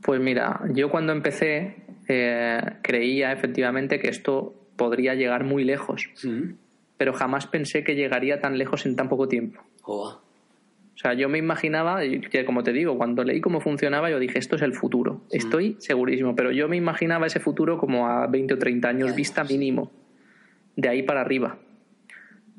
[0.00, 6.52] Pues mira, yo cuando empecé eh, creía efectivamente que esto podría llegar muy lejos, Mm.
[6.96, 9.60] pero jamás pensé que llegaría tan lejos en tan poco tiempo.
[9.80, 10.16] Joder.
[10.94, 14.38] O sea, yo me imaginaba, que como te digo, cuando leí cómo funcionaba, yo dije,
[14.38, 15.22] esto es el futuro.
[15.30, 19.16] Estoy segurísimo, pero yo me imaginaba ese futuro como a 20 o 30 años Años.
[19.16, 19.90] vista mínimo,
[20.76, 21.58] de ahí para arriba.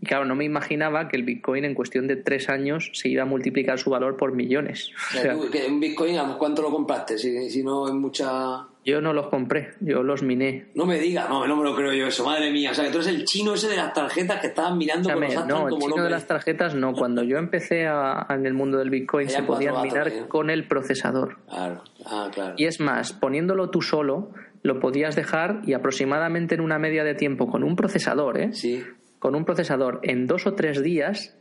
[0.03, 3.23] Y claro, no me imaginaba que el Bitcoin en cuestión de tres años se iba
[3.23, 4.91] a multiplicar su valor por millones.
[5.15, 7.17] O O sea, un Bitcoin, ¿a ¿cuánto lo compraste?
[7.17, 8.67] Si, si no es mucha...
[8.84, 10.65] yo no los compré, yo los miné.
[10.75, 12.71] No me digas, no, no me lo creo yo eso, madre mía.
[12.71, 15.21] O sea, que tú eres el chino ese de las tarjetas que estaban mirando con
[15.21, 16.91] los no, el como chino de las tarjetas no.
[16.91, 20.27] Cuando yo empecé a- en el mundo del Bitcoin se podían minar ¿no?
[20.27, 21.38] con el procesador.
[21.47, 22.55] Claro, ah, claro.
[22.57, 24.31] Y es más, poniéndolo tú solo,
[24.63, 28.49] lo podías dejar y aproximadamente en una media de tiempo con un procesador, ¿eh?
[28.51, 28.84] Sí.
[29.23, 31.33] Con un procesador, en dos o tres días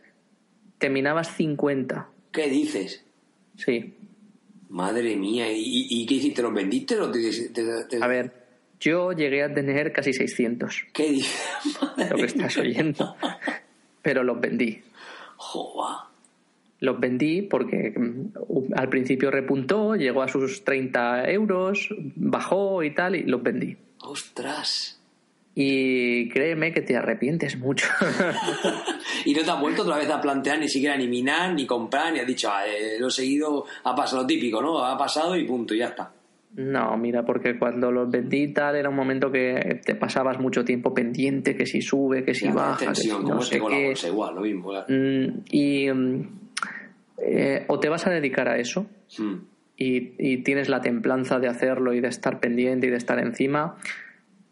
[0.79, 2.09] te minabas 50.
[2.31, 3.05] ¿Qué dices?
[3.57, 3.95] Sí.
[4.69, 6.43] Madre mía, ¿y, y, qué hiciste?
[6.43, 6.95] ¿Los vendiste?
[6.95, 8.33] ¿Los te- te- te- A ver,
[8.79, 11.43] yo llegué a tener casi 600, ¿Qué dices?
[12.09, 13.17] lo que estás oyendo.
[14.01, 14.81] Pero los vendí.
[15.35, 16.07] Joder.
[16.79, 23.17] Los vendí porque mm, al principio repuntó, llegó a sus 30 euros, bajó y tal,
[23.17, 23.77] y los vendí.
[24.03, 25.02] Ostras.
[25.55, 27.87] Y créeme que te arrepientes mucho.
[29.25, 32.13] Y no te has vuelto otra vez a plantear ni siquiera ni minar, ni comprar,
[32.13, 34.79] ni has dicho, ah, eh, lo he seguido, ha pasado lo típico, ¿no?
[34.85, 36.11] Ha pasado y punto, y ya está.
[36.57, 40.93] no, mira, porque cuando los vendí tal era un momento que te pasabas mucho tiempo
[40.93, 43.61] pendiente, que si sube, que si Ya, baja, que tensión, si como no este sé
[43.69, 43.87] qué.
[43.87, 44.73] bolsa, igual, lo mismo.
[44.89, 46.29] Mm, Y mm,
[47.19, 48.87] eh, o te vas a dedicar a eso
[49.19, 49.35] Mm.
[49.77, 53.77] y, y tienes la templanza de hacerlo y de estar pendiente y de estar encima,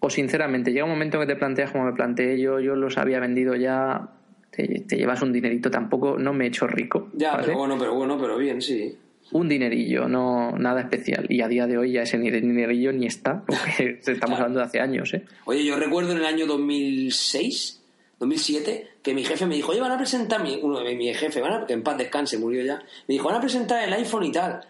[0.00, 3.20] o sinceramente llega un momento que te planteas como me planteé yo, yo los había
[3.20, 4.08] vendido ya,
[4.50, 7.10] te, te llevas un dinerito, tampoco no me he hecho rico.
[7.12, 7.44] Ya, ¿vale?
[7.46, 8.96] pero bueno, pero bueno, pero bien, sí.
[9.32, 11.26] Un dinerillo, no nada especial.
[11.28, 14.80] Y a día de hoy ya ese dinerillo ni está, porque estamos hablando de hace
[14.80, 15.24] años, ¿eh?
[15.44, 17.82] Oye, yo recuerdo en el año 2006,
[18.18, 21.40] 2007, que mi jefe me dijo, oye, van a presentar, mi, uno de mi jefe,
[21.40, 24.24] van a, que en paz descanse, murió ya, me dijo, van a presentar el iPhone
[24.24, 24.60] y tal.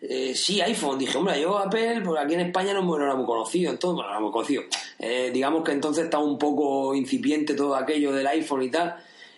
[0.00, 0.98] Eh, sí, iPhone.
[0.98, 4.08] Dije, hombre, yo Apple, pues aquí en España no, no era muy conocido, entonces, bueno,
[4.08, 4.62] no era muy conocido.
[4.98, 8.96] Eh, digamos que entonces estaba un poco incipiente todo aquello del iPhone y tal.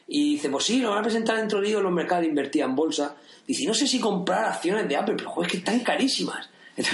[0.09, 2.65] Y dice, pues sí, lo van a presentar dentro de ellos los mercados de invertida
[2.65, 3.17] en bolsa.
[3.47, 6.49] Dice, no sé si comprar acciones de Apple, pero joder, es que están carísimas.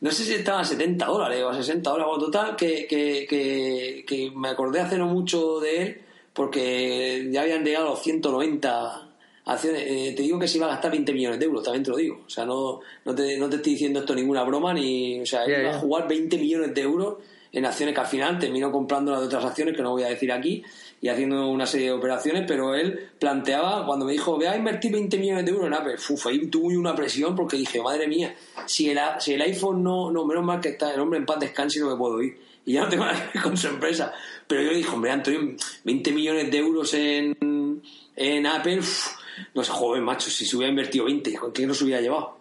[0.00, 3.26] No sé si estaban a 70 dólares o a 60 dólares, o total, que, que,
[3.28, 6.00] que, que me acordé hace no mucho de él,
[6.32, 9.07] porque ya habían llegado a los 190
[9.48, 9.82] acciones.
[9.86, 11.96] Eh, te digo que se iba a gastar 20 millones de euros, también te lo
[11.96, 12.22] digo.
[12.26, 15.20] O sea, no, no, te, no te estoy diciendo esto ninguna broma, ni.
[15.20, 17.16] O sea, Ya, iba a jugar 20 millones de euros
[17.52, 20.08] en acciones que al final terminó comprando las de otras acciones que no voy a
[20.08, 20.62] decir aquí
[21.00, 24.92] y haciendo una serie de operaciones, pero él planteaba, cuando me dijo, voy a invertir
[24.92, 28.34] 20 millones de euros en Apple, uf, ahí tuve una presión porque dije, madre mía,
[28.66, 31.38] si el, si el iPhone no, no, menos mal que está el hombre en paz
[31.40, 32.36] descanse y no me puedo ir.
[32.66, 34.12] Y ya no tengo nada que ver con su empresa.
[34.46, 37.82] Pero yo le dije, hombre, Antonio, 20 millones de euros en,
[38.16, 39.17] en Apple, uf,
[39.54, 42.36] no sé, joven, macho, si se hubiera invertido 20, ¿con qué no se hubiera llevado?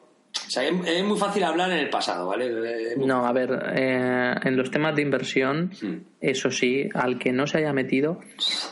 [0.46, 2.96] O sea, es, es muy fácil hablar en el pasado, ¿vale?
[2.96, 5.72] Muy- No, a ver, eh, en los temas de inversión,
[6.22, 8.20] eso sí, al que no se haya metido,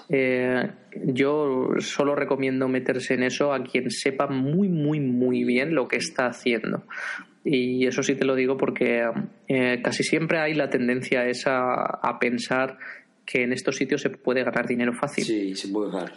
[0.10, 0.70] eh,
[1.06, 5.98] yo solo recomiendo meterse en eso a quien sepa muy, muy, muy bien lo que
[5.98, 6.84] está haciendo.
[7.44, 9.04] Y eso sí te lo digo porque
[9.48, 12.78] eh, casi siempre hay la tendencia esa a pensar
[13.26, 15.24] que en estos sitios se puede ganar dinero fácil.
[15.26, 16.14] Sí, se puede ganar.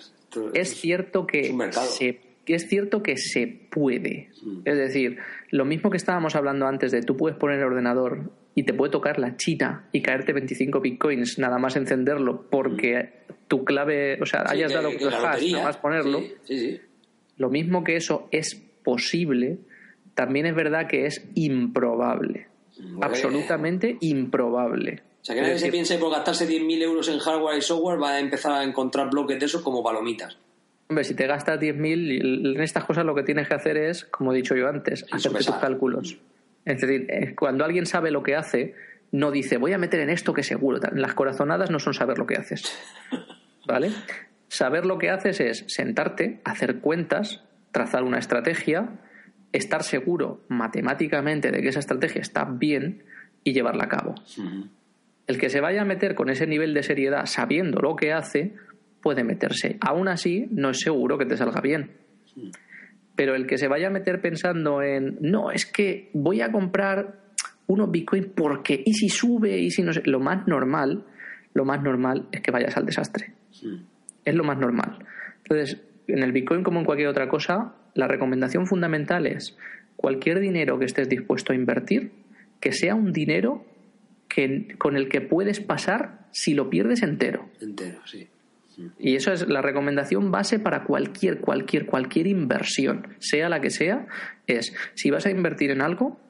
[0.54, 4.30] Es cierto que Es se es cierto que se puede.
[4.42, 4.60] Mm.
[4.64, 5.18] Es decir,
[5.50, 8.90] lo mismo que estábamos hablando antes de tú puedes poner el ordenador y te puede
[8.90, 13.10] tocar la china y caerte 25 bitcoins nada más encenderlo porque
[13.48, 16.20] tu clave, o sea, Sí, hayas que- dado que los hash nada más ponerlo.
[16.20, 16.80] Sí, sí, sí.
[17.36, 19.58] Lo mismo que eso es posible,
[20.14, 22.46] también es verdad que es improbable.
[22.80, 23.00] Bueno.
[23.02, 25.02] Absolutamente improbable.
[25.20, 28.00] O sea, que nadie Es se piense por gastarse 10.000 euros en hardware y software
[28.00, 30.38] va a empezar a encontrar bloques de esos como palomitas.
[30.88, 34.32] Hombre, si te gastas 10.000, en estas cosas lo que tienes que hacer es, como
[34.32, 36.18] he dicho yo antes, hacerte tus cálculos.
[36.64, 38.74] Es decir, eh, cuando alguien sabe lo que hace,
[39.12, 40.80] no dice, voy a meter en esto que seguro.
[40.94, 42.74] Las corazonadas no son saber lo que haces.
[43.66, 43.90] ¿Vale?
[44.48, 48.98] Saber lo que haces es sentarte, hacer cuentas, trazar una estrategia,
[49.52, 53.04] estar seguro matemáticamente de que esa estrategia está bien
[53.44, 54.14] y llevarla a cabo.
[55.28, 58.54] El que se vaya a meter con ese nivel de seriedad sabiendo lo que hace,
[59.00, 59.76] puede meterse.
[59.80, 61.92] Aún así, no es seguro que te salga bien.
[63.14, 67.20] Pero el que se vaya a meter pensando en, no, es que voy a comprar
[67.66, 71.04] unos bitcoins porque, y si sube, y si no sé, lo más normal,
[71.54, 73.32] lo más normal es que vayas al desastre.
[74.24, 74.98] Es lo más normal.
[75.42, 79.56] Entonces, en el Bitcoin como en cualquier otra cosa, la recomendación fundamental es
[79.96, 82.12] cualquier dinero que estés dispuesto a invertir,
[82.60, 83.64] que sea un dinero
[84.28, 87.48] que, con el que puedes pasar si lo pierdes entero.
[87.60, 88.28] Entero, sí.
[88.98, 94.06] Y eso es la recomendación base para cualquier, cualquier, cualquier inversión, sea la que sea,
[94.46, 96.20] es si vas a invertir en algo,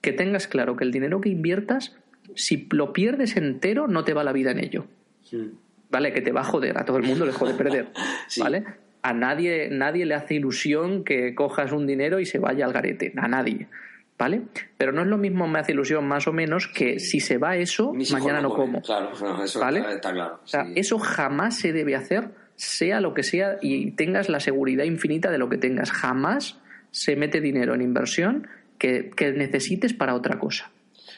[0.00, 1.96] que tengas claro que el dinero que inviertas,
[2.34, 4.86] si lo pierdes entero, no te va la vida en ello.
[5.90, 6.12] ¿Vale?
[6.12, 7.88] Que te va a joder, a todo el mundo le jode perder.
[8.38, 8.64] ¿Vale?
[9.02, 13.12] A nadie, nadie le hace ilusión que cojas un dinero y se vaya al garete.
[13.16, 13.66] A nadie.
[14.20, 14.42] ¿Vale?
[14.76, 17.56] Pero no es lo mismo, me hace ilusión más o menos que si se va
[17.56, 18.82] eso, mañana no, como.
[18.82, 20.40] Claro, eso está claro.
[20.44, 24.84] O sea, eso jamás se debe hacer, sea lo que sea, y tengas la seguridad
[24.84, 25.90] infinita de lo que tengas.
[25.90, 26.58] Jamás
[26.90, 28.46] se mete dinero en inversión
[28.78, 30.70] que, necesites para otra cosa.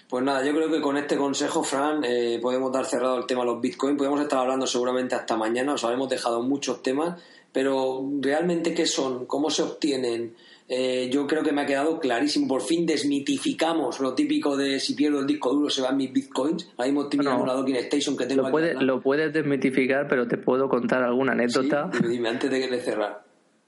[0.09, 3.41] Pues nada, yo creo que con este consejo, Fran, eh, podemos dar cerrado el tema
[3.41, 3.97] de los Bitcoin.
[3.97, 7.20] Podemos estar hablando seguramente hasta mañana, os habremos dejado muchos temas,
[7.51, 9.27] pero realmente, ¿qué son?
[9.27, 10.37] ¿Cómo se obtienen?
[10.68, 12.48] Eh, yo creo que me ha quedado clarísimo.
[12.48, 16.72] Por fin desmitificamos lo típico de si pierdo el disco duro se van mis bitcoins.
[16.78, 20.68] Ahí hemos tenido una docking station que tengo lo, lo puedes desmitificar, pero te puedo
[20.68, 21.90] contar alguna anécdota.
[22.09, 23.22] dime, antes de cerrar.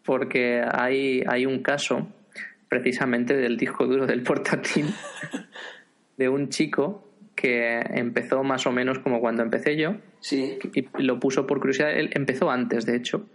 [0.04, 2.08] Porque hay, hay un caso,
[2.68, 4.86] precisamente del disco duro del portátil,
[6.16, 9.96] de un chico que empezó más o menos como cuando empecé yo.
[10.20, 10.58] Sí.
[10.74, 11.90] Y lo puso por curiosidad.
[11.90, 13.26] Él empezó antes, de hecho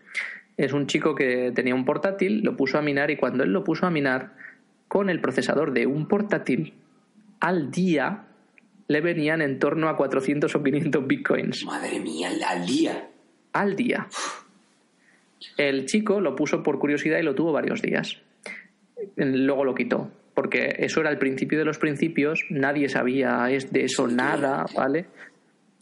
[0.59, 3.63] es un chico que tenía un portátil, lo puso a minar y cuando él lo
[3.63, 4.33] puso a minar
[4.89, 6.73] con el procesador de un portátil
[7.39, 8.25] al día
[8.89, 11.65] le venían en torno a 400 o 500 bitcoins.
[11.65, 13.07] Madre mía, al día.
[13.53, 14.07] Al día.
[15.55, 18.17] El chico lo puso por curiosidad y lo tuvo varios días.
[19.15, 24.09] Luego lo quitó, porque eso era el principio de los principios, nadie sabía de eso
[24.09, 25.05] nada, ¿vale?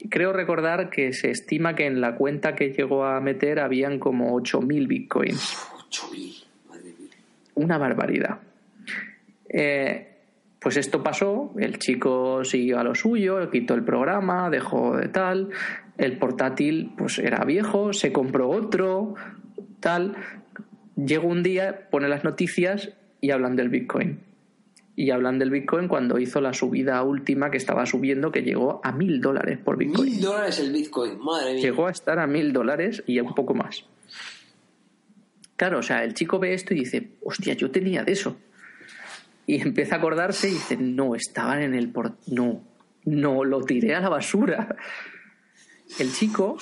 [0.09, 4.39] Creo recordar que se estima que en la cuenta que llegó a meter habían como
[4.39, 5.57] 8.000 bitcoins.
[5.89, 7.15] 8.000, madre mía.
[7.55, 8.39] Una barbaridad.
[9.49, 10.07] Eh,
[10.59, 15.49] pues esto pasó, el chico siguió a lo suyo, quitó el programa, dejó de tal,
[15.97, 19.15] el portátil pues era viejo, se compró otro,
[19.79, 20.15] tal.
[20.95, 24.26] Llegó un día, pone las noticias y hablan del Bitcoin
[24.97, 28.91] y hablan del Bitcoin cuando hizo la subida última que estaba subiendo, que llegó a
[28.91, 30.09] mil dólares por Bitcoin.
[30.09, 31.61] Mil dólares el Bitcoin, madre mía.
[31.61, 33.85] Llegó a estar a mil dólares y un poco más.
[35.55, 38.37] Claro, o sea, el chico ve esto y dice, hostia, yo tenía de eso.
[39.45, 42.17] Y empieza a acordarse y dice, no, estaban en el port...
[42.25, 42.63] No,
[43.05, 44.75] no, lo tiré a la basura.
[45.99, 46.57] El chico,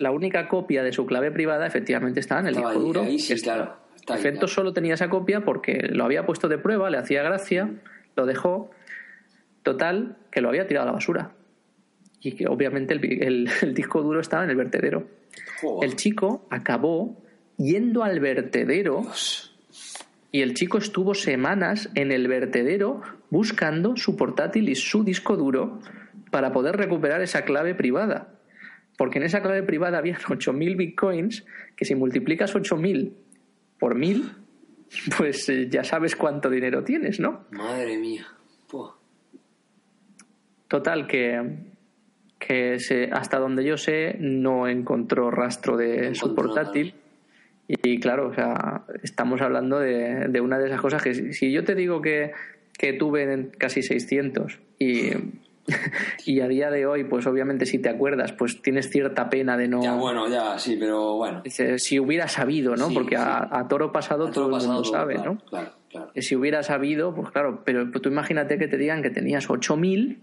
[0.00, 3.06] la única copia de su clave privada efectivamente estaba en el disco duro.
[3.18, 7.22] sí, claro Efecto solo tenía esa copia porque lo había puesto de prueba, le hacía
[7.22, 7.70] gracia,
[8.16, 8.70] lo dejó.
[9.62, 11.32] Total, que lo había tirado a la basura.
[12.20, 15.06] Y que obviamente el, disco duro estaba en el vertedero.
[15.80, 17.22] El chico acabó
[17.56, 19.06] yendo al vertedero.
[20.32, 25.80] Y el chico estuvo semanas en el vertedero buscando su portátil y su disco duro
[26.30, 28.34] para poder recuperar esa clave privada.
[28.96, 31.44] Porque en esa clave privada había 8.000 bitcoins
[31.76, 33.12] que si multiplicas 8.000
[33.82, 34.30] por mil,
[35.18, 37.46] pues eh, ya sabes cuánto dinero tienes, ¿no?
[37.50, 38.24] Madre mía.
[40.68, 41.56] Total, que,
[42.38, 46.94] que se, hasta donde yo sé no encontró rastro de su portátil.
[47.66, 51.64] Y, claro, o sea, estamos hablando de, de, una de esas cosas que si, yo
[51.64, 52.30] te digo que,
[52.78, 55.10] que tuve casi 600 y
[56.26, 59.68] y a día de hoy, pues obviamente si te acuerdas, pues tienes cierta pena de
[59.68, 59.82] no...
[59.82, 61.42] Ya, bueno, ya, sí, pero bueno.
[61.76, 62.90] Si hubiera sabido, ¿no?
[62.90, 65.38] Porque a, toro pasado todo el mundo sabe, ¿no?
[65.48, 66.10] Claro, claro.
[66.16, 70.18] Si hubiera sabido, pues claro, pero tú imagínate que te digan que tenías 8.000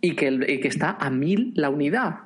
[0.00, 2.20] y que, y que está a 1.000 la unidad.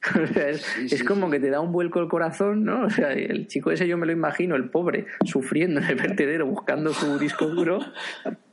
[0.36, 2.84] es, como que te da un vuelco el corazón, ¿no?
[2.84, 6.46] O sea, el chico ese yo me lo imagino, el pobre, sufriendo en el vertedero
[6.46, 7.80] buscando su disco duro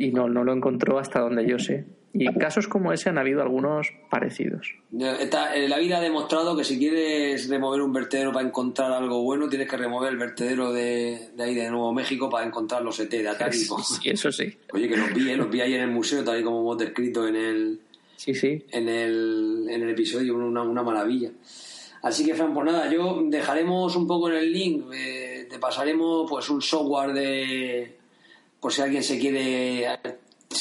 [0.00, 1.84] y no, no lo encontró hasta donde yo sé.
[2.12, 4.74] Y casos como ese han habido algunos parecidos.
[4.98, 9.48] Eh, la vida ha demostrado que si quieres remover un vertedero para encontrar algo bueno,
[9.48, 13.28] tienes que remover el vertedero de, ahí de Nuevo México para encontrar los ET de
[13.28, 13.58] Atari.
[13.58, 14.56] Sí, eso sí.
[14.72, 15.36] Oye, que los vi, ¿eh?
[15.36, 17.80] los vi ahí en el museo, tal y como hemos descrito en el,
[18.16, 18.64] sí, sí.
[18.70, 21.30] En el, en el episodio, una, una maravilla.
[22.02, 26.28] Así que, Fran, pues nada, yo dejaremos un poco en el link, eh, te pasaremos
[26.28, 27.99] pues un software de,
[28.60, 29.86] por si alguien se quiere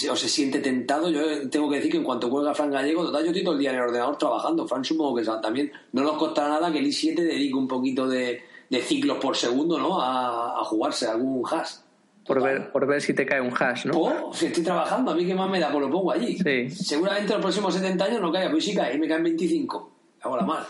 [0.09, 3.23] o se siente tentado, yo tengo que decir que en cuanto cuelga Fran Gallego, total,
[3.23, 4.67] yo estoy todo el día en el ordenador trabajando.
[4.67, 8.41] Fran supongo que también no nos costará nada que el i7 dedique un poquito de,
[8.83, 9.99] ciclos por segundo ¿no?
[9.99, 11.77] a, jugarse algún hash.
[12.23, 13.93] por ver, por ver si te cae un hash, ¿no?
[13.93, 16.37] Pues, si estoy trabajando, a mí que más me da, pues lo pongo allí.
[16.37, 16.69] Sí.
[16.69, 19.91] Seguramente los próximos 70 años no caiga, pues sí cae, y me caen 25.
[20.21, 20.67] Hago la mal.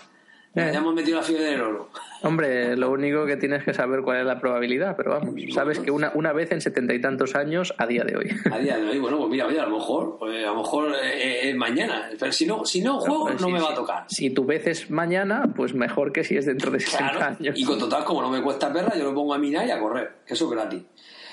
[0.56, 0.72] Eh.
[0.74, 1.90] Ya hemos metido la fiebre del oro.
[2.24, 5.92] Hombre, lo único que tienes que saber cuál es la probabilidad, pero vamos, sabes que
[5.92, 8.30] una, una vez en setenta y tantos años a día de hoy.
[8.52, 10.92] A día de hoy, bueno, pues mira, oye, a lo mejor, pues a lo mejor
[11.04, 12.10] eh, es mañana.
[12.20, 14.06] Pero si no, si no juego, Pues no me va a tocar.
[14.10, 17.36] Si tu vez es mañana, pues mejor que si es dentro de 60 Claro.
[17.40, 17.58] años.
[17.58, 19.80] Y con total, como no me cuesta perra, yo lo pongo a minar y a
[19.80, 20.12] correr.
[20.26, 20.82] que Eso es gratis.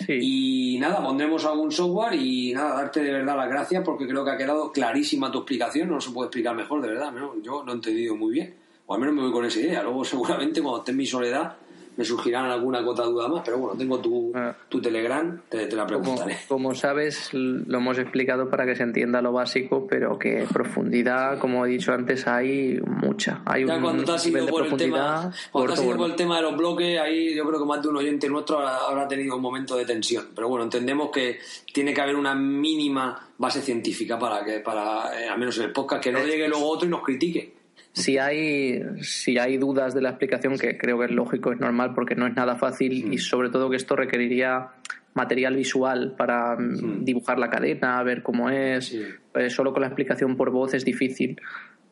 [0.06, 0.18] Sí.
[0.20, 4.30] Y nada, pondremos algún software y nada, darte de verdad las gracias porque creo que
[4.30, 5.88] ha quedado clarísima tu explicación.
[5.88, 7.10] No se puede explicar mejor, de verdad.
[7.12, 7.32] ¿no?
[7.42, 8.54] Yo lo he entendido muy bien.
[8.86, 9.82] O al menos me voy con esa idea.
[9.82, 11.56] Luego, seguramente, cuando esté en mi soledad,
[11.96, 13.42] me surgirán alguna cota duda más.
[13.42, 14.54] Pero bueno, tengo tu, Ah.
[14.68, 16.36] tu Telegram, te, te la preguntaré.
[16.46, 21.64] como sabes, lo hemos explicado para que se entienda lo básico, pero que profundidad, como
[21.64, 23.40] he dicho antes, hay mucha.
[23.46, 25.82] Hay Ya un cuando te has ido por el tema, profundidad cuando te has gordo,
[25.82, 26.06] ido por gordo.
[26.12, 28.76] el tema de los bloques, ahí yo creo que más de un oyente nuestro habrá,
[28.86, 30.26] habrá tenido un momento de tensión.
[30.34, 31.38] Pero bueno, entendemos que
[31.72, 35.72] tiene que haber una mínima base científica para que, para, eh, al menos en el
[35.72, 37.55] podcast, que no llegue luego otro y nos critique.
[37.96, 41.94] Si hay, si hay dudas de la explicación, que creo que es lógico, es normal,
[41.94, 44.68] porque no es nada fácil y sobre todo que esto requeriría
[45.14, 48.92] material visual para mm, dibujar la cadena, ver cómo es.
[48.92, 51.40] Eh, solo con la explicación por voz es difícil.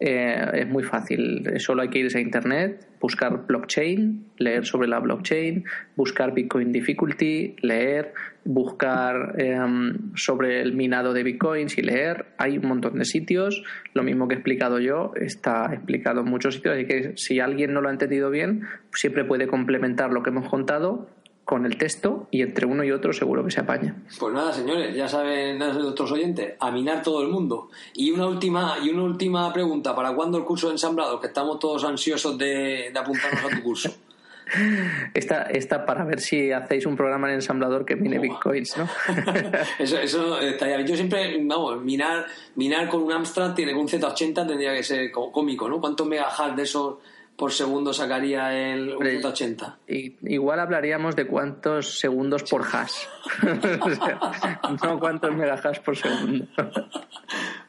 [0.01, 1.45] Eh, es muy fácil.
[1.59, 5.65] Solo hay que irse a internet, buscar blockchain, leer sobre la blockchain,
[5.97, 8.13] buscar Bitcoin difficulty, leer,
[8.45, 12.27] buscar em, sobre el minado de bitcoins y leer.
[12.39, 13.63] Hay un montón de sitios.
[13.95, 16.75] Lo mismo que he explicado yo, está explicado en muchos sitios.
[16.75, 18.63] Así que si alguien no lo ha entendido bien,
[18.93, 21.09] siempre puede complementar lo que hemos contado
[21.45, 23.97] con el texto y entre uno y otro seguro que se apaña.
[24.19, 27.69] Pues nada, señores, ya saben nuestros oyentes, a minar todo el mundo.
[27.95, 31.21] Y una última, y una última pregunta, ¿para cuándo el curso de ensamblado?
[31.21, 33.91] Que estamos todos ansiosos de, de apuntarnos a tu curso.
[35.15, 38.87] Esta, esta para ver si hacéis un programa en ensamblador que mine bitcoins, ¿no?
[39.79, 40.87] eso, eso estaría bien.
[40.89, 45.11] Yo siempre, vamos, minar, minar con un Amstrad tiene con un Z80 tendría que ser
[45.11, 45.81] có- cómico, ¿no?
[45.81, 46.97] ¿Cuántos megahertz de esos
[47.37, 49.75] por segundo sacaría el un Hombre, Z80?
[49.89, 53.07] Y- igual hablaríamos de cuántos segundos por hash.
[53.83, 56.47] O sea, no cuántos megahash por segundo.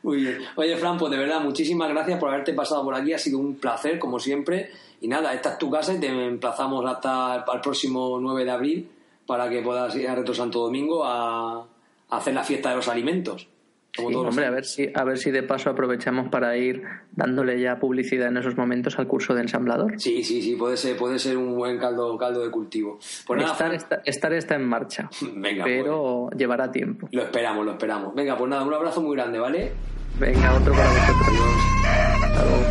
[0.04, 0.38] Muy bien.
[0.56, 3.14] Oye, Fran, pues de verdad, muchísimas gracias por haberte pasado por aquí.
[3.14, 4.70] Ha sido un placer, como siempre.
[5.02, 8.90] Y nada, esta es tu casa y te emplazamos hasta el próximo 9 de abril
[9.26, 11.66] para que puedas ir a Retro Santo Domingo a, a
[12.18, 13.48] hacer la fiesta de los alimentos.
[13.98, 17.80] Sí, hombre, a ver, si, a ver si de paso aprovechamos para ir dándole ya
[17.80, 20.00] publicidad en esos momentos al curso de ensamblador.
[20.00, 23.00] Sí, sí, sí, puede ser, puede ser un buen caldo, caldo de cultivo.
[23.26, 25.82] Pues nada, estar, está, estar está en marcha, Venga, pues.
[25.82, 27.08] pero llevará tiempo.
[27.12, 28.14] lo esperamos, lo esperamos.
[28.16, 29.72] Venga, pues nada, un abrazo muy grande, ¿vale?
[30.20, 31.40] Venga, otro para vosotros.
[32.24, 32.66] Hasta luego.